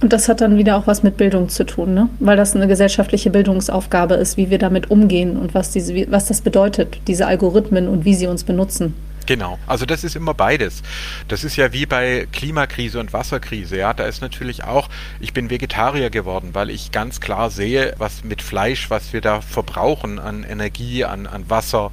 Und 0.00 0.12
das 0.12 0.28
hat 0.28 0.40
dann 0.40 0.58
wieder 0.58 0.76
auch 0.76 0.88
was 0.88 1.04
mit 1.04 1.16
Bildung 1.16 1.48
zu 1.48 1.64
tun, 1.64 1.94
ne? 1.94 2.08
weil 2.18 2.36
das 2.36 2.56
eine 2.56 2.66
gesellschaftliche 2.66 3.30
Bildungsaufgabe 3.30 4.14
ist, 4.14 4.36
wie 4.36 4.50
wir 4.50 4.58
damit 4.58 4.90
umgehen 4.90 5.36
und 5.36 5.54
was, 5.54 5.70
diese, 5.70 6.10
was 6.10 6.26
das 6.26 6.40
bedeutet, 6.40 6.98
diese 7.06 7.26
Algorithmen 7.26 7.86
und 7.86 8.04
wie 8.04 8.14
sie 8.14 8.26
uns 8.26 8.42
benutzen. 8.42 8.94
Genau, 9.26 9.58
also 9.66 9.86
das 9.86 10.04
ist 10.04 10.16
immer 10.16 10.34
beides. 10.34 10.82
Das 11.28 11.44
ist 11.44 11.56
ja 11.56 11.72
wie 11.72 11.86
bei 11.86 12.26
Klimakrise 12.32 12.98
und 12.98 13.12
Wasserkrise, 13.12 13.76
ja, 13.76 13.94
da 13.94 14.04
ist 14.04 14.20
natürlich 14.20 14.64
auch, 14.64 14.88
ich 15.20 15.32
bin 15.32 15.50
Vegetarier 15.50 16.10
geworden, 16.10 16.50
weil 16.52 16.70
ich 16.70 16.90
ganz 16.92 17.20
klar 17.20 17.50
sehe, 17.50 17.94
was 17.98 18.24
mit 18.24 18.42
Fleisch, 18.42 18.90
was 18.90 19.12
wir 19.12 19.20
da 19.20 19.40
verbrauchen 19.40 20.18
an 20.18 20.44
Energie, 20.44 21.04
an, 21.04 21.26
an 21.26 21.48
Wasser, 21.48 21.92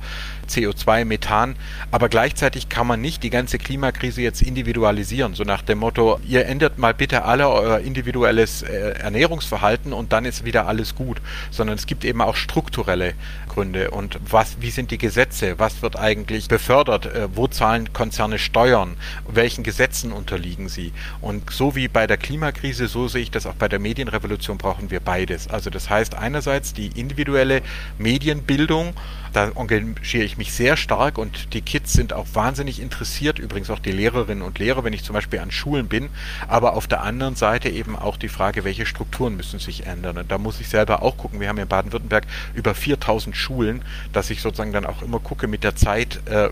CO2, 0.49 1.05
Methan, 1.05 1.55
aber 1.91 2.09
gleichzeitig 2.09 2.69
kann 2.69 2.87
man 2.87 3.01
nicht 3.01 3.23
die 3.23 3.29
ganze 3.29 3.57
Klimakrise 3.57 4.21
jetzt 4.21 4.41
individualisieren, 4.41 5.35
so 5.35 5.43
nach 5.43 5.61
dem 5.61 5.79
Motto, 5.79 6.19
ihr 6.27 6.45
ändert 6.45 6.77
mal 6.77 6.93
bitte 6.93 7.23
alle 7.25 7.49
euer 7.49 7.79
individuelles 7.79 8.63
äh, 8.63 8.91
Ernährungsverhalten 8.99 9.93
und 9.93 10.11
dann 10.13 10.25
ist 10.25 10.45
wieder 10.45 10.67
alles 10.67 10.95
gut, 10.95 11.21
sondern 11.51 11.77
es 11.77 11.85
gibt 11.85 12.03
eben 12.05 12.21
auch 12.21 12.35
strukturelle 12.35 13.13
Gründe. 13.49 13.91
Und 13.91 14.19
was, 14.29 14.61
wie 14.61 14.69
sind 14.69 14.91
die 14.91 14.97
Gesetze, 14.97 15.59
was 15.59 15.81
wird 15.81 15.97
eigentlich 15.97 16.47
befördert, 16.47 17.07
äh, 17.07 17.27
wo 17.35 17.47
zahlen 17.47 17.91
Konzerne 17.91 18.39
Steuern, 18.39 18.95
welchen 19.27 19.63
Gesetzen 19.63 20.13
unterliegen 20.13 20.69
sie. 20.69 20.93
Und 21.19 21.49
so 21.51 21.75
wie 21.75 21.87
bei 21.87 22.07
der 22.07 22.17
Klimakrise, 22.17 22.87
so 22.87 23.07
sehe 23.07 23.23
ich 23.23 23.31
das 23.31 23.45
auch 23.45 23.55
bei 23.55 23.67
der 23.67 23.79
Medienrevolution, 23.79 24.57
brauchen 24.57 24.91
wir 24.91 25.01
beides. 25.01 25.49
Also 25.49 25.69
das 25.69 25.89
heißt 25.89 26.15
einerseits 26.15 26.73
die 26.73 26.87
individuelle 26.87 27.61
Medienbildung, 27.97 28.93
da 29.33 29.49
engagiere 29.49 30.23
ich 30.23 30.37
mich 30.37 30.53
sehr 30.53 30.77
stark 30.77 31.17
und 31.17 31.53
die 31.53 31.61
Kids 31.61 31.93
sind 31.93 32.13
auch 32.13 32.27
wahnsinnig 32.33 32.81
interessiert, 32.81 33.39
übrigens 33.39 33.69
auch 33.69 33.79
die 33.79 33.91
Lehrerinnen 33.91 34.43
und 34.43 34.59
Lehrer, 34.59 34.83
wenn 34.83 34.93
ich 34.93 35.03
zum 35.03 35.13
Beispiel 35.13 35.39
an 35.39 35.51
Schulen 35.51 35.87
bin, 35.87 36.09
aber 36.47 36.73
auf 36.73 36.87
der 36.87 37.03
anderen 37.03 37.35
Seite 37.35 37.69
eben 37.69 37.95
auch 37.95 38.17
die 38.17 38.29
Frage, 38.29 38.63
welche 38.63 38.85
Strukturen 38.85 39.35
müssen 39.35 39.59
sich 39.59 39.85
ändern. 39.85 40.17
Und 40.17 40.31
da 40.31 40.37
muss 40.37 40.59
ich 40.59 40.69
selber 40.69 41.01
auch 41.03 41.17
gucken. 41.17 41.39
Wir 41.39 41.49
haben 41.49 41.57
in 41.57 41.67
Baden-Württemberg 41.67 42.25
über 42.53 42.73
4000 42.73 43.35
Schulen, 43.35 43.81
dass 44.13 44.29
ich 44.29 44.41
sozusagen 44.41 44.73
dann 44.73 44.85
auch 44.85 45.01
immer 45.01 45.19
gucke 45.19 45.47
mit 45.47 45.63
der 45.63 45.75
Zeit, 45.75 46.21
äh, 46.27 46.49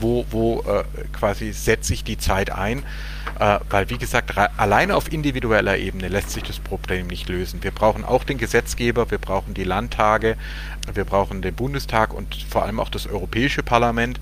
wo, 0.00 0.24
wo 0.30 0.60
äh, 0.60 0.84
quasi 1.12 1.52
setze 1.52 1.94
ich 1.94 2.04
die 2.04 2.18
Zeit 2.18 2.50
ein. 2.50 2.82
Äh, 3.38 3.60
weil, 3.70 3.88
wie 3.90 3.98
gesagt, 3.98 4.32
alleine 4.56 4.96
auf 4.96 5.12
individueller 5.12 5.76
Ebene 5.76 6.08
lässt 6.08 6.30
sich 6.30 6.42
das 6.42 6.58
Problem 6.58 7.06
nicht 7.06 7.28
lösen. 7.28 7.62
Wir 7.62 7.70
brauchen 7.70 8.04
auch 8.04 8.24
den 8.24 8.38
Gesetzgeber, 8.38 9.10
wir 9.10 9.18
brauchen 9.18 9.54
die 9.54 9.64
Landtage, 9.64 10.36
wir 10.92 11.04
brauchen 11.04 11.42
den 11.42 11.54
Bundestag 11.54 12.12
und 12.12 12.34
vor 12.34 12.64
allem 12.64 12.80
auch 12.80 12.88
das 12.88 13.06
Europäische 13.06 13.62
Parlament. 13.62 14.18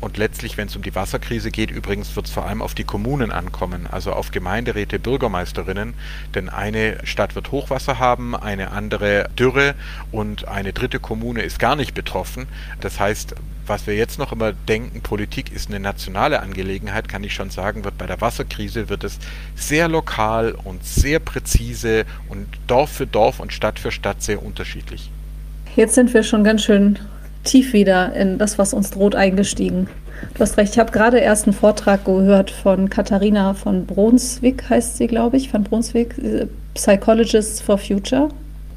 Und 0.00 0.18
letztlich, 0.18 0.56
wenn 0.56 0.68
es 0.68 0.76
um 0.76 0.82
die 0.82 0.94
Wasserkrise 0.94 1.50
geht, 1.50 1.70
übrigens 1.70 2.14
wird 2.16 2.26
es 2.26 2.32
vor 2.32 2.44
allem 2.44 2.62
auf 2.62 2.74
die 2.74 2.84
Kommunen 2.84 3.32
ankommen, 3.32 3.86
also 3.90 4.12
auf 4.12 4.30
Gemeinderäte, 4.30 4.98
Bürgermeisterinnen. 4.98 5.94
Denn 6.34 6.48
eine 6.48 6.98
Stadt 7.04 7.34
wird 7.34 7.50
Hochwasser 7.50 7.98
haben, 7.98 8.36
eine 8.36 8.72
andere 8.72 9.28
Dürre 9.38 9.74
und 10.12 10.46
eine 10.48 10.72
dritte 10.72 11.00
Kommune 11.00 11.42
ist 11.42 11.58
gar 11.58 11.76
nicht 11.76 11.94
betroffen. 11.94 12.46
Das 12.80 13.00
heißt, 13.00 13.34
was 13.66 13.86
wir 13.86 13.96
jetzt 13.96 14.18
noch 14.18 14.32
immer 14.32 14.52
denken, 14.52 15.00
Politik 15.00 15.50
ist 15.52 15.68
eine 15.68 15.80
nationale 15.80 16.40
Angelegenheit, 16.40 17.08
kann 17.08 17.24
ich 17.24 17.34
schon 17.34 17.50
sagen, 17.50 17.84
wird 17.84 17.98
bei 17.98 18.06
der 18.06 18.20
Wasserkrise 18.20 18.88
wird 18.88 19.02
es 19.02 19.18
sehr 19.56 19.88
lokal 19.88 20.52
und 20.52 20.84
sehr 20.84 21.18
präzise 21.18 22.04
und 22.28 22.46
Dorf 22.66 22.92
für 22.92 23.06
Dorf 23.06 23.40
und 23.40 23.52
Stadt 23.52 23.78
für 23.78 23.90
Stadt 23.90 24.22
sehr 24.22 24.42
unterschiedlich. 24.42 25.10
Jetzt 25.74 25.94
sind 25.94 26.14
wir 26.14 26.22
schon 26.22 26.44
ganz 26.44 26.62
schön 26.62 26.98
tief 27.46 27.72
wieder 27.72 28.14
in 28.14 28.38
das, 28.38 28.58
was 28.58 28.74
uns 28.74 28.90
droht, 28.90 29.14
eingestiegen. 29.14 29.88
Du 30.34 30.40
hast 30.40 30.56
recht, 30.56 30.74
ich 30.74 30.78
habe 30.78 30.92
gerade 30.92 31.18
erst 31.18 31.46
einen 31.46 31.54
Vortrag 31.54 32.04
gehört 32.04 32.50
von 32.50 32.90
Katharina 32.90 33.54
von 33.54 33.86
Brunswick, 33.86 34.68
heißt 34.68 34.96
sie, 34.96 35.06
glaube 35.06 35.36
ich, 35.36 35.50
von 35.50 35.64
Brunswick, 35.64 36.14
Psychologists 36.74 37.60
for 37.60 37.78
Future. 37.78 38.28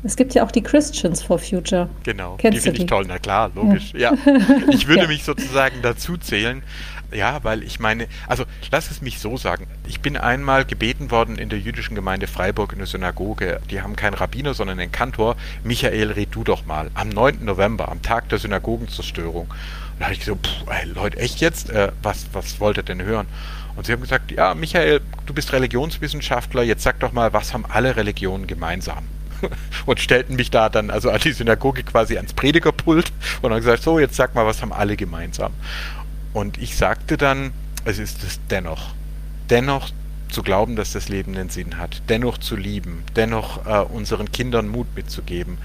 Es 0.04 0.16
gibt 0.16 0.34
ja 0.34 0.46
auch 0.46 0.52
die 0.52 0.62
Christians 0.62 1.22
for 1.22 1.40
Future. 1.40 1.90
Genau, 2.04 2.36
Kennst 2.38 2.58
die 2.58 2.62
finde 2.62 2.82
ich 2.82 2.86
toll, 2.86 3.06
na 3.08 3.20
klar, 3.20 3.52
logisch. 3.54 3.92
Ja. 3.94 4.14
ja. 4.14 4.36
Ich 4.70 4.88
würde 4.88 5.02
ja. 5.04 5.08
mich 5.08 5.24
sozusagen 5.24 5.76
dazu 5.82 6.16
zählen. 6.16 6.64
Ja, 7.12 7.44
weil 7.44 7.64
ich 7.64 7.80
meine, 7.80 8.08
also 8.28 8.46
lass 8.72 8.92
es 8.92 9.02
mich 9.02 9.20
so 9.20 9.38
sagen. 9.38 9.68
Ich 9.88 10.00
bin 10.00 10.16
einmal 10.18 10.66
gebeten 10.66 11.12
worden 11.12 11.38
in 11.38 11.50
der 11.50 11.60
jüdischen 11.60 11.96
Gemeinde 11.96 12.28
Freiburg 12.28 12.74
in 12.74 12.80
der 12.80 12.88
Synagoge. 12.88 13.60
Die 13.72 13.82
haben 13.82 13.96
keinen 13.96 14.14
Rabbiner, 14.14 14.54
sondern 14.54 14.80
einen 14.80 14.92
Kantor. 14.92 15.36
Michael, 15.64 16.12
red 16.12 16.30
du 16.34 16.44
doch 16.44 16.66
mal. 16.66 16.92
Am 16.94 17.10
9. 17.10 17.44
November, 17.44 17.90
am 17.90 18.02
Tag 18.02 18.30
der 18.30 18.38
Synagogenzerstörung. 18.38 19.52
Da 19.98 20.06
hatte 20.06 20.16
ich 20.16 20.26
so, 20.26 20.36
pff, 20.36 20.70
ey, 20.70 20.88
Leute, 20.88 21.18
echt 21.18 21.42
jetzt? 21.42 21.70
Äh, 21.70 21.92
was, 22.04 22.28
was 22.34 22.60
wollt 22.60 22.78
ihr 22.78 22.84
denn 22.84 23.02
hören? 23.02 23.28
Und 23.76 23.86
sie 23.86 23.94
haben 23.94 24.02
gesagt, 24.02 24.32
ja, 24.32 24.54
Michael, 24.54 25.02
du 25.26 25.34
bist 25.34 25.52
Religionswissenschaftler, 25.54 26.64
jetzt 26.64 26.84
sag 26.84 27.00
doch 27.00 27.12
mal, 27.12 27.34
was 27.34 27.54
haben 27.54 27.66
alle 27.68 27.96
Religionen 27.96 28.46
gemeinsam? 28.46 29.06
und 29.86 30.00
stellten 30.00 30.36
mich 30.36 30.52
da 30.52 30.70
dann 30.70 30.90
also 30.90 31.10
an 31.10 31.20
die 31.24 31.32
Synagoge 31.32 31.84
quasi 31.84 32.18
ans 32.18 32.34
Predigerpult 32.34 33.12
und 33.42 33.52
haben 33.52 33.60
gesagt, 33.60 33.84
so, 33.84 34.00
jetzt 34.00 34.16
sag 34.16 34.36
mal, 34.36 34.46
was 34.46 34.62
haben 34.62 34.74
alle 34.74 34.96
gemeinsam? 34.96 35.54
Und 36.34 36.58
ich 36.58 36.76
sagte 36.76 37.18
dann, 37.18 37.52
es 37.86 38.00
ist 38.00 38.24
es 38.24 38.40
dennoch. 38.50 38.94
Dennoch 39.50 39.90
zu 40.30 40.44
glauben, 40.44 40.76
dass 40.76 40.94
das 40.94 41.10
Leben 41.10 41.36
einen 41.36 41.50
Sinn 41.50 41.78
hat, 41.78 42.04
dennoch 42.08 42.38
zu 42.38 42.56
lieben, 42.56 43.04
dennoch 43.16 43.66
äh, 43.66 43.80
unseren 43.80 44.32
Kindern 44.32 44.68
Mut 44.68 44.88
mitzugeben, 44.96 45.58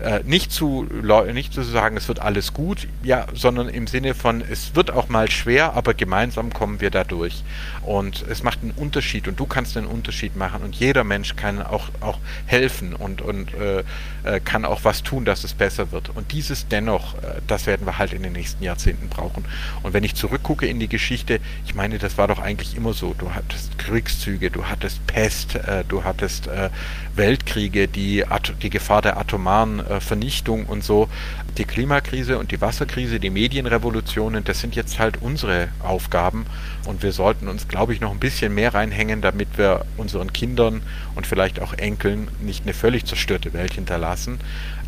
äh, 0.00 0.20
nicht 0.24 0.52
zu 0.52 0.86
nicht 1.32 1.52
zu 1.52 1.62
sagen, 1.62 1.96
es 1.96 2.08
wird 2.08 2.20
alles 2.20 2.52
gut, 2.52 2.88
ja, 3.02 3.26
sondern 3.34 3.68
im 3.68 3.86
Sinne 3.86 4.14
von 4.14 4.40
es 4.40 4.74
wird 4.74 4.90
auch 4.90 5.08
mal 5.08 5.30
schwer, 5.30 5.74
aber 5.74 5.94
gemeinsam 5.94 6.52
kommen 6.52 6.80
wir 6.80 6.90
da 6.90 7.04
durch. 7.04 7.42
Und 7.82 8.24
es 8.28 8.42
macht 8.42 8.62
einen 8.62 8.72
Unterschied 8.72 9.28
und 9.28 9.38
du 9.40 9.46
kannst 9.46 9.76
einen 9.76 9.86
Unterschied 9.86 10.36
machen 10.36 10.62
und 10.62 10.74
jeder 10.74 11.04
Mensch 11.04 11.36
kann 11.36 11.62
auch 11.62 11.88
auch 12.00 12.18
helfen 12.46 12.94
und 12.94 13.22
und 13.22 13.54
äh, 13.54 13.82
äh, 14.24 14.40
kann 14.40 14.64
auch 14.64 14.84
was 14.84 15.02
tun, 15.02 15.24
dass 15.24 15.44
es 15.44 15.54
besser 15.54 15.92
wird. 15.92 16.10
Und 16.10 16.32
dieses 16.32 16.68
dennoch, 16.68 17.14
äh, 17.14 17.40
das 17.46 17.66
werden 17.66 17.86
wir 17.86 17.98
halt 17.98 18.12
in 18.12 18.22
den 18.22 18.32
nächsten 18.32 18.62
Jahrzehnten 18.62 19.08
brauchen. 19.08 19.44
Und 19.82 19.92
wenn 19.92 20.04
ich 20.04 20.14
zurückgucke 20.14 20.66
in 20.66 20.80
die 20.80 20.88
Geschichte, 20.88 21.40
ich 21.66 21.74
meine, 21.74 21.98
das 21.98 22.18
war 22.18 22.28
doch 22.28 22.38
eigentlich 22.38 22.76
immer 22.76 22.92
so. 22.92 23.14
Du 23.18 23.34
hattest 23.34 23.78
Kriegszüge, 23.78 24.50
du 24.50 24.66
hattest 24.66 25.06
Pest, 25.06 25.54
äh, 25.54 25.84
du 25.88 26.04
hattest 26.04 26.46
äh, 26.46 26.70
Weltkriege, 27.14 27.88
die 27.88 28.24
die 28.62 28.70
Gefahr 28.70 29.02
der 29.02 29.16
atomaren 29.18 29.80
äh, 29.88 30.00
Vernichtung 30.00 30.66
und 30.66 30.84
so. 30.84 31.08
Die 31.56 31.64
Klimakrise 31.64 32.38
und 32.38 32.50
die 32.50 32.60
Wasserkrise, 32.60 33.20
die 33.20 33.30
Medienrevolutionen, 33.30 34.44
das 34.44 34.60
sind 34.60 34.76
jetzt 34.76 34.98
halt 34.98 35.20
unsere 35.20 35.68
Aufgaben 35.80 36.46
und 36.86 37.02
wir 37.02 37.12
sollten 37.12 37.48
uns, 37.48 37.68
glaube 37.68 37.92
ich, 37.92 38.00
noch 38.00 38.10
ein 38.10 38.20
bisschen 38.20 38.54
mehr 38.54 38.74
reinhängen, 38.74 39.20
damit 39.20 39.56
wir 39.56 39.84
unseren 39.96 40.32
Kindern 40.32 40.82
und 41.14 41.26
vielleicht 41.26 41.60
auch 41.60 41.74
Enkeln 41.74 42.28
nicht 42.40 42.64
eine 42.64 42.74
völlig 42.74 43.04
zerstörte 43.06 43.52
Welt 43.52 43.74
hinterlassen. 43.74 44.38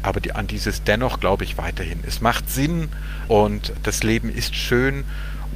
Aber 0.02 0.20
die, 0.20 0.32
an 0.32 0.46
dieses 0.46 0.82
dennoch 0.84 1.20
glaube 1.20 1.44
ich 1.44 1.58
weiterhin. 1.58 2.00
Es 2.06 2.20
macht 2.20 2.50
Sinn 2.50 2.88
und 3.28 3.72
das 3.82 4.02
Leben 4.02 4.30
ist 4.30 4.54
schön 4.54 5.04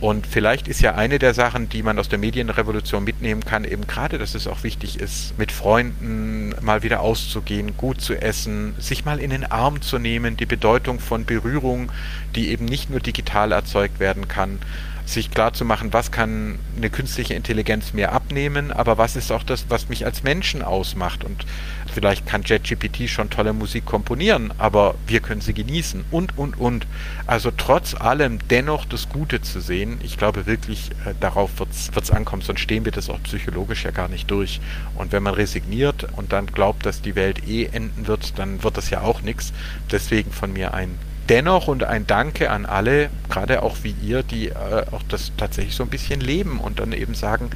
und 0.00 0.26
vielleicht 0.26 0.68
ist 0.68 0.80
ja 0.80 0.94
eine 0.96 1.18
der 1.18 1.34
Sachen, 1.34 1.68
die 1.68 1.82
man 1.82 1.98
aus 1.98 2.08
der 2.08 2.18
Medienrevolution 2.18 3.04
mitnehmen 3.04 3.44
kann, 3.44 3.64
eben 3.64 3.86
gerade, 3.86 4.18
dass 4.18 4.34
es 4.34 4.46
auch 4.46 4.62
wichtig 4.62 5.00
ist, 5.00 5.38
mit 5.38 5.52
Freunden 5.52 6.54
mal 6.60 6.82
wieder 6.82 7.00
auszugehen, 7.00 7.76
gut 7.76 8.00
zu 8.00 8.14
essen, 8.14 8.74
sich 8.78 9.04
mal 9.04 9.18
in 9.18 9.30
den 9.30 9.44
Arm 9.44 9.80
zu 9.82 9.98
nehmen, 9.98 10.36
die 10.36 10.46
Bedeutung 10.46 10.98
von 10.98 11.24
Berührung, 11.24 11.90
die 12.34 12.48
eben 12.48 12.64
nicht 12.64 12.90
nur 12.90 13.00
digital 13.00 13.52
erzeugt 13.52 14.00
werden 14.00 14.28
kann, 14.28 14.58
sich 15.06 15.30
klar 15.30 15.52
zu 15.52 15.64
machen, 15.64 15.92
was 15.92 16.10
kann 16.10 16.58
eine 16.76 16.88
künstliche 16.88 17.34
Intelligenz 17.34 17.92
mir 17.92 18.12
abnehmen, 18.12 18.72
aber 18.72 18.96
was 18.96 19.16
ist 19.16 19.30
auch 19.32 19.42
das, 19.42 19.66
was 19.68 19.88
mich 19.88 20.06
als 20.06 20.22
Menschen 20.22 20.62
ausmacht. 20.62 21.24
Und 21.24 21.44
vielleicht 21.92 22.26
kann 22.26 22.42
JetGPT 22.42 23.08
schon 23.08 23.28
tolle 23.28 23.52
Musik 23.52 23.84
komponieren, 23.84 24.52
aber 24.58 24.94
wir 25.06 25.20
können 25.20 25.42
sie 25.42 25.52
genießen 25.52 26.04
und, 26.10 26.38
und, 26.38 26.58
und. 26.58 26.86
Also 27.26 27.50
trotz 27.54 27.94
allem 27.94 28.38
dennoch 28.48 28.86
das 28.86 29.08
Gute 29.08 29.42
zu 29.42 29.60
sehen, 29.60 29.98
ich 30.02 30.16
glaube 30.16 30.46
wirklich, 30.46 30.90
äh, 31.04 31.14
darauf 31.20 31.58
wird 31.58 31.70
es 31.70 32.10
ankommen, 32.10 32.42
sonst 32.42 32.60
stehen 32.60 32.84
wir 32.84 32.92
das 32.92 33.10
auch 33.10 33.22
psychologisch 33.24 33.84
ja 33.84 33.90
gar 33.90 34.08
nicht 34.08 34.30
durch. 34.30 34.60
Und 34.94 35.12
wenn 35.12 35.22
man 35.22 35.34
resigniert 35.34 36.06
und 36.16 36.32
dann 36.32 36.46
glaubt, 36.46 36.86
dass 36.86 37.02
die 37.02 37.14
Welt 37.14 37.46
eh 37.46 37.66
enden 37.66 38.06
wird, 38.06 38.38
dann 38.38 38.62
wird 38.62 38.76
das 38.78 38.90
ja 38.90 39.02
auch 39.02 39.20
nichts. 39.20 39.52
Deswegen 39.90 40.32
von 40.32 40.52
mir 40.52 40.72
ein 40.72 40.98
dennoch 41.28 41.68
und 41.68 41.84
ein 41.84 42.06
Danke 42.06 42.50
an 42.50 42.66
alle, 42.66 43.10
gerade 43.28 43.62
auch 43.62 43.78
wie 43.82 43.94
ihr, 44.02 44.22
die 44.22 44.48
äh, 44.48 44.84
auch 44.92 45.02
das 45.08 45.32
tatsächlich 45.36 45.74
so 45.74 45.82
ein 45.82 45.90
bisschen 45.90 46.20
leben 46.20 46.58
und 46.60 46.80
dann 46.80 46.92
eben 46.92 47.14
sagen, 47.14 47.50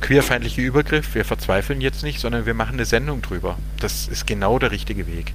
queerfeindlicher 0.00 0.62
Übergriff, 0.62 1.14
wir 1.14 1.24
verzweifeln 1.24 1.80
jetzt 1.80 2.02
nicht, 2.02 2.20
sondern 2.20 2.46
wir 2.46 2.54
machen 2.54 2.74
eine 2.74 2.84
Sendung 2.84 3.22
drüber. 3.22 3.56
Das 3.80 4.08
ist 4.08 4.26
genau 4.26 4.58
der 4.58 4.70
richtige 4.70 5.06
Weg. 5.06 5.34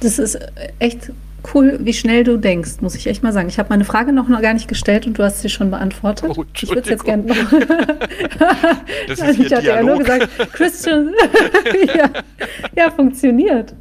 Das 0.00 0.18
ist 0.18 0.38
echt 0.78 1.12
cool, 1.54 1.78
wie 1.82 1.92
schnell 1.92 2.24
du 2.24 2.36
denkst, 2.36 2.80
muss 2.80 2.94
ich 2.94 3.06
echt 3.06 3.22
mal 3.22 3.32
sagen. 3.32 3.48
Ich 3.48 3.58
habe 3.58 3.68
meine 3.68 3.84
Frage 3.84 4.12
noch, 4.12 4.28
noch 4.28 4.40
gar 4.42 4.54
nicht 4.54 4.68
gestellt 4.68 5.06
und 5.06 5.18
du 5.18 5.22
hast 5.22 5.42
sie 5.42 5.48
schon 5.48 5.70
beantwortet. 5.70 6.30
Oh, 6.36 6.44
ich 6.54 6.68
würde 6.68 6.80
es 6.82 6.88
jetzt 6.88 7.04
gerne 7.04 7.24
noch. 7.24 7.36
das 9.08 9.20
ist 9.20 9.38
ich 9.38 9.52
hatte 9.52 9.66
ja 9.66 9.82
nur 9.82 9.98
gesagt, 9.98 10.28
Christian. 10.52 11.12
ja, 11.96 12.10
ja, 12.76 12.90
funktioniert. 12.90 13.74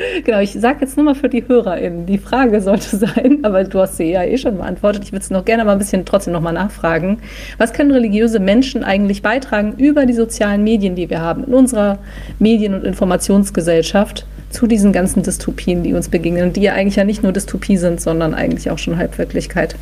Genau, 0.24 0.40
ich 0.40 0.52
sage 0.52 0.78
jetzt 0.80 0.96
nur 0.96 1.04
mal 1.04 1.14
für 1.14 1.28
die 1.28 1.46
HörerInnen, 1.46 2.06
die 2.06 2.18
Frage 2.18 2.60
sollte 2.60 2.96
sein, 2.96 3.40
aber 3.42 3.64
du 3.64 3.80
hast 3.80 3.96
sie 3.96 4.10
ja 4.10 4.24
eh 4.24 4.38
schon 4.38 4.58
beantwortet. 4.58 5.04
Ich 5.04 5.12
würde 5.12 5.22
es 5.22 5.30
noch 5.30 5.44
gerne 5.44 5.64
mal 5.64 5.72
ein 5.72 5.78
bisschen 5.78 6.04
trotzdem 6.04 6.32
nochmal 6.32 6.52
nachfragen. 6.52 7.18
Was 7.58 7.72
können 7.72 7.90
religiöse 7.90 8.40
Menschen 8.40 8.84
eigentlich 8.84 9.22
beitragen 9.22 9.74
über 9.76 10.06
die 10.06 10.12
sozialen 10.12 10.64
Medien, 10.64 10.94
die 10.94 11.10
wir 11.10 11.20
haben 11.20 11.44
in 11.44 11.54
unserer 11.54 11.98
Medien- 12.38 12.74
und 12.74 12.84
Informationsgesellschaft? 12.84 14.26
Zu 14.50 14.66
diesen 14.66 14.92
ganzen 14.92 15.22
Dystopien, 15.22 15.82
die 15.82 15.94
uns 15.94 16.08
begegnen, 16.08 16.52
die 16.52 16.62
ja 16.62 16.74
eigentlich 16.74 16.96
ja 16.96 17.04
nicht 17.04 17.22
nur 17.22 17.32
Dystopie 17.32 17.76
sind, 17.76 18.00
sondern 18.00 18.34
eigentlich 18.34 18.70
auch 18.70 18.78
schon 18.78 18.96
Halbwirklichkeit, 18.96 19.76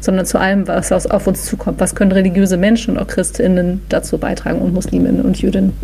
sondern 0.00 0.24
zu 0.24 0.38
allem, 0.38 0.66
was 0.66 0.90
auf 0.90 1.26
uns 1.26 1.44
zukommt. 1.44 1.80
Was 1.80 1.94
können 1.94 2.12
religiöse 2.12 2.56
Menschen 2.56 2.96
und 2.96 3.02
auch 3.02 3.06
Christinnen 3.06 3.82
dazu 3.88 4.16
beitragen 4.16 4.60
und 4.60 4.72
Musliminnen 4.72 5.20
und 5.20 5.40
Jüdinnen? 5.40 5.74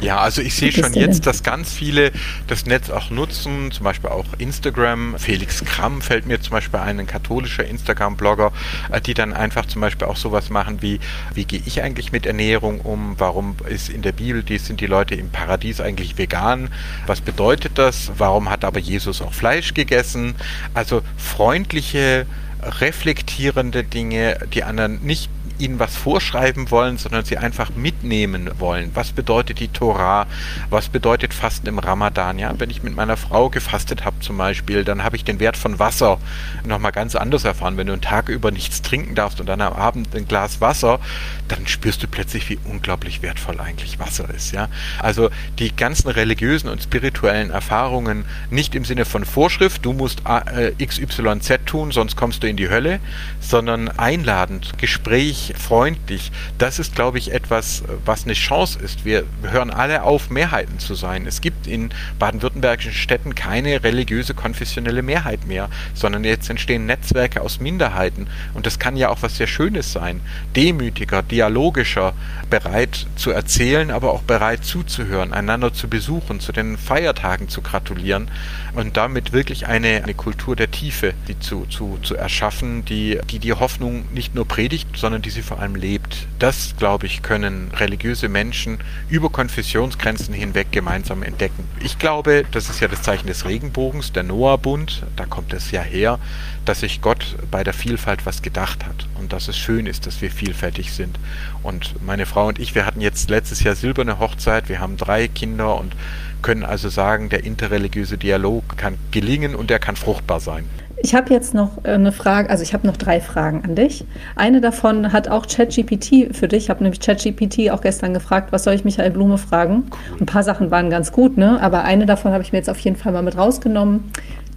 Ja, 0.00 0.18
also 0.18 0.40
ich 0.40 0.54
sehe 0.54 0.72
schon 0.72 0.94
jetzt, 0.94 1.26
dass 1.26 1.42
ganz 1.42 1.72
viele 1.72 2.10
das 2.46 2.64
Netz 2.64 2.90
auch 2.90 3.10
nutzen, 3.10 3.70
zum 3.70 3.84
Beispiel 3.84 4.10
auch 4.10 4.26
Instagram. 4.38 5.16
Felix 5.18 5.64
Kramm 5.64 6.00
fällt 6.00 6.26
mir 6.26 6.40
zum 6.40 6.52
Beispiel 6.52 6.80
ein, 6.80 7.00
ein 7.00 7.06
katholischer 7.06 7.64
Instagram-Blogger, 7.66 8.52
äh, 8.92 9.00
die 9.00 9.14
dann 9.14 9.34
einfach 9.34 9.66
zum 9.66 9.82
Beispiel 9.82 10.06
auch 10.06 10.16
sowas 10.16 10.50
machen 10.50 10.80
wie, 10.80 11.00
wie 11.34 11.44
gehe 11.44 11.60
ich 11.66 11.82
eigentlich 11.82 12.12
mit 12.12 12.26
Ernährung 12.26 12.80
um? 12.80 13.14
Warum 13.18 13.56
ist 13.68 13.90
in 13.90 14.02
der 14.02 14.12
Bibel, 14.12 14.42
die 14.42 14.58
sind 14.58 14.80
die 14.80 14.86
Leute 14.86 15.14
im 15.14 15.30
Paradies 15.30 15.80
eigentlich 15.80 16.18
vegan? 16.18 16.68
Was 17.06 17.20
bedeutet 17.20 17.73
das? 17.78 18.12
Warum 18.16 18.50
hat 18.50 18.64
aber 18.64 18.80
Jesus 18.80 19.22
auch 19.22 19.32
Fleisch 19.32 19.74
gegessen? 19.74 20.34
Also 20.74 21.02
freundliche 21.16 22.26
reflektierende 22.62 23.84
Dinge, 23.84 24.38
die 24.52 24.64
anderen 24.64 25.02
nicht 25.02 25.30
ihnen 25.64 25.78
was 25.78 25.96
vorschreiben 25.96 26.70
wollen, 26.70 26.98
sondern 26.98 27.24
sie 27.24 27.38
einfach 27.38 27.70
mitnehmen 27.74 28.50
wollen. 28.58 28.90
Was 28.94 29.12
bedeutet 29.12 29.60
die 29.60 29.68
Torah? 29.68 30.26
Was 30.70 30.88
bedeutet 30.88 31.34
Fasten 31.34 31.66
im 31.66 31.78
Ramadan? 31.78 32.38
Ja, 32.38 32.54
wenn 32.58 32.70
ich 32.70 32.82
mit 32.82 32.94
meiner 32.94 33.16
Frau 33.16 33.48
gefastet 33.48 34.04
habe 34.04 34.20
zum 34.20 34.36
Beispiel, 34.36 34.84
dann 34.84 35.02
habe 35.02 35.16
ich 35.16 35.24
den 35.24 35.40
Wert 35.40 35.56
von 35.56 35.78
Wasser 35.78 36.18
nochmal 36.64 36.92
ganz 36.92 37.16
anders 37.16 37.44
erfahren. 37.44 37.76
Wenn 37.76 37.86
du 37.86 37.94
einen 37.94 38.02
Tag 38.02 38.28
über 38.28 38.50
nichts 38.50 38.82
trinken 38.82 39.14
darfst 39.14 39.40
und 39.40 39.46
dann 39.46 39.60
am 39.60 39.72
Abend 39.72 40.14
ein 40.14 40.28
Glas 40.28 40.60
Wasser, 40.60 41.00
dann 41.48 41.66
spürst 41.66 42.02
du 42.02 42.08
plötzlich, 42.08 42.48
wie 42.48 42.58
unglaublich 42.64 43.22
wertvoll 43.22 43.60
eigentlich 43.60 43.98
Wasser 43.98 44.28
ist. 44.34 44.52
Ja, 44.52 44.68
also 44.98 45.30
die 45.58 45.74
ganzen 45.74 46.08
religiösen 46.08 46.68
und 46.68 46.82
spirituellen 46.82 47.50
Erfahrungen 47.50 48.24
nicht 48.50 48.74
im 48.74 48.84
Sinne 48.84 49.04
von 49.04 49.24
Vorschrift, 49.24 49.84
du 49.84 49.92
musst 49.92 50.22
äh, 50.26 50.72
XYZ 50.84 51.64
tun, 51.66 51.90
sonst 51.92 52.16
kommst 52.16 52.42
du 52.42 52.48
in 52.48 52.56
die 52.56 52.68
Hölle, 52.68 53.00
sondern 53.40 53.88
einladend, 53.88 54.78
Gespräch, 54.78 55.53
freundlich. 55.58 56.30
Das 56.58 56.78
ist, 56.78 56.94
glaube 56.94 57.18
ich, 57.18 57.32
etwas, 57.32 57.82
was 58.04 58.24
eine 58.24 58.34
Chance 58.34 58.78
ist. 58.78 59.04
Wir 59.04 59.24
hören 59.42 59.70
alle 59.70 60.02
auf, 60.02 60.30
Mehrheiten 60.30 60.78
zu 60.78 60.94
sein. 60.94 61.26
Es 61.26 61.40
gibt 61.40 61.66
in 61.66 61.90
baden-württembergischen 62.18 62.92
Städten 62.92 63.34
keine 63.34 63.82
religiöse, 63.82 64.34
konfessionelle 64.34 65.02
Mehrheit 65.02 65.46
mehr, 65.46 65.68
sondern 65.94 66.24
jetzt 66.24 66.50
entstehen 66.50 66.86
Netzwerke 66.86 67.40
aus 67.40 67.60
Minderheiten. 67.60 68.28
Und 68.54 68.66
das 68.66 68.78
kann 68.78 68.96
ja 68.96 69.08
auch 69.08 69.22
was 69.22 69.36
sehr 69.36 69.46
Schönes 69.46 69.92
sein. 69.92 70.20
Demütiger, 70.54 71.22
dialogischer, 71.22 72.14
bereit 72.50 73.06
zu 73.16 73.30
erzählen, 73.30 73.90
aber 73.90 74.12
auch 74.12 74.22
bereit 74.22 74.64
zuzuhören, 74.64 75.32
einander 75.32 75.72
zu 75.72 75.88
besuchen, 75.88 76.40
zu 76.40 76.52
den 76.52 76.78
Feiertagen 76.78 77.48
zu 77.48 77.62
gratulieren 77.62 78.30
und 78.74 78.96
damit 78.96 79.32
wirklich 79.32 79.66
eine, 79.66 80.02
eine 80.02 80.14
Kultur 80.14 80.54
der 80.56 80.70
Tiefe 80.70 81.14
die 81.28 81.38
zu, 81.38 81.66
zu, 81.66 81.98
zu 82.02 82.16
erschaffen, 82.16 82.84
die, 82.84 83.18
die 83.30 83.38
die 83.38 83.52
Hoffnung 83.52 84.04
nicht 84.12 84.34
nur 84.34 84.46
predigt, 84.46 84.96
sondern 84.96 85.22
die 85.22 85.30
sie 85.34 85.42
vor 85.42 85.60
allem 85.60 85.74
lebt. 85.74 86.26
Das, 86.38 86.74
glaube 86.78 87.06
ich, 87.06 87.22
können 87.22 87.70
religiöse 87.76 88.28
Menschen 88.28 88.78
über 89.08 89.28
Konfessionsgrenzen 89.28 90.32
hinweg 90.32 90.72
gemeinsam 90.72 91.22
entdecken. 91.22 91.68
Ich 91.80 91.98
glaube, 91.98 92.44
das 92.50 92.70
ist 92.70 92.80
ja 92.80 92.88
das 92.88 93.02
Zeichen 93.02 93.26
des 93.26 93.44
Regenbogens, 93.44 94.12
der 94.12 94.22
Noah-Bund, 94.22 95.04
da 95.16 95.26
kommt 95.26 95.52
es 95.52 95.70
ja 95.70 95.82
her, 95.82 96.18
dass 96.64 96.80
sich 96.80 97.02
Gott 97.02 97.36
bei 97.50 97.62
der 97.62 97.74
Vielfalt 97.74 98.24
was 98.24 98.40
gedacht 98.40 98.86
hat 98.86 99.06
und 99.18 99.32
dass 99.32 99.48
es 99.48 99.58
schön 99.58 99.86
ist, 99.86 100.06
dass 100.06 100.22
wir 100.22 100.30
vielfältig 100.30 100.92
sind. 100.92 101.18
Und 101.62 102.02
meine 102.04 102.26
Frau 102.26 102.48
und 102.48 102.58
ich, 102.58 102.74
wir 102.74 102.86
hatten 102.86 103.00
jetzt 103.00 103.28
letztes 103.28 103.62
Jahr 103.62 103.74
silberne 103.74 104.18
Hochzeit, 104.18 104.68
wir 104.68 104.80
haben 104.80 104.96
drei 104.96 105.28
Kinder 105.28 105.78
und 105.78 105.94
können 106.42 106.62
also 106.62 106.88
sagen, 106.88 107.30
der 107.30 107.44
interreligiöse 107.44 108.18
Dialog 108.18 108.76
kann 108.76 108.98
gelingen 109.10 109.54
und 109.54 109.70
er 109.70 109.78
kann 109.78 109.96
fruchtbar 109.96 110.40
sein. 110.40 110.68
Ich 111.04 111.14
habe 111.14 111.34
jetzt 111.34 111.52
noch 111.52 111.84
äh, 111.84 111.90
eine 111.90 112.12
Frage, 112.12 112.48
also 112.48 112.62
ich 112.62 112.72
habe 112.72 112.86
noch 112.86 112.96
drei 112.96 113.20
Fragen 113.20 113.62
an 113.62 113.74
dich. 113.74 114.06
Eine 114.36 114.62
davon 114.62 115.12
hat 115.12 115.28
auch 115.28 115.46
ChatGPT 115.46 116.34
für 116.34 116.48
dich. 116.48 116.64
Ich 116.64 116.70
habe 116.70 116.82
nämlich 116.82 116.98
ChatGPT 116.98 117.70
auch 117.72 117.82
gestern 117.82 118.14
gefragt, 118.14 118.52
was 118.52 118.64
soll 118.64 118.72
ich 118.72 118.86
Michael 118.86 119.10
Blume 119.10 119.36
fragen? 119.36 119.84
Ein 120.18 120.24
paar 120.24 120.42
Sachen 120.42 120.70
waren 120.70 120.88
ganz 120.88 121.12
gut, 121.12 121.36
ne? 121.36 121.60
aber 121.60 121.84
eine 121.84 122.06
davon 122.06 122.32
habe 122.32 122.42
ich 122.42 122.52
mir 122.52 122.58
jetzt 122.58 122.70
auf 122.70 122.78
jeden 122.78 122.96
Fall 122.96 123.12
mal 123.12 123.22
mit 123.22 123.36
rausgenommen. 123.36 124.04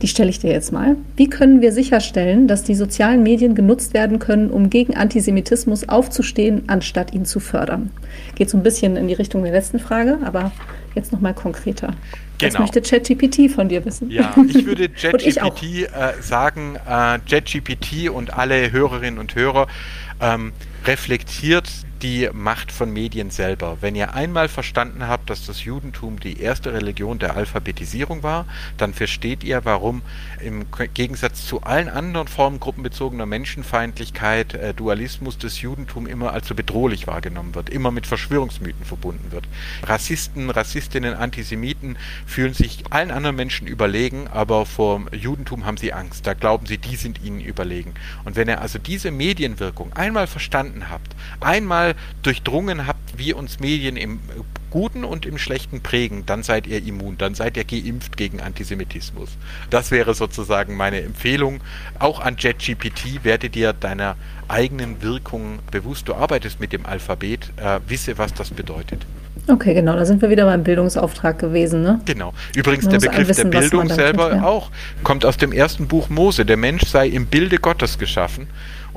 Die 0.01 0.07
stelle 0.07 0.29
ich 0.29 0.39
dir 0.39 0.49
jetzt 0.49 0.71
mal. 0.71 0.95
Wie 1.17 1.29
können 1.29 1.59
wir 1.59 1.73
sicherstellen, 1.73 2.47
dass 2.47 2.63
die 2.63 2.75
sozialen 2.75 3.23
Medien 3.23 3.53
genutzt 3.53 3.93
werden 3.93 4.17
können, 4.17 4.49
um 4.49 4.69
gegen 4.69 4.95
Antisemitismus 4.95 5.89
aufzustehen, 5.89 6.63
anstatt 6.67 7.13
ihn 7.13 7.25
zu 7.25 7.41
fördern? 7.41 7.91
Geht 8.35 8.49
so 8.49 8.55
ein 8.55 8.63
bisschen 8.63 8.95
in 8.95 9.09
die 9.09 9.15
Richtung 9.15 9.43
der 9.43 9.51
letzten 9.51 9.79
Frage, 9.79 10.19
aber 10.23 10.53
jetzt 10.95 11.11
nochmal 11.11 11.33
konkreter. 11.33 11.93
Genau. 12.37 12.51
Das 12.51 12.59
möchte 12.59 12.81
ChatGPT 12.81 13.51
von 13.51 13.67
dir 13.67 13.83
wissen. 13.85 14.11
Ja, 14.11 14.35
ich 14.47 14.65
würde 14.65 14.89
ChatGPT 15.01 15.83
äh, 15.83 16.13
sagen, 16.21 16.75
äh, 16.75 17.19
ChatGPT 17.27 18.09
und 18.09 18.33
alle 18.33 18.71
Hörerinnen 18.71 19.19
und 19.19 19.35
Hörer 19.35 19.67
ähm, 20.21 20.53
reflektiert 20.85 21.67
die 22.01 22.29
Macht 22.31 22.71
von 22.71 22.91
Medien 22.91 23.31
selber. 23.31 23.77
Wenn 23.81 23.95
ihr 23.95 24.13
einmal 24.13 24.47
verstanden 24.47 25.07
habt, 25.07 25.29
dass 25.29 25.45
das 25.45 25.63
Judentum 25.63 26.19
die 26.19 26.39
erste 26.39 26.73
Religion 26.73 27.19
der 27.19 27.35
Alphabetisierung 27.35 28.23
war, 28.23 28.45
dann 28.77 28.93
versteht 28.93 29.43
ihr, 29.43 29.65
warum 29.65 30.01
im 30.39 30.65
Gegensatz 30.93 31.45
zu 31.45 31.61
allen 31.61 31.89
anderen 31.89 32.27
Formen 32.27 32.59
gruppenbezogener 32.59 33.25
Menschenfeindlichkeit, 33.25 34.53
äh, 34.53 34.73
Dualismus 34.73 35.37
des 35.37 35.61
Judentum 35.61 36.07
immer 36.07 36.33
als 36.33 36.47
so 36.47 36.55
bedrohlich 36.55 37.07
wahrgenommen 37.07 37.55
wird, 37.55 37.69
immer 37.69 37.91
mit 37.91 38.07
Verschwörungsmythen 38.07 38.85
verbunden 38.85 39.31
wird. 39.31 39.45
Rassisten, 39.83 40.49
Rassistinnen, 40.49 41.13
Antisemiten 41.13 41.97
fühlen 42.25 42.53
sich 42.53 42.83
allen 42.89 43.11
anderen 43.11 43.35
Menschen 43.35 43.67
überlegen, 43.67 44.27
aber 44.27 44.65
vor 44.65 45.05
Judentum 45.11 45.65
haben 45.65 45.77
sie 45.77 45.93
Angst. 45.93 46.27
Da 46.27 46.33
glauben 46.33 46.65
sie, 46.65 46.77
die 46.77 46.95
sind 46.95 47.23
ihnen 47.23 47.41
überlegen. 47.41 47.93
Und 48.25 48.35
wenn 48.35 48.47
ihr 48.47 48.61
also 48.61 48.79
diese 48.79 49.11
Medienwirkung 49.11 49.93
einmal 49.93 50.27
verstanden 50.27 50.89
habt, 50.89 51.15
einmal 51.39 51.86
einmal 51.87 51.95
durchdrungen 52.23 52.87
habt, 52.87 53.17
wie 53.17 53.33
uns 53.33 53.59
Medien 53.59 53.97
im 53.97 54.19
Guten 54.69 55.05
und 55.05 55.25
im 55.25 55.37
Schlechten 55.37 55.81
prägen, 55.81 56.23
dann 56.25 56.43
seid 56.43 56.67
ihr 56.67 56.85
immun, 56.85 57.17
dann 57.17 57.35
seid 57.35 57.55
ihr 57.55 57.63
geimpft 57.63 58.17
gegen 58.17 58.41
Antisemitismus. 58.41 59.29
Das 59.69 59.91
wäre 59.91 60.13
sozusagen 60.13 60.75
meine 60.75 61.01
Empfehlung. 61.01 61.61
Auch 61.99 62.19
an 62.19 62.35
JetGPT 62.37 63.23
werde 63.23 63.49
dir 63.49 63.71
deiner 63.71 64.17
eigenen 64.49 65.01
Wirkung 65.01 65.59
bewusst. 65.71 66.09
Du 66.09 66.15
arbeitest 66.15 66.59
mit 66.59 66.73
dem 66.73 66.85
Alphabet, 66.85 67.51
äh, 67.57 67.79
wisse, 67.87 68.17
was 68.17 68.33
das 68.33 68.49
bedeutet. 68.49 69.05
Okay, 69.47 69.73
genau, 69.73 69.95
da 69.95 70.05
sind 70.05 70.21
wir 70.21 70.29
wieder 70.29 70.45
beim 70.45 70.63
Bildungsauftrag 70.63 71.39
gewesen. 71.39 71.81
Ne? 71.81 72.01
Genau. 72.03 72.33
Übrigens, 72.53 72.89
der 72.89 72.99
Begriff 72.99 73.29
wissen, 73.29 73.49
der 73.49 73.59
Bildung 73.59 73.87
selber 73.87 74.35
ja. 74.35 74.43
auch 74.43 74.69
kommt 75.03 75.25
aus 75.25 75.37
dem 75.37 75.53
ersten 75.53 75.87
Buch 75.87 76.09
Mose. 76.09 76.45
Der 76.45 76.57
Mensch 76.57 76.83
sei 76.85 77.07
im 77.07 77.27
Bilde 77.27 77.57
Gottes 77.57 77.97
geschaffen. 77.97 78.47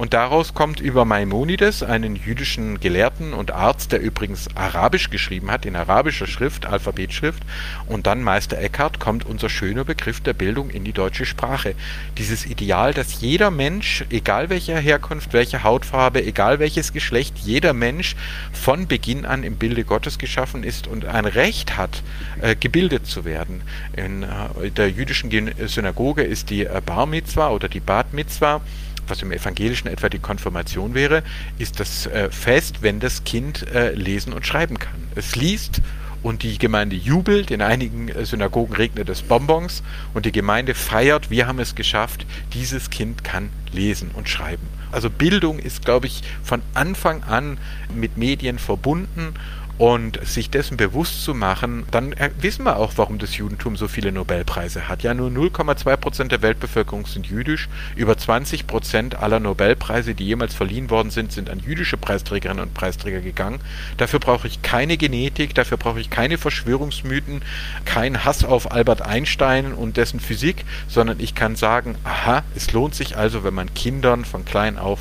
Und 0.00 0.14
daraus 0.14 0.54
kommt 0.54 0.80
über 0.80 1.04
Maimonides, 1.04 1.82
einen 1.82 2.16
jüdischen 2.16 2.80
Gelehrten 2.80 3.34
und 3.34 3.50
Arzt, 3.50 3.92
der 3.92 4.00
übrigens 4.00 4.48
Arabisch 4.56 5.10
geschrieben 5.10 5.50
hat, 5.50 5.66
in 5.66 5.76
arabischer 5.76 6.26
Schrift, 6.26 6.64
Alphabetschrift, 6.64 7.42
und 7.86 8.06
dann 8.06 8.22
Meister 8.22 8.56
Eckhart, 8.56 8.98
kommt 8.98 9.26
unser 9.26 9.50
schöner 9.50 9.84
Begriff 9.84 10.22
der 10.22 10.32
Bildung 10.32 10.70
in 10.70 10.84
die 10.84 10.94
deutsche 10.94 11.26
Sprache. 11.26 11.74
Dieses 12.16 12.46
Ideal, 12.46 12.94
dass 12.94 13.20
jeder 13.20 13.50
Mensch, 13.50 14.06
egal 14.08 14.48
welcher 14.48 14.78
Herkunft, 14.78 15.34
welche 15.34 15.64
Hautfarbe, 15.64 16.24
egal 16.24 16.60
welches 16.60 16.94
Geschlecht, 16.94 17.36
jeder 17.36 17.74
Mensch 17.74 18.16
von 18.54 18.86
Beginn 18.86 19.26
an 19.26 19.44
im 19.44 19.56
Bilde 19.56 19.84
Gottes 19.84 20.16
geschaffen 20.16 20.64
ist 20.64 20.86
und 20.86 21.04
ein 21.04 21.26
Recht 21.26 21.76
hat, 21.76 22.02
äh, 22.40 22.56
gebildet 22.56 23.06
zu 23.06 23.26
werden. 23.26 23.60
In 23.94 24.22
äh, 24.22 24.70
der 24.70 24.88
jüdischen 24.88 25.30
Synagoge 25.66 26.22
ist 26.22 26.48
die 26.48 26.64
äh, 26.64 26.80
Bar 26.86 27.04
Mitzwa 27.04 27.50
oder 27.50 27.68
die 27.68 27.80
Bat 27.80 28.14
Mitzwa 28.14 28.62
was 29.10 29.22
im 29.22 29.32
Evangelischen 29.32 29.88
etwa 29.88 30.08
die 30.08 30.18
Konfirmation 30.18 30.94
wäre, 30.94 31.22
ist 31.58 31.80
das 31.80 32.06
äh, 32.06 32.30
Fest, 32.30 32.82
wenn 32.82 33.00
das 33.00 33.24
Kind 33.24 33.66
äh, 33.68 33.92
lesen 33.92 34.32
und 34.32 34.46
schreiben 34.46 34.78
kann. 34.78 35.08
Es 35.14 35.36
liest 35.36 35.82
und 36.22 36.42
die 36.42 36.58
Gemeinde 36.58 36.96
jubelt. 36.96 37.50
In 37.50 37.62
einigen 37.62 38.08
äh, 38.08 38.24
Synagogen 38.24 38.74
regnet 38.74 39.08
es 39.08 39.22
Bonbons 39.22 39.82
und 40.14 40.26
die 40.26 40.32
Gemeinde 40.32 40.74
feiert, 40.74 41.30
wir 41.30 41.46
haben 41.46 41.58
es 41.58 41.74
geschafft, 41.74 42.26
dieses 42.52 42.90
Kind 42.90 43.24
kann 43.24 43.50
lesen 43.72 44.10
und 44.14 44.28
schreiben. 44.28 44.66
Also 44.92 45.08
Bildung 45.08 45.58
ist, 45.58 45.84
glaube 45.84 46.06
ich, 46.06 46.22
von 46.42 46.62
Anfang 46.74 47.22
an 47.22 47.58
mit 47.94 48.16
Medien 48.16 48.58
verbunden 48.58 49.34
und 49.80 50.22
sich 50.26 50.50
dessen 50.50 50.76
bewusst 50.76 51.24
zu 51.24 51.32
machen, 51.32 51.86
dann 51.90 52.14
wissen 52.38 52.64
wir 52.64 52.76
auch, 52.76 52.92
warum 52.96 53.18
das 53.18 53.38
Judentum 53.38 53.78
so 53.78 53.88
viele 53.88 54.12
Nobelpreise 54.12 54.90
hat. 54.90 55.02
Ja, 55.02 55.14
nur 55.14 55.30
0,2 55.30 55.96
Prozent 55.96 56.32
der 56.32 56.42
Weltbevölkerung 56.42 57.06
sind 57.06 57.28
jüdisch. 57.28 57.70
Über 57.96 58.18
20 58.18 58.66
Prozent 58.66 59.14
aller 59.14 59.40
Nobelpreise, 59.40 60.14
die 60.14 60.26
jemals 60.26 60.54
verliehen 60.54 60.90
worden 60.90 61.08
sind, 61.08 61.32
sind 61.32 61.48
an 61.48 61.60
jüdische 61.60 61.96
Preisträgerinnen 61.96 62.62
und 62.62 62.74
Preisträger 62.74 63.22
gegangen. 63.22 63.60
Dafür 63.96 64.18
brauche 64.18 64.48
ich 64.48 64.60
keine 64.60 64.98
Genetik, 64.98 65.54
dafür 65.54 65.78
brauche 65.78 65.98
ich 65.98 66.10
keine 66.10 66.36
Verschwörungsmythen, 66.36 67.40
keinen 67.86 68.26
Hass 68.26 68.44
auf 68.44 68.72
Albert 68.72 69.00
Einstein 69.00 69.72
und 69.72 69.96
dessen 69.96 70.20
Physik, 70.20 70.66
sondern 70.88 71.20
ich 71.20 71.34
kann 71.34 71.56
sagen, 71.56 71.94
aha, 72.04 72.44
es 72.54 72.70
lohnt 72.74 72.94
sich 72.94 73.16
also, 73.16 73.44
wenn 73.44 73.54
man 73.54 73.72
Kindern 73.72 74.26
von 74.26 74.44
klein 74.44 74.76
auf 74.78 75.00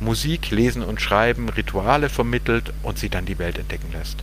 Musik, 0.00 0.50
Lesen 0.50 0.82
und 0.82 1.00
Schreiben, 1.00 1.48
Rituale 1.48 2.08
vermittelt 2.08 2.72
und 2.82 2.98
sie 2.98 3.08
dann 3.08 3.26
die 3.26 3.38
Welt 3.38 3.58
entdecken 3.58 3.88
lässt. 3.92 4.18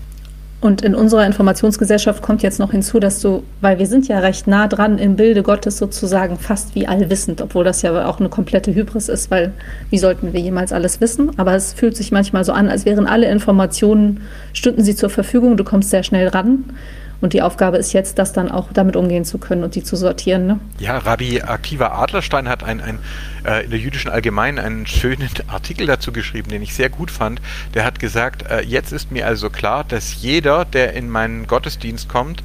Und 0.65 0.81
in 0.81 0.95
unserer 0.95 1.27
Informationsgesellschaft 1.27 2.23
kommt 2.23 2.41
jetzt 2.41 2.59
noch 2.59 2.71
hinzu, 2.71 2.99
dass 2.99 3.21
du, 3.21 3.43
weil 3.61 3.77
wir 3.77 3.85
sind 3.85 4.07
ja 4.07 4.17
recht 4.17 4.47
nah 4.47 4.67
dran 4.67 4.97
im 4.97 5.15
Bilde 5.15 5.43
Gottes 5.43 5.77
sozusagen 5.77 6.39
fast 6.39 6.73
wie 6.73 6.87
allwissend, 6.87 7.39
obwohl 7.39 7.63
das 7.63 7.83
ja 7.83 8.07
auch 8.07 8.19
eine 8.19 8.29
komplette 8.29 8.73
Hybris 8.73 9.07
ist, 9.09 9.29
weil 9.29 9.53
wie 9.91 9.99
sollten 9.99 10.33
wir 10.33 10.39
jemals 10.39 10.73
alles 10.73 11.01
wissen? 11.01 11.37
Aber 11.37 11.53
es 11.53 11.73
fühlt 11.73 11.95
sich 11.95 12.11
manchmal 12.11 12.43
so 12.43 12.51
an, 12.51 12.67
als 12.67 12.85
wären 12.85 13.05
alle 13.05 13.29
Informationen, 13.29 14.21
stünden 14.53 14.83
sie 14.83 14.95
zur 14.95 15.11
Verfügung, 15.11 15.55
du 15.55 15.63
kommst 15.63 15.91
sehr 15.91 16.01
schnell 16.01 16.29
ran. 16.29 16.63
Und 17.21 17.33
die 17.33 17.41
Aufgabe 17.41 17.77
ist 17.77 17.93
jetzt, 17.93 18.19
das 18.19 18.33
dann 18.33 18.51
auch 18.51 18.69
damit 18.73 18.95
umgehen 18.95 19.25
zu 19.25 19.37
können 19.37 19.63
und 19.63 19.75
die 19.75 19.83
zu 19.83 19.95
sortieren. 19.95 20.47
Ne? 20.47 20.59
Ja, 20.79 20.97
Rabbi 20.97 21.41
Akiva 21.41 21.99
Adlerstein 22.01 22.47
hat 22.49 22.63
ein, 22.63 22.81
ein, 22.81 22.99
äh, 23.45 23.63
in 23.65 23.71
der 23.71 23.79
jüdischen 23.79 24.11
Allgemeinen 24.11 24.59
einen 24.59 24.87
schönen 24.87 25.29
Artikel 25.47 25.87
dazu 25.87 26.11
geschrieben, 26.11 26.49
den 26.49 26.61
ich 26.61 26.73
sehr 26.73 26.89
gut 26.89 27.11
fand. 27.11 27.41
Der 27.73 27.85
hat 27.85 27.99
gesagt, 27.99 28.49
äh, 28.49 28.61
jetzt 28.61 28.91
ist 28.91 29.11
mir 29.11 29.25
also 29.27 29.49
klar, 29.49 29.83
dass 29.83 30.21
jeder, 30.21 30.65
der 30.65 30.93
in 30.93 31.09
meinen 31.09 31.47
Gottesdienst 31.47 32.09
kommt, 32.09 32.43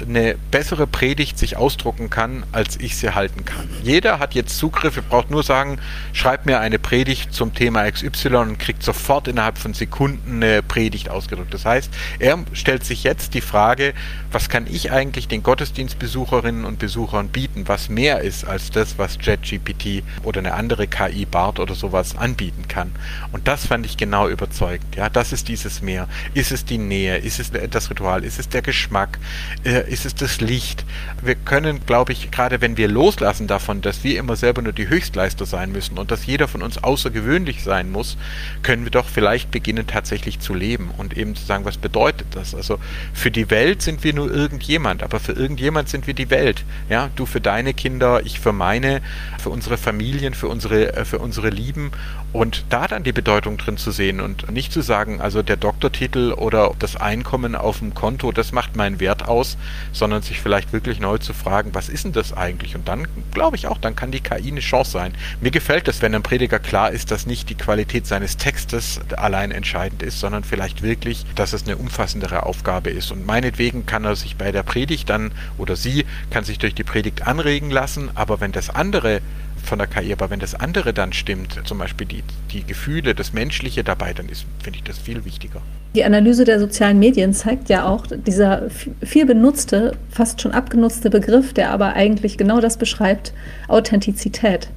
eine 0.00 0.36
bessere 0.50 0.86
Predigt 0.86 1.38
sich 1.38 1.56
ausdrucken 1.56 2.10
kann, 2.10 2.44
als 2.52 2.78
ich 2.80 2.96
sie 2.96 3.14
halten 3.14 3.44
kann. 3.44 3.68
Jeder 3.82 4.18
hat 4.18 4.34
jetzt 4.34 4.56
Zugriff, 4.58 4.96
ihr 4.96 5.02
braucht 5.02 5.30
nur 5.30 5.42
sagen, 5.42 5.78
schreibt 6.12 6.46
mir 6.46 6.60
eine 6.60 6.78
Predigt 6.78 7.32
zum 7.34 7.54
Thema 7.54 7.90
XY 7.90 8.36
und 8.36 8.58
kriegt 8.58 8.82
sofort 8.82 9.28
innerhalb 9.28 9.58
von 9.58 9.74
Sekunden 9.74 10.42
eine 10.42 10.62
Predigt 10.62 11.10
ausgedrückt. 11.10 11.52
Das 11.52 11.64
heißt, 11.64 11.90
er 12.18 12.38
stellt 12.52 12.84
sich 12.84 13.04
jetzt 13.04 13.34
die 13.34 13.40
Frage, 13.40 13.92
was 14.32 14.48
kann 14.48 14.66
ich 14.66 14.92
eigentlich 14.92 15.28
den 15.28 15.42
Gottesdienstbesucherinnen 15.42 16.64
und 16.64 16.78
Besuchern 16.78 17.28
bieten, 17.28 17.68
was 17.68 17.88
mehr 17.88 18.20
ist 18.20 18.46
als 18.46 18.70
das, 18.70 18.98
was 18.98 19.18
JetGPT 19.20 20.02
oder 20.22 20.38
eine 20.40 20.54
andere 20.54 20.86
KI 20.86 21.26
BART 21.26 21.60
oder 21.60 21.74
sowas 21.74 22.16
anbieten 22.16 22.66
kann. 22.68 22.92
Und 23.32 23.46
das 23.46 23.66
fand 23.66 23.84
ich 23.84 23.96
genau 23.96 24.28
überzeugend. 24.28 24.96
Ja, 24.96 25.10
das 25.10 25.32
ist 25.32 25.48
dieses 25.48 25.82
Mehr. 25.82 26.08
Ist 26.34 26.52
es 26.52 26.64
die 26.64 26.78
Nähe? 26.78 27.18
Ist 27.18 27.40
es 27.40 27.52
das 27.70 27.90
Ritual? 27.90 28.24
Ist 28.24 28.38
es 28.38 28.48
der 28.48 28.62
Geschmack? 28.62 29.18
Äh, 29.64 29.90
ist 29.90 30.06
es 30.06 30.14
das 30.14 30.40
Licht? 30.40 30.84
Wir 31.20 31.34
können, 31.34 31.84
glaube 31.84 32.12
ich, 32.12 32.30
gerade 32.30 32.60
wenn 32.60 32.76
wir 32.76 32.88
loslassen 32.88 33.46
davon, 33.46 33.82
dass 33.82 34.02
wir 34.04 34.18
immer 34.18 34.36
selber 34.36 34.62
nur 34.62 34.72
die 34.72 34.88
Höchstleister 34.88 35.46
sein 35.46 35.72
müssen 35.72 35.98
und 35.98 36.10
dass 36.10 36.26
jeder 36.26 36.48
von 36.48 36.62
uns 36.62 36.82
außergewöhnlich 36.82 37.62
sein 37.62 37.90
muss, 37.90 38.16
können 38.62 38.84
wir 38.84 38.90
doch 38.90 39.08
vielleicht 39.08 39.50
beginnen 39.50 39.86
tatsächlich 39.86 40.40
zu 40.40 40.54
leben 40.54 40.90
und 40.96 41.16
eben 41.16 41.34
zu 41.36 41.44
sagen, 41.44 41.64
was 41.64 41.76
bedeutet 41.76 42.28
das? 42.32 42.54
Also 42.54 42.78
für 43.12 43.30
die 43.30 43.50
Welt 43.50 43.82
sind 43.82 44.01
wir 44.04 44.14
nur 44.14 44.32
irgendjemand, 44.32 45.02
aber 45.02 45.20
für 45.20 45.32
irgendjemand 45.32 45.88
sind 45.88 46.06
wir 46.06 46.14
die 46.14 46.30
Welt. 46.30 46.64
Ja, 46.88 47.10
du 47.16 47.26
für 47.26 47.40
deine 47.40 47.74
Kinder, 47.74 48.22
ich 48.24 48.40
für 48.40 48.52
meine, 48.52 49.00
für 49.42 49.50
unsere 49.50 49.76
Familien, 49.76 50.34
für 50.34 50.48
unsere, 50.48 50.94
äh, 50.94 51.04
für 51.04 51.18
unsere 51.18 51.50
Lieben 51.50 51.90
und 52.32 52.64
da 52.70 52.86
dann 52.86 53.02
die 53.02 53.12
Bedeutung 53.12 53.58
drin 53.58 53.76
zu 53.76 53.90
sehen 53.90 54.20
und 54.20 54.50
nicht 54.50 54.72
zu 54.72 54.80
sagen, 54.80 55.20
also 55.20 55.42
der 55.42 55.56
Doktortitel 55.56 56.32
oder 56.32 56.72
das 56.78 56.96
Einkommen 56.96 57.54
auf 57.54 57.80
dem 57.80 57.92
Konto, 57.92 58.32
das 58.32 58.52
macht 58.52 58.76
meinen 58.76 59.00
Wert 59.00 59.28
aus, 59.28 59.58
sondern 59.92 60.22
sich 60.22 60.40
vielleicht 60.40 60.72
wirklich 60.72 61.00
neu 61.00 61.18
zu 61.18 61.34
fragen, 61.34 61.74
was 61.74 61.88
ist 61.88 62.04
denn 62.04 62.12
das 62.12 62.32
eigentlich? 62.32 62.74
Und 62.74 62.88
dann 62.88 63.06
glaube 63.32 63.56
ich 63.56 63.66
auch, 63.66 63.78
dann 63.78 63.96
kann 63.96 64.12
die 64.12 64.20
KI 64.20 64.50
eine 64.50 64.60
Chance 64.60 64.92
sein. 64.92 65.14
Mir 65.40 65.50
gefällt 65.50 65.88
es, 65.88 66.00
wenn 66.00 66.14
ein 66.14 66.22
Prediger 66.22 66.58
klar 66.58 66.90
ist, 66.90 67.10
dass 67.10 67.26
nicht 67.26 67.50
die 67.50 67.54
Qualität 67.54 68.06
seines 68.06 68.36
Textes 68.36 69.00
allein 69.16 69.50
entscheidend 69.50 70.02
ist, 70.02 70.20
sondern 70.20 70.44
vielleicht 70.44 70.82
wirklich, 70.82 71.26
dass 71.34 71.52
es 71.52 71.64
eine 71.64 71.76
umfassendere 71.76 72.44
Aufgabe 72.44 72.90
ist. 72.90 73.10
Und 73.10 73.26
meinetwegen 73.26 73.84
kann 73.84 74.04
er 74.04 74.16
sich 74.16 74.36
bei 74.36 74.52
der 74.52 74.62
Predigt 74.62 75.10
dann 75.10 75.32
oder 75.58 75.76
sie 75.76 76.06
kann 76.30 76.44
sich 76.44 76.58
durch 76.58 76.74
die 76.74 76.84
Predigt 76.84 77.26
anregen 77.26 77.70
lassen, 77.70 78.10
aber 78.14 78.40
wenn 78.40 78.52
das 78.52 78.70
andere 78.70 79.20
von 79.62 79.78
der 79.78 79.86
KI. 79.86 80.12
Aber 80.12 80.30
wenn 80.30 80.40
das 80.40 80.54
andere 80.54 80.92
dann 80.92 81.12
stimmt, 81.12 81.60
zum 81.64 81.78
Beispiel 81.78 82.06
die, 82.06 82.22
die 82.52 82.64
Gefühle, 82.64 83.14
das 83.14 83.32
Menschliche 83.32 83.84
dabei, 83.84 84.12
dann 84.12 84.28
ist, 84.28 84.44
finde 84.62 84.78
ich 84.78 84.84
das 84.84 84.98
viel 84.98 85.24
wichtiger. 85.24 85.62
Die 85.94 86.04
Analyse 86.04 86.44
der 86.44 86.58
sozialen 86.58 86.98
Medien 86.98 87.34
zeigt 87.34 87.68
ja 87.68 87.86
auch, 87.86 88.06
dieser 88.08 88.70
viel 89.02 89.26
benutzte, 89.26 89.96
fast 90.10 90.40
schon 90.40 90.52
abgenutzte 90.52 91.10
Begriff, 91.10 91.52
der 91.52 91.70
aber 91.70 91.94
eigentlich 91.94 92.38
genau 92.38 92.60
das 92.60 92.78
beschreibt, 92.78 93.34
Authentizität. 93.68 94.68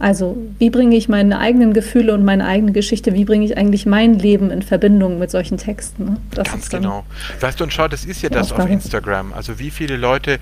Also 0.00 0.36
wie 0.58 0.70
bringe 0.70 0.96
ich 0.96 1.08
meine 1.08 1.40
eigenen 1.40 1.72
Gefühle 1.72 2.14
und 2.14 2.24
meine 2.24 2.46
eigene 2.46 2.70
Geschichte, 2.70 3.14
wie 3.14 3.24
bringe 3.24 3.44
ich 3.44 3.56
eigentlich 3.58 3.84
mein 3.84 4.14
Leben 4.14 4.50
in 4.52 4.62
Verbindung 4.62 5.18
mit 5.18 5.30
solchen 5.30 5.58
Texten? 5.58 6.04
Ne? 6.04 6.16
Ganz 6.44 6.68
genau. 6.68 7.04
Weißt 7.40 7.58
du, 7.58 7.64
und 7.64 7.72
schau, 7.72 7.88
das 7.88 8.04
ist 8.04 8.22
ja 8.22 8.28
das 8.28 8.52
auf 8.52 8.70
Instagram. 8.70 9.32
Also 9.32 9.58
wie 9.58 9.70
viele 9.70 9.96
Leute 9.96 10.38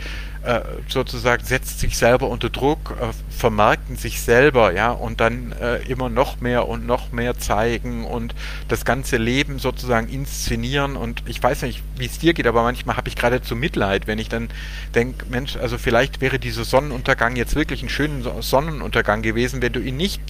äh, 0.47 0.63
sozusagen 0.87 1.45
setzt 1.45 1.81
sich 1.81 1.99
selber 1.99 2.29
unter 2.29 2.51
Druck, 2.51 2.97
äh, 3.01 3.09
vermarkten 3.37 3.97
sich 3.97 4.21
selber, 4.23 4.73
ja, 4.73 4.93
und 4.93 5.21
dann 5.21 5.51
äh, 5.61 5.79
immer 5.89 6.09
noch 6.09 6.41
mehr 6.41 6.69
und 6.69 6.87
noch 6.87 7.11
mehr 7.11 7.37
zeigen 7.37 8.05
und 8.05 8.33
das 8.69 8.85
ganze 8.85 9.17
Leben 9.17 9.59
sozusagen 9.59 10.09
inszenieren. 10.09 10.95
Und 10.97 11.25
ich 11.27 11.43
weiß 11.43 11.63
nicht, 11.63 11.83
wie 11.99 12.07
es 12.07 12.21
dir 12.21 12.33
geht, 12.33 12.47
aber 12.47 12.63
manchmal 12.63 12.97
habe 12.97 13.09
ich 13.09 13.17
geradezu 13.17 13.57
Mitleid, 13.57 14.07
wenn 14.07 14.21
ich 14.21 14.29
dann 14.29 14.49
denke, 14.95 15.27
Mensch, 15.29 15.57
also 15.57 15.79
vielleicht 15.79 16.21
wäre 16.21 16.39
dieser 16.39 16.65
Sonnenuntergang 16.65 17.35
jetzt 17.35 17.57
wirklich 17.57 17.83
ein 17.83 17.89
schöner 17.89 18.41
Sonnenuntergang 18.41 19.23
gewesen, 19.23 19.63
wenn 19.63 19.73
du 19.73 19.81
ihn 19.81 19.97
nicht 19.97 20.23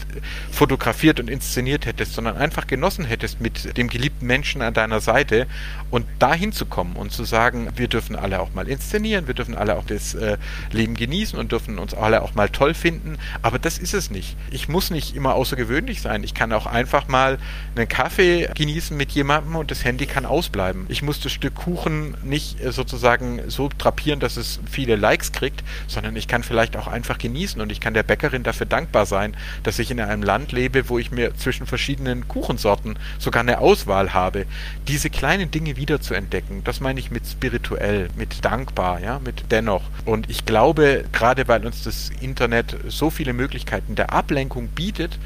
fotografiert 0.50 1.20
und 1.20 1.28
inszeniert 1.28 1.84
hättest, 1.84 2.14
sondern 2.14 2.38
einfach 2.38 2.66
genossen 2.66 3.04
hättest 3.04 3.42
mit 3.42 3.76
dem 3.76 3.88
geliebten 3.88 4.26
Menschen 4.26 4.62
an 4.62 4.72
deiner 4.72 5.00
Seite 5.00 5.46
und 5.90 6.06
dahin 6.18 6.52
zu 6.52 6.64
kommen 6.64 6.96
und 6.96 7.12
zu 7.12 7.24
sagen, 7.24 7.68
wir 7.76 7.88
dürfen 7.88 8.16
alle 8.16 8.40
auch 8.40 8.54
mal 8.54 8.66
inszenieren, 8.66 9.26
wir 9.26 9.34
dürfen 9.34 9.54
alle 9.54 9.76
auch 9.76 9.84
das 9.84 10.05
das 10.06 10.20
äh, 10.20 10.36
Leben 10.72 10.94
genießen 10.94 11.38
und 11.38 11.52
dürfen 11.52 11.78
uns 11.78 11.94
alle 11.94 12.22
auch 12.22 12.34
mal 12.34 12.48
toll 12.48 12.74
finden. 12.74 13.18
Aber 13.42 13.58
das 13.58 13.78
ist 13.78 13.94
es 13.94 14.10
nicht. 14.10 14.36
Ich 14.50 14.68
muss 14.68 14.90
nicht 14.90 15.14
immer 15.14 15.34
außergewöhnlich 15.34 16.00
sein. 16.00 16.22
Ich 16.22 16.34
kann 16.34 16.52
auch 16.52 16.66
einfach 16.66 17.08
mal 17.08 17.38
einen 17.74 17.88
Kaffee 17.88 18.48
genießen 18.54 18.96
mit 18.96 19.12
jemandem 19.12 19.56
und 19.56 19.70
das 19.70 19.84
Handy 19.84 20.06
kann 20.06 20.26
ausbleiben. 20.26 20.86
Ich 20.88 21.02
muss 21.02 21.20
das 21.20 21.32
Stück 21.32 21.54
Kuchen 21.54 22.16
nicht 22.22 22.60
äh, 22.60 22.72
sozusagen 22.72 23.42
so 23.48 23.68
drapieren, 23.76 24.20
dass 24.20 24.36
es 24.36 24.60
viele 24.70 24.96
Likes 24.96 25.32
kriegt, 25.32 25.64
sondern 25.86 26.16
ich 26.16 26.28
kann 26.28 26.42
vielleicht 26.42 26.76
auch 26.76 26.86
einfach 26.86 27.18
genießen 27.18 27.60
und 27.60 27.72
ich 27.72 27.80
kann 27.80 27.94
der 27.94 28.02
Bäckerin 28.02 28.42
dafür 28.42 28.66
dankbar 28.66 29.06
sein, 29.06 29.36
dass 29.62 29.78
ich 29.78 29.90
in 29.90 30.00
einem 30.00 30.22
Land 30.22 30.52
lebe, 30.52 30.88
wo 30.88 30.98
ich 30.98 31.10
mir 31.10 31.34
zwischen 31.36 31.66
verschiedenen 31.66 32.28
Kuchensorten 32.28 32.98
sogar 33.18 33.40
eine 33.40 33.58
Auswahl 33.58 34.14
habe. 34.14 34.46
Diese 34.88 35.10
kleinen 35.10 35.50
Dinge 35.50 35.76
wieder 35.76 36.00
zu 36.00 36.14
entdecken, 36.14 36.62
das 36.64 36.80
meine 36.80 37.00
ich 37.00 37.10
mit 37.10 37.26
spirituell, 37.26 38.08
mit 38.16 38.44
dankbar, 38.44 39.00
ja, 39.00 39.18
mit 39.18 39.50
dennoch. 39.50 39.82
Und 40.04 40.30
ich 40.30 40.44
glaube, 40.44 41.04
gerade 41.12 41.48
weil 41.48 41.66
uns 41.66 41.82
das 41.82 42.10
Internet 42.20 42.76
so 42.88 43.10
viele 43.10 43.32
Möglichkeiten 43.32 43.94
der 43.94 44.12
Ablenkung 44.12 44.68
bietet, 44.68 45.18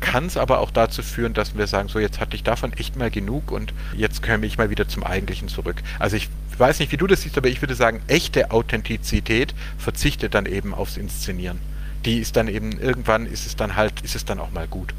kann 0.00 0.26
es 0.26 0.36
aber 0.36 0.60
auch 0.60 0.70
dazu 0.70 1.02
führen, 1.02 1.34
dass 1.34 1.56
wir 1.56 1.66
sagen, 1.66 1.88
so 1.88 1.98
jetzt 1.98 2.20
hatte 2.20 2.34
ich 2.34 2.42
davon 2.42 2.72
echt 2.72 2.96
mal 2.96 3.10
genug 3.10 3.52
und 3.52 3.72
jetzt 3.96 4.22
komme 4.22 4.46
ich 4.46 4.56
mal 4.58 4.70
wieder 4.70 4.88
zum 4.88 5.04
Eigentlichen 5.04 5.48
zurück. 5.48 5.82
Also 5.98 6.16
ich 6.16 6.28
weiß 6.58 6.78
nicht, 6.80 6.92
wie 6.92 6.96
du 6.96 7.06
das 7.06 7.22
siehst, 7.22 7.36
aber 7.38 7.48
ich 7.48 7.60
würde 7.62 7.74
sagen, 7.74 8.00
echte 8.06 8.50
Authentizität 8.50 9.54
verzichtet 9.78 10.34
dann 10.34 10.46
eben 10.46 10.74
aufs 10.74 10.96
Inszenieren. 10.96 11.58
Die 12.04 12.18
ist 12.18 12.36
dann 12.36 12.48
eben, 12.48 12.78
irgendwann 12.78 13.26
ist 13.26 13.46
es 13.46 13.56
dann 13.56 13.76
halt, 13.76 14.00
ist 14.02 14.16
es 14.16 14.24
dann 14.24 14.40
auch 14.40 14.52
mal 14.52 14.66
gut. 14.66 14.94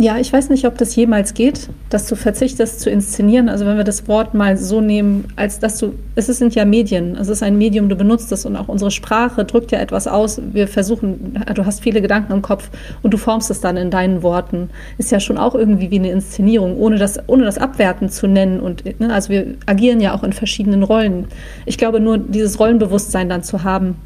Ja, 0.00 0.16
ich 0.16 0.32
weiß 0.32 0.48
nicht, 0.50 0.64
ob 0.64 0.78
das 0.78 0.94
jemals 0.94 1.34
geht, 1.34 1.70
dass 1.90 2.06
du 2.06 2.14
verzichtest 2.14 2.78
zu 2.78 2.88
inszenieren. 2.88 3.48
Also 3.48 3.66
wenn 3.66 3.76
wir 3.76 3.82
das 3.82 4.06
Wort 4.06 4.32
mal 4.32 4.56
so 4.56 4.80
nehmen, 4.80 5.24
als 5.34 5.58
dass 5.58 5.76
du, 5.78 5.92
es 6.14 6.26
sind 6.26 6.54
ja 6.54 6.64
Medien, 6.64 7.16
es 7.16 7.26
ist 7.26 7.42
ein 7.42 7.58
Medium, 7.58 7.88
du 7.88 7.96
benutzt 7.96 8.30
es 8.30 8.46
und 8.46 8.54
auch 8.54 8.68
unsere 8.68 8.92
Sprache 8.92 9.44
drückt 9.44 9.72
ja 9.72 9.80
etwas 9.80 10.06
aus. 10.06 10.40
Wir 10.52 10.68
versuchen, 10.68 11.42
du 11.52 11.66
hast 11.66 11.80
viele 11.80 12.00
Gedanken 12.00 12.32
im 12.32 12.42
Kopf 12.42 12.70
und 13.02 13.12
du 13.12 13.18
formst 13.18 13.50
es 13.50 13.60
dann 13.60 13.76
in 13.76 13.90
deinen 13.90 14.22
Worten. 14.22 14.70
Ist 14.98 15.10
ja 15.10 15.18
schon 15.18 15.36
auch 15.36 15.56
irgendwie 15.56 15.90
wie 15.90 15.98
eine 15.98 16.12
Inszenierung, 16.12 16.76
ohne 16.78 16.96
das, 16.98 17.18
ohne 17.26 17.44
das 17.44 17.58
abwerten 17.58 18.08
zu 18.08 18.28
nennen. 18.28 18.60
Und 18.60 18.84
ne, 19.00 19.12
also 19.12 19.30
wir 19.30 19.56
agieren 19.66 20.00
ja 20.00 20.14
auch 20.14 20.22
in 20.22 20.32
verschiedenen 20.32 20.84
Rollen. 20.84 21.26
Ich 21.66 21.76
glaube 21.76 21.98
nur, 21.98 22.18
dieses 22.18 22.60
Rollenbewusstsein 22.60 23.28
dann 23.28 23.42
zu 23.42 23.64
haben, 23.64 23.96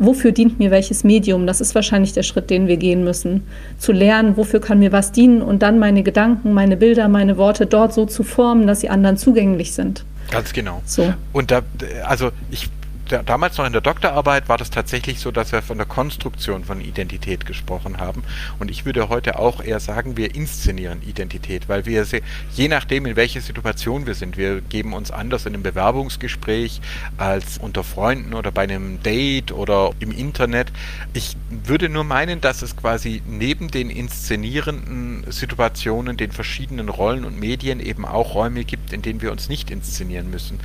wofür 0.00 0.32
dient 0.32 0.58
mir 0.58 0.72
welches 0.72 1.04
Medium? 1.04 1.46
Das 1.46 1.60
ist 1.60 1.76
wahrscheinlich 1.76 2.12
der 2.12 2.24
Schritt, 2.24 2.50
den 2.50 2.66
wir 2.66 2.76
gehen 2.76 3.04
müssen. 3.04 3.46
Zu 3.78 3.92
lernen, 3.92 4.36
wofür 4.36 4.60
kann 4.60 4.80
mir 4.80 4.90
was 4.90 5.12
dienen 5.12 5.42
und 5.42 5.62
dann 5.62 5.78
meine 5.78 6.02
Gedanken, 6.02 6.52
meine 6.52 6.76
Bilder, 6.76 7.08
meine 7.08 7.36
Worte 7.36 7.66
dort 7.66 7.94
so 7.94 8.06
zu 8.06 8.24
formen, 8.24 8.66
dass 8.66 8.80
sie 8.80 8.88
anderen 8.88 9.16
zugänglich 9.16 9.74
sind. 9.74 10.04
Ganz 10.30 10.52
genau. 10.52 10.82
So. 10.86 11.12
Und 11.32 11.50
da, 11.50 11.60
also 12.04 12.30
ich 12.50 12.68
damals 13.10 13.58
noch 13.58 13.66
in 13.66 13.72
der 13.72 13.80
Doktorarbeit 13.80 14.48
war 14.48 14.58
das 14.58 14.70
tatsächlich 14.70 15.20
so, 15.20 15.30
dass 15.30 15.52
wir 15.52 15.62
von 15.62 15.78
der 15.78 15.86
Konstruktion 15.86 16.64
von 16.64 16.80
Identität 16.80 17.46
gesprochen 17.46 17.98
haben. 17.98 18.22
Und 18.58 18.70
ich 18.70 18.84
würde 18.84 19.08
heute 19.08 19.38
auch 19.38 19.62
eher 19.62 19.80
sagen, 19.80 20.16
wir 20.16 20.34
inszenieren 20.34 21.02
Identität, 21.02 21.68
weil 21.68 21.86
wir 21.86 22.06
je 22.52 22.68
nachdem, 22.68 23.06
in 23.06 23.16
welcher 23.16 23.40
Situation 23.40 24.06
wir 24.06 24.14
sind, 24.14 24.36
wir 24.36 24.60
geben 24.60 24.92
uns 24.92 25.10
anders 25.10 25.46
in 25.46 25.54
einem 25.54 25.62
Bewerbungsgespräch 25.62 26.80
als 27.16 27.58
unter 27.58 27.84
Freunden 27.84 28.34
oder 28.34 28.52
bei 28.52 28.62
einem 28.62 29.02
Date 29.02 29.52
oder 29.52 29.92
im 30.00 30.12
Internet. 30.12 30.72
Ich 31.12 31.36
würde 31.50 31.88
nur 31.88 32.04
meinen, 32.04 32.40
dass 32.40 32.62
es 32.62 32.76
quasi 32.76 33.22
neben 33.26 33.70
den 33.70 33.90
inszenierenden 33.90 35.24
Situationen, 35.30 36.16
den 36.16 36.32
verschiedenen 36.32 36.88
Rollen 36.88 37.24
und 37.24 37.38
Medien 37.38 37.80
eben 37.80 38.04
auch 38.04 38.34
Räume 38.34 38.64
gibt, 38.64 38.92
in 38.92 39.02
denen 39.02 39.20
wir 39.20 39.32
uns 39.32 39.48
nicht 39.48 39.70
inszenieren 39.70 40.30
müssen 40.30 40.60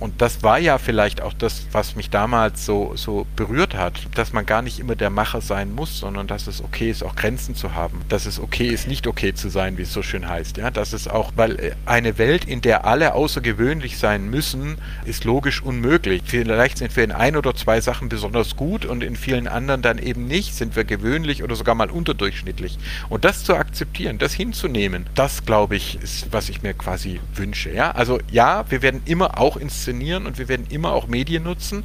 und 0.00 0.22
das 0.22 0.42
war 0.42 0.58
ja 0.58 0.78
vielleicht 0.78 1.20
auch 1.20 1.34
das, 1.34 1.66
was 1.72 1.94
mich 1.94 2.08
damals 2.08 2.64
so, 2.64 2.92
so 2.96 3.26
berührt 3.36 3.74
hat, 3.74 4.00
dass 4.14 4.32
man 4.32 4.46
gar 4.46 4.62
nicht 4.62 4.78
immer 4.78 4.96
der 4.96 5.10
Macher 5.10 5.42
sein 5.42 5.74
muss, 5.74 5.98
sondern 5.98 6.26
dass 6.26 6.46
es 6.46 6.62
okay 6.64 6.90
ist, 6.90 7.02
auch 7.02 7.14
Grenzen 7.14 7.54
zu 7.54 7.74
haben. 7.74 8.00
Dass 8.08 8.24
es 8.24 8.40
okay 8.40 8.68
ist, 8.68 8.88
nicht 8.88 9.06
okay 9.06 9.34
zu 9.34 9.50
sein, 9.50 9.76
wie 9.76 9.82
es 9.82 9.92
so 9.92 10.02
schön 10.02 10.26
heißt. 10.26 10.56
Ja, 10.56 10.70
dass 10.70 10.94
es 10.94 11.06
auch, 11.06 11.32
weil 11.36 11.60
äh, 11.60 11.72
eine 11.84 12.16
Welt, 12.16 12.46
in 12.46 12.62
der 12.62 12.86
alle 12.86 13.14
außergewöhnlich 13.14 13.98
sein 13.98 14.30
müssen, 14.30 14.78
ist 15.04 15.24
logisch 15.24 15.62
unmöglich. 15.62 16.22
Vielleicht 16.24 16.78
sind 16.78 16.96
wir 16.96 17.04
in 17.04 17.12
ein 17.12 17.36
oder 17.36 17.54
zwei 17.54 17.82
Sachen 17.82 18.08
besonders 18.08 18.56
gut 18.56 18.86
und 18.86 19.04
in 19.04 19.16
vielen 19.16 19.46
anderen 19.46 19.82
dann 19.82 19.98
eben 19.98 20.26
nicht, 20.26 20.54
sind 20.54 20.76
wir 20.76 20.84
gewöhnlich 20.84 21.42
oder 21.42 21.56
sogar 21.56 21.74
mal 21.74 21.90
unterdurchschnittlich. 21.90 22.78
Und 23.10 23.26
das 23.26 23.44
zu 23.44 23.54
akzeptieren, 23.54 24.16
das 24.16 24.32
hinzunehmen, 24.32 25.04
das 25.14 25.44
glaube 25.44 25.76
ich, 25.76 26.00
ist, 26.02 26.32
was 26.32 26.48
ich 26.48 26.62
mir 26.62 26.72
quasi 26.72 27.20
wünsche. 27.34 27.70
Ja, 27.70 27.90
also 27.90 28.18
ja, 28.30 28.64
wir 28.70 28.80
werden 28.80 29.02
immer 29.04 29.38
auch 29.38 29.58
ins 29.58 29.89
inszenieren 29.90 30.26
und 30.26 30.38
wir 30.38 30.48
werden 30.48 30.66
immer 30.70 30.92
auch 30.92 31.06
Medien 31.06 31.42
nutzen. 31.42 31.84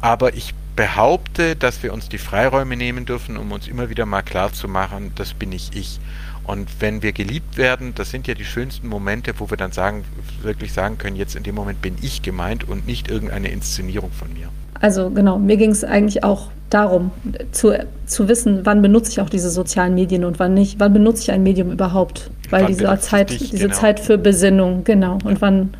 Aber 0.00 0.34
ich 0.34 0.54
behaupte, 0.76 1.56
dass 1.56 1.82
wir 1.82 1.92
uns 1.92 2.08
die 2.08 2.18
Freiräume 2.18 2.76
nehmen 2.76 3.06
dürfen, 3.06 3.36
um 3.36 3.52
uns 3.52 3.68
immer 3.68 3.88
wieder 3.90 4.06
mal 4.06 4.22
klar 4.22 4.52
zu 4.52 4.68
machen, 4.68 5.12
das 5.14 5.34
bin 5.34 5.52
ich 5.52 5.70
ich. 5.74 6.00
Und 6.46 6.68
wenn 6.80 7.02
wir 7.02 7.12
geliebt 7.12 7.56
werden, 7.56 7.94
das 7.94 8.10
sind 8.10 8.26
ja 8.26 8.34
die 8.34 8.44
schönsten 8.44 8.88
Momente, 8.88 9.32
wo 9.38 9.48
wir 9.48 9.56
dann 9.56 9.72
sagen, 9.72 10.04
wirklich 10.42 10.72
sagen 10.72 10.98
können, 10.98 11.16
jetzt 11.16 11.36
in 11.36 11.42
dem 11.42 11.54
Moment 11.54 11.80
bin 11.80 11.96
ich 12.02 12.20
gemeint 12.20 12.68
und 12.68 12.86
nicht 12.86 13.10
irgendeine 13.10 13.48
Inszenierung 13.48 14.10
von 14.10 14.32
mir. 14.34 14.48
Also 14.80 15.08
genau, 15.08 15.38
mir 15.38 15.56
ging 15.56 15.70
es 15.70 15.84
eigentlich 15.84 16.22
auch 16.22 16.50
darum, 16.68 17.12
zu, 17.52 17.72
zu 18.04 18.28
wissen, 18.28 18.66
wann 18.66 18.82
benutze 18.82 19.12
ich 19.12 19.20
auch 19.20 19.30
diese 19.30 19.48
sozialen 19.48 19.94
Medien 19.94 20.24
und 20.24 20.38
wann 20.38 20.52
nicht. 20.52 20.80
Wann 20.80 20.92
benutze 20.92 21.22
ich 21.22 21.30
ein 21.30 21.42
Medium 21.42 21.70
überhaupt? 21.70 22.30
Weil 22.50 22.66
diese 22.66 22.98
Zeit, 22.98 23.30
dich, 23.30 23.50
diese 23.50 23.68
genau. 23.68 23.74
Zeit 23.74 24.00
für 24.00 24.18
Besinnung, 24.18 24.84
genau. 24.84 25.18
Und 25.24 25.40
wann 25.40 25.70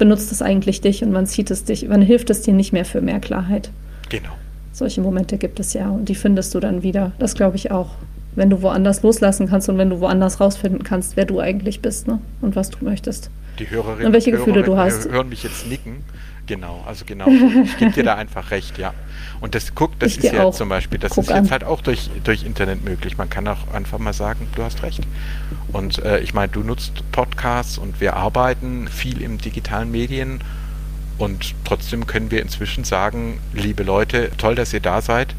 benutzt 0.00 0.32
es 0.32 0.42
eigentlich 0.42 0.80
dich 0.80 1.04
und 1.04 1.12
wann 1.12 1.26
zieht 1.26 1.50
es 1.52 1.62
dich, 1.62 1.88
wann 1.88 2.02
hilft 2.02 2.30
es 2.30 2.42
dir 2.42 2.54
nicht 2.54 2.72
mehr 2.72 2.84
für 2.84 3.02
mehr 3.02 3.20
Klarheit? 3.20 3.70
Genau. 4.08 4.30
Solche 4.72 5.02
Momente 5.02 5.36
gibt 5.36 5.60
es 5.60 5.74
ja 5.74 5.90
und 5.90 6.08
die 6.08 6.14
findest 6.14 6.54
du 6.54 6.58
dann 6.58 6.82
wieder. 6.82 7.12
Das 7.18 7.34
glaube 7.34 7.56
ich 7.56 7.70
auch. 7.70 7.90
Wenn 8.34 8.48
du 8.48 8.62
woanders 8.62 9.02
loslassen 9.02 9.48
kannst 9.48 9.68
und 9.68 9.76
wenn 9.76 9.90
du 9.90 10.00
woanders 10.00 10.40
rausfinden 10.40 10.82
kannst, 10.84 11.16
wer 11.16 11.26
du 11.26 11.38
eigentlich 11.38 11.80
bist 11.80 12.08
ne? 12.08 12.18
und 12.40 12.56
was 12.56 12.70
du 12.70 12.82
möchtest. 12.82 13.30
Die 13.58 13.68
Hörerinnen 13.68 14.06
und 14.06 14.12
welche 14.12 14.30
Gefühle 14.30 14.62
du 14.62 14.76
hast. 14.78 15.10
hören 15.10 15.28
mich 15.28 15.42
jetzt 15.42 15.68
nicken. 15.68 15.98
Genau, 16.50 16.82
also 16.84 17.04
genau. 17.04 17.28
ich 17.28 17.76
gebe 17.78 17.92
dir 17.92 18.02
da 18.02 18.14
einfach 18.16 18.50
recht, 18.50 18.76
ja. 18.76 18.92
Und 19.40 19.54
das 19.54 19.72
guck, 19.76 19.96
das 20.00 20.16
ich 20.16 20.24
ist 20.24 20.32
ja 20.32 20.42
auch. 20.42 20.52
zum 20.52 20.68
Beispiel, 20.68 20.98
das 20.98 21.12
Guck 21.12 21.22
ist 21.22 21.30
an. 21.30 21.44
jetzt 21.44 21.52
halt 21.52 21.62
auch 21.62 21.80
durch, 21.80 22.10
durch 22.24 22.42
Internet 22.42 22.84
möglich. 22.84 23.16
Man 23.16 23.30
kann 23.30 23.46
auch 23.46 23.72
einfach 23.72 24.00
mal 24.00 24.12
sagen, 24.12 24.48
du 24.56 24.64
hast 24.64 24.82
recht. 24.82 25.06
Und 25.72 26.00
äh, 26.00 26.18
ich 26.18 26.34
meine, 26.34 26.50
du 26.50 26.64
nutzt 26.64 27.04
Podcasts 27.12 27.78
und 27.78 28.00
wir 28.00 28.16
arbeiten 28.16 28.88
viel 28.88 29.22
im 29.22 29.38
digitalen 29.38 29.92
Medien 29.92 30.40
und 31.18 31.54
trotzdem 31.64 32.08
können 32.08 32.32
wir 32.32 32.42
inzwischen 32.42 32.82
sagen, 32.82 33.38
liebe 33.52 33.84
Leute, 33.84 34.32
toll, 34.36 34.56
dass 34.56 34.72
ihr 34.72 34.80
da 34.80 35.02
seid, 35.02 35.36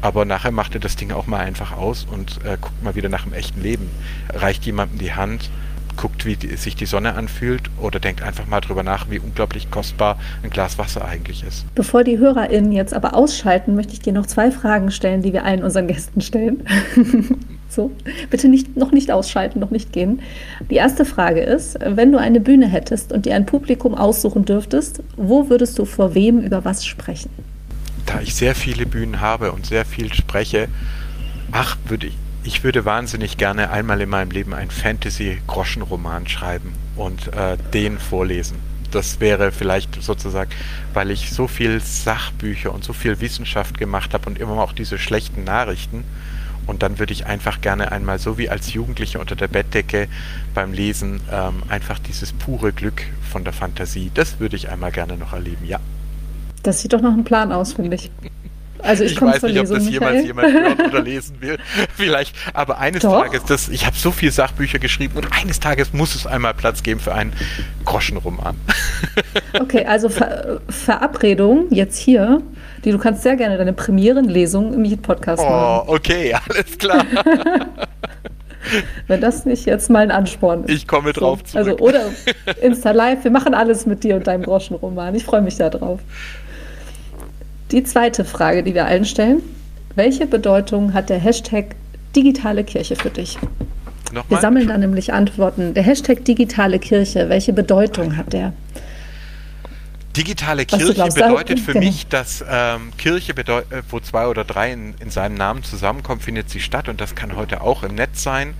aber 0.00 0.24
nachher 0.24 0.52
macht 0.52 0.74
ihr 0.74 0.80
das 0.80 0.94
Ding 0.94 1.10
auch 1.10 1.26
mal 1.26 1.40
einfach 1.40 1.72
aus 1.72 2.06
und 2.08 2.38
äh, 2.44 2.56
guckt 2.60 2.84
mal 2.84 2.94
wieder 2.94 3.08
nach 3.08 3.24
dem 3.24 3.32
echten 3.32 3.62
Leben. 3.62 3.90
Reicht 4.32 4.64
jemandem 4.64 5.00
die 5.00 5.12
Hand, 5.12 5.50
guckt, 5.96 6.24
wie 6.26 6.36
die, 6.36 6.56
sich 6.56 6.76
die 6.76 6.86
Sonne 6.86 7.14
anfühlt 7.14 7.62
oder 7.80 8.00
denkt 8.00 8.22
einfach 8.22 8.46
mal 8.46 8.60
drüber 8.60 8.82
nach, 8.82 9.10
wie 9.10 9.18
unglaublich 9.18 9.70
kostbar 9.70 10.18
ein 10.42 10.50
Glas 10.50 10.78
Wasser 10.78 11.04
eigentlich 11.04 11.44
ist. 11.44 11.64
Bevor 11.74 12.04
die 12.04 12.18
HörerInnen 12.18 12.72
jetzt 12.72 12.94
aber 12.94 13.14
ausschalten, 13.14 13.74
möchte 13.74 13.92
ich 13.92 14.00
dir 14.00 14.12
noch 14.12 14.26
zwei 14.26 14.50
Fragen 14.50 14.90
stellen, 14.90 15.22
die 15.22 15.32
wir 15.32 15.44
allen 15.44 15.62
unseren 15.62 15.86
Gästen 15.86 16.20
stellen. 16.20 16.64
So, 17.72 17.90
bitte 18.28 18.48
nicht, 18.48 18.76
noch 18.76 18.92
nicht 18.92 19.10
ausschalten, 19.10 19.58
noch 19.58 19.70
nicht 19.70 19.94
gehen. 19.94 20.20
Die 20.70 20.74
erste 20.74 21.06
Frage 21.06 21.40
ist, 21.40 21.78
wenn 21.82 22.12
du 22.12 22.18
eine 22.18 22.38
Bühne 22.38 22.66
hättest 22.66 23.14
und 23.14 23.24
dir 23.24 23.34
ein 23.34 23.46
Publikum 23.46 23.94
aussuchen 23.94 24.44
dürftest, 24.44 25.02
wo 25.16 25.48
würdest 25.48 25.78
du 25.78 25.86
vor 25.86 26.14
wem 26.14 26.40
über 26.40 26.66
was 26.66 26.84
sprechen? 26.84 27.30
Da 28.04 28.20
ich 28.20 28.34
sehr 28.34 28.54
viele 28.54 28.84
Bühnen 28.84 29.22
habe 29.22 29.52
und 29.52 29.64
sehr 29.64 29.86
viel 29.86 30.12
spreche, 30.12 30.68
ach, 31.50 31.78
würde 31.86 32.08
ich, 32.08 32.14
ich 32.44 32.64
würde 32.64 32.84
wahnsinnig 32.84 33.36
gerne 33.36 33.70
einmal 33.70 34.00
in 34.00 34.08
meinem 34.08 34.30
Leben 34.30 34.54
einen 34.54 34.70
Fantasy-Groschenroman 34.70 36.28
schreiben 36.28 36.72
und 36.96 37.28
äh, 37.28 37.56
den 37.72 37.98
vorlesen. 37.98 38.56
Das 38.90 39.20
wäre 39.20 39.52
vielleicht 39.52 40.02
sozusagen, 40.02 40.50
weil 40.92 41.10
ich 41.10 41.32
so 41.32 41.48
viel 41.48 41.80
Sachbücher 41.80 42.74
und 42.74 42.84
so 42.84 42.92
viel 42.92 43.20
Wissenschaft 43.20 43.78
gemacht 43.78 44.12
habe 44.12 44.28
und 44.28 44.38
immer 44.38 44.62
auch 44.62 44.72
diese 44.72 44.98
schlechten 44.98 45.44
Nachrichten, 45.44 46.04
und 46.66 46.82
dann 46.82 46.98
würde 46.98 47.12
ich 47.12 47.26
einfach 47.26 47.60
gerne 47.60 47.90
einmal, 47.92 48.18
so 48.18 48.38
wie 48.38 48.48
als 48.48 48.72
Jugendlicher 48.72 49.20
unter 49.20 49.34
der 49.34 49.48
Bettdecke 49.48 50.08
beim 50.54 50.72
Lesen, 50.72 51.20
ähm, 51.30 51.62
einfach 51.68 51.98
dieses 51.98 52.32
pure 52.32 52.72
Glück 52.72 53.02
von 53.30 53.44
der 53.44 53.52
Fantasie, 53.52 54.10
das 54.14 54.38
würde 54.38 54.56
ich 54.56 54.68
einmal 54.68 54.92
gerne 54.92 55.16
noch 55.16 55.32
erleben, 55.32 55.66
ja. 55.66 55.80
Das 56.62 56.80
sieht 56.80 56.92
doch 56.92 57.00
nach 57.00 57.12
einem 57.12 57.24
Plan 57.24 57.50
aus, 57.50 57.72
finde 57.72 57.96
ich. 57.96 58.10
Also 58.82 59.04
ich, 59.04 59.12
ich 59.12 59.22
weiß 59.22 59.42
nicht, 59.42 59.58
ob 59.60 59.68
das 59.68 59.88
jemals 59.88 60.24
jemand 60.24 60.52
hören 60.52 60.80
oder 60.80 61.02
lesen 61.02 61.40
will. 61.40 61.58
Vielleicht. 61.96 62.34
Aber 62.52 62.78
eines 62.78 63.02
Doch. 63.02 63.22
Tages, 63.22 63.44
das, 63.44 63.68
ich 63.68 63.86
habe 63.86 63.96
so 63.96 64.10
viele 64.10 64.32
Sachbücher 64.32 64.78
geschrieben 64.78 65.16
und 65.16 65.28
eines 65.32 65.60
Tages 65.60 65.92
muss 65.92 66.14
es 66.14 66.26
einmal 66.26 66.54
Platz 66.54 66.82
geben 66.82 67.00
für 67.00 67.14
einen 67.14 67.32
Groschenroman. 67.84 68.56
Okay, 69.60 69.84
also 69.84 70.08
Ver 70.08 70.60
Verabredung 70.68 71.66
jetzt 71.70 71.98
hier. 71.98 72.40
Die, 72.84 72.90
du 72.90 72.98
kannst 72.98 73.22
sehr 73.22 73.36
gerne 73.36 73.58
deine 73.58 73.74
Premierenlesung 73.74 74.72
im 74.72 74.82
Meet-Podcast 74.82 75.42
oh, 75.44 75.48
machen. 75.48 75.84
Oh, 75.88 75.94
okay, 75.94 76.34
alles 76.48 76.78
klar. 76.78 77.04
Wenn 79.06 79.20
das 79.20 79.44
nicht 79.44 79.66
jetzt 79.66 79.90
mal 79.90 80.02
ein 80.02 80.10
Ansporn 80.10 80.64
ist. 80.64 80.70
Ich 80.70 80.88
komme 80.88 81.12
drauf 81.12 81.40
so, 81.44 81.62
zurück. 81.62 81.80
Also, 81.80 81.84
oder 81.84 82.00
Insta 82.62 82.92
Live, 82.92 83.24
wir 83.24 83.30
machen 83.30 83.54
alles 83.54 83.86
mit 83.86 84.04
dir 84.04 84.16
und 84.16 84.26
deinem 84.26 84.44
Groschenroman. 84.44 85.14
Ich 85.14 85.24
freue 85.24 85.42
mich 85.42 85.56
da 85.56 85.68
drauf. 85.68 86.00
Die 87.72 87.84
zweite 87.84 88.26
Frage, 88.26 88.62
die 88.62 88.74
wir 88.74 88.84
allen 88.84 89.06
stellen. 89.06 89.40
Welche 89.94 90.26
Bedeutung 90.26 90.92
hat 90.92 91.08
der 91.08 91.18
Hashtag 91.18 91.74
digitale 92.14 92.64
Kirche 92.64 92.96
für 92.96 93.08
dich? 93.08 93.38
Nochmal? 94.12 94.24
Wir 94.28 94.38
sammeln 94.40 94.68
da 94.68 94.76
nämlich 94.76 95.14
Antworten. 95.14 95.72
Der 95.72 95.82
Hashtag 95.82 96.22
digitale 96.26 96.78
Kirche, 96.78 97.30
welche 97.30 97.54
Bedeutung 97.54 98.18
hat 98.18 98.34
der? 98.34 98.52
Digitale 100.16 100.66
Kirche 100.66 100.92
glaubst, 100.92 101.16
bedeutet 101.16 101.58
für 101.58 101.72
genau. 101.72 101.86
mich, 101.86 102.06
dass 102.06 102.44
ähm, 102.46 102.92
Kirche, 102.98 103.32
bedeut, 103.32 103.72
äh, 103.72 103.82
wo 103.88 103.98
zwei 103.98 104.26
oder 104.26 104.44
drei 104.44 104.70
in, 104.70 104.94
in, 105.00 105.08
seinem 105.08 105.36
Namen 105.36 105.64
zusammenkommen, 105.64 106.20
findet 106.20 106.50
sie 106.50 106.60
statt 106.60 106.88
und 106.88 107.00
das 107.00 107.14
kann 107.14 107.34
heute 107.34 107.62
auch 107.62 107.82
im 107.82 107.94
Netz 107.94 108.22
sein. 108.22 108.52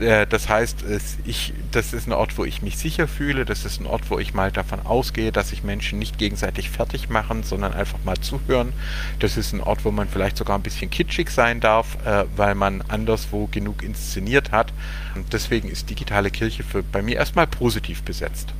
Äh, 0.00 0.26
das 0.26 0.50
heißt, 0.50 0.82
es, 0.82 1.16
ich, 1.24 1.54
das 1.72 1.94
ist 1.94 2.08
ein 2.08 2.12
Ort, 2.12 2.36
wo 2.36 2.44
ich 2.44 2.60
mich 2.60 2.76
sicher 2.76 3.08
fühle, 3.08 3.46
das 3.46 3.64
ist 3.64 3.80
ein 3.80 3.86
Ort, 3.86 4.10
wo 4.10 4.18
ich 4.18 4.34
mal 4.34 4.52
davon 4.52 4.84
ausgehe, 4.84 5.32
dass 5.32 5.48
sich 5.48 5.62
Menschen 5.62 5.98
nicht 5.98 6.18
gegenseitig 6.18 6.68
fertig 6.68 7.08
machen, 7.08 7.42
sondern 7.42 7.72
einfach 7.72 7.98
mal 8.04 8.18
zuhören. 8.18 8.74
Das 9.18 9.38
ist 9.38 9.54
ein 9.54 9.62
Ort, 9.62 9.86
wo 9.86 9.90
man 9.90 10.08
vielleicht 10.08 10.36
sogar 10.36 10.58
ein 10.58 10.62
bisschen 10.62 10.90
kitschig 10.90 11.30
sein 11.30 11.60
darf, 11.60 11.96
äh, 12.04 12.24
weil 12.36 12.54
man 12.54 12.82
anderswo 12.86 13.46
genug 13.50 13.82
inszeniert 13.82 14.52
hat. 14.52 14.74
Und 15.14 15.32
deswegen 15.32 15.70
ist 15.70 15.88
digitale 15.88 16.30
Kirche 16.30 16.64
für, 16.64 16.82
bei 16.82 17.00
mir 17.00 17.16
erstmal 17.16 17.46
positiv 17.46 18.02
besetzt. 18.02 18.52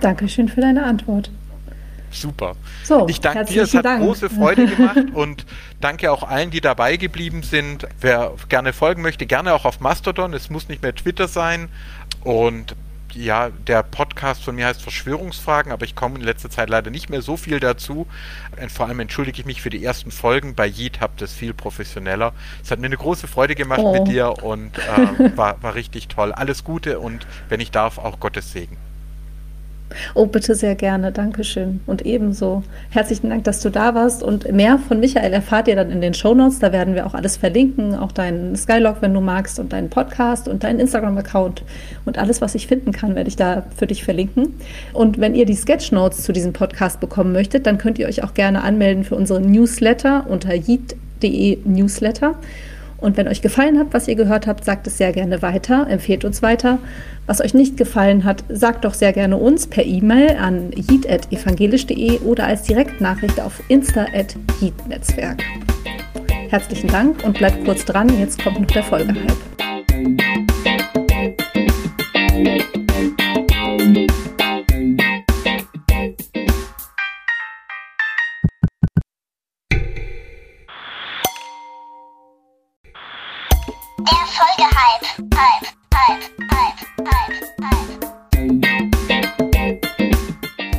Dankeschön 0.00 0.48
für 0.48 0.60
deine 0.60 0.84
Antwort. 0.84 1.30
Super. 2.12 2.54
So, 2.84 3.08
ich 3.08 3.20
danke 3.20 3.44
dir, 3.46 3.62
es 3.62 3.74
hat 3.74 3.84
Dank. 3.84 4.02
große 4.02 4.30
Freude 4.30 4.66
gemacht 4.66 4.98
und 5.14 5.46
danke 5.80 6.12
auch 6.12 6.22
allen, 6.22 6.50
die 6.50 6.60
dabei 6.60 6.96
geblieben 6.96 7.42
sind. 7.42 7.86
Wer 8.00 8.32
gerne 8.48 8.72
folgen 8.72 9.02
möchte, 9.02 9.26
gerne 9.26 9.54
auch 9.54 9.64
auf 9.64 9.80
Mastodon. 9.80 10.34
Es 10.34 10.50
muss 10.50 10.68
nicht 10.68 10.82
mehr 10.82 10.94
Twitter 10.94 11.28
sein. 11.28 11.68
Und 12.22 12.76
ja, 13.14 13.50
der 13.50 13.82
Podcast 13.82 14.42
von 14.42 14.54
mir 14.54 14.66
heißt 14.66 14.82
Verschwörungsfragen, 14.82 15.72
aber 15.72 15.84
ich 15.84 15.94
komme 15.94 16.16
in 16.16 16.22
letzter 16.22 16.50
Zeit 16.50 16.70
leider 16.70 16.90
nicht 16.90 17.10
mehr 17.10 17.22
so 17.22 17.36
viel 17.36 17.60
dazu. 17.60 18.06
Und 18.60 18.72
vor 18.72 18.86
allem 18.86 19.00
entschuldige 19.00 19.40
ich 19.40 19.46
mich 19.46 19.62
für 19.62 19.70
die 19.70 19.84
ersten 19.84 20.10
Folgen. 20.10 20.54
Bei 20.54 20.66
Yeet 20.66 21.00
habt 21.00 21.20
ihr 21.20 21.26
es 21.26 21.34
viel 21.34 21.54
professioneller. 21.54 22.32
Es 22.62 22.70
hat 22.70 22.78
mir 22.78 22.86
eine 22.86 22.96
große 22.96 23.26
Freude 23.26 23.54
gemacht 23.54 23.80
oh. 23.82 23.92
mit 23.92 24.08
dir 24.08 24.42
und 24.42 24.78
äh, 24.78 25.36
war, 25.36 25.62
war 25.62 25.74
richtig 25.74 26.08
toll. 26.08 26.32
Alles 26.32 26.64
Gute 26.64 27.00
und 27.00 27.26
wenn 27.48 27.60
ich 27.60 27.70
darf, 27.70 27.98
auch 27.98 28.20
Gottes 28.20 28.52
Segen. 28.52 28.76
Oh, 30.14 30.26
bitte 30.26 30.54
sehr 30.54 30.74
gerne. 30.74 31.12
Dankeschön. 31.12 31.80
Und 31.86 32.04
ebenso. 32.04 32.62
Herzlichen 32.90 33.30
Dank, 33.30 33.44
dass 33.44 33.60
du 33.60 33.70
da 33.70 33.94
warst. 33.94 34.22
Und 34.22 34.50
mehr 34.52 34.78
von 34.78 35.00
Michael 35.00 35.32
erfahrt 35.32 35.68
ihr 35.68 35.76
dann 35.76 35.90
in 35.90 36.00
den 36.00 36.14
Shownotes. 36.14 36.58
Da 36.58 36.72
werden 36.72 36.94
wir 36.94 37.06
auch 37.06 37.14
alles 37.14 37.36
verlinken. 37.36 37.94
Auch 37.94 38.12
deinen 38.12 38.56
Skylog, 38.56 38.96
wenn 39.00 39.14
du 39.14 39.20
magst, 39.20 39.58
und 39.58 39.72
deinen 39.72 39.90
Podcast 39.90 40.48
und 40.48 40.64
deinen 40.64 40.80
Instagram-Account. 40.80 41.64
Und 42.04 42.18
alles, 42.18 42.40
was 42.40 42.54
ich 42.54 42.66
finden 42.66 42.92
kann, 42.92 43.14
werde 43.14 43.28
ich 43.28 43.36
da 43.36 43.64
für 43.76 43.86
dich 43.86 44.04
verlinken. 44.04 44.54
Und 44.92 45.18
wenn 45.18 45.34
ihr 45.34 45.46
die 45.46 45.54
Sketchnotes 45.54 46.22
zu 46.22 46.32
diesem 46.32 46.52
Podcast 46.52 47.00
bekommen 47.00 47.32
möchtet, 47.32 47.66
dann 47.66 47.78
könnt 47.78 47.98
ihr 47.98 48.06
euch 48.08 48.22
auch 48.24 48.34
gerne 48.34 48.62
anmelden 48.62 49.04
für 49.04 49.16
unseren 49.16 49.50
Newsletter 49.50 50.26
unter 50.28 50.54
yeet.de 50.54 51.58
Newsletter. 51.64 52.34
Und 53.02 53.16
wenn 53.16 53.26
euch 53.26 53.42
gefallen 53.42 53.78
hat, 53.78 53.88
was 53.90 54.06
ihr 54.06 54.14
gehört 54.14 54.46
habt, 54.46 54.64
sagt 54.64 54.86
es 54.86 54.96
sehr 54.96 55.12
gerne 55.12 55.42
weiter, 55.42 55.88
empfehlt 55.88 56.24
uns 56.24 56.40
weiter. 56.40 56.78
Was 57.26 57.40
euch 57.40 57.52
nicht 57.52 57.76
gefallen 57.76 58.22
hat, 58.24 58.44
sagt 58.48 58.84
doch 58.84 58.94
sehr 58.94 59.12
gerne 59.12 59.36
uns 59.36 59.66
per 59.66 59.84
E-Mail 59.84 60.36
an 60.40 60.70
jid.evangelisch.de 60.72 62.20
oder 62.20 62.46
als 62.46 62.62
Direktnachricht 62.62 63.40
auf 63.40 63.60
insta.jid-netzwerk. 63.68 65.42
Herzlichen 66.48 66.88
Dank 66.88 67.24
und 67.24 67.36
bleibt 67.36 67.64
kurz 67.64 67.84
dran, 67.84 68.08
jetzt 68.20 68.42
kommt 68.42 68.60
noch 68.60 68.68
der 68.68 68.84
Folgehype. 68.84 70.41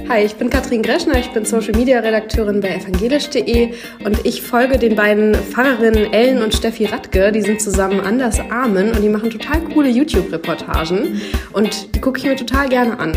Hi, 0.09 0.25
ich 0.25 0.35
bin 0.35 0.49
Katrin 0.49 0.83
Greschner, 0.83 1.17
ich 1.17 1.31
bin 1.31 1.45
Social 1.45 1.71
Media 1.75 1.99
Redakteurin 1.99 2.59
bei 2.59 2.75
evangelisch.de 2.75 3.73
und 4.03 4.25
ich 4.25 4.41
folge 4.41 4.77
den 4.77 4.95
beiden 4.95 5.33
Pfarrerinnen 5.33 6.11
Ellen 6.11 6.43
und 6.43 6.53
Steffi 6.53 6.85
Radke. 6.85 7.31
Die 7.31 7.41
sind 7.41 7.61
zusammen 7.61 8.01
anders 8.01 8.39
Armen 8.51 8.91
und 8.91 9.01
die 9.01 9.09
machen 9.09 9.29
total 9.29 9.61
coole 9.61 9.89
YouTube-Reportagen 9.89 11.21
und 11.53 11.95
die 11.95 12.01
gucke 12.01 12.19
ich 12.19 12.25
mir 12.25 12.35
total 12.35 12.67
gerne 12.67 12.99
an. 12.99 13.13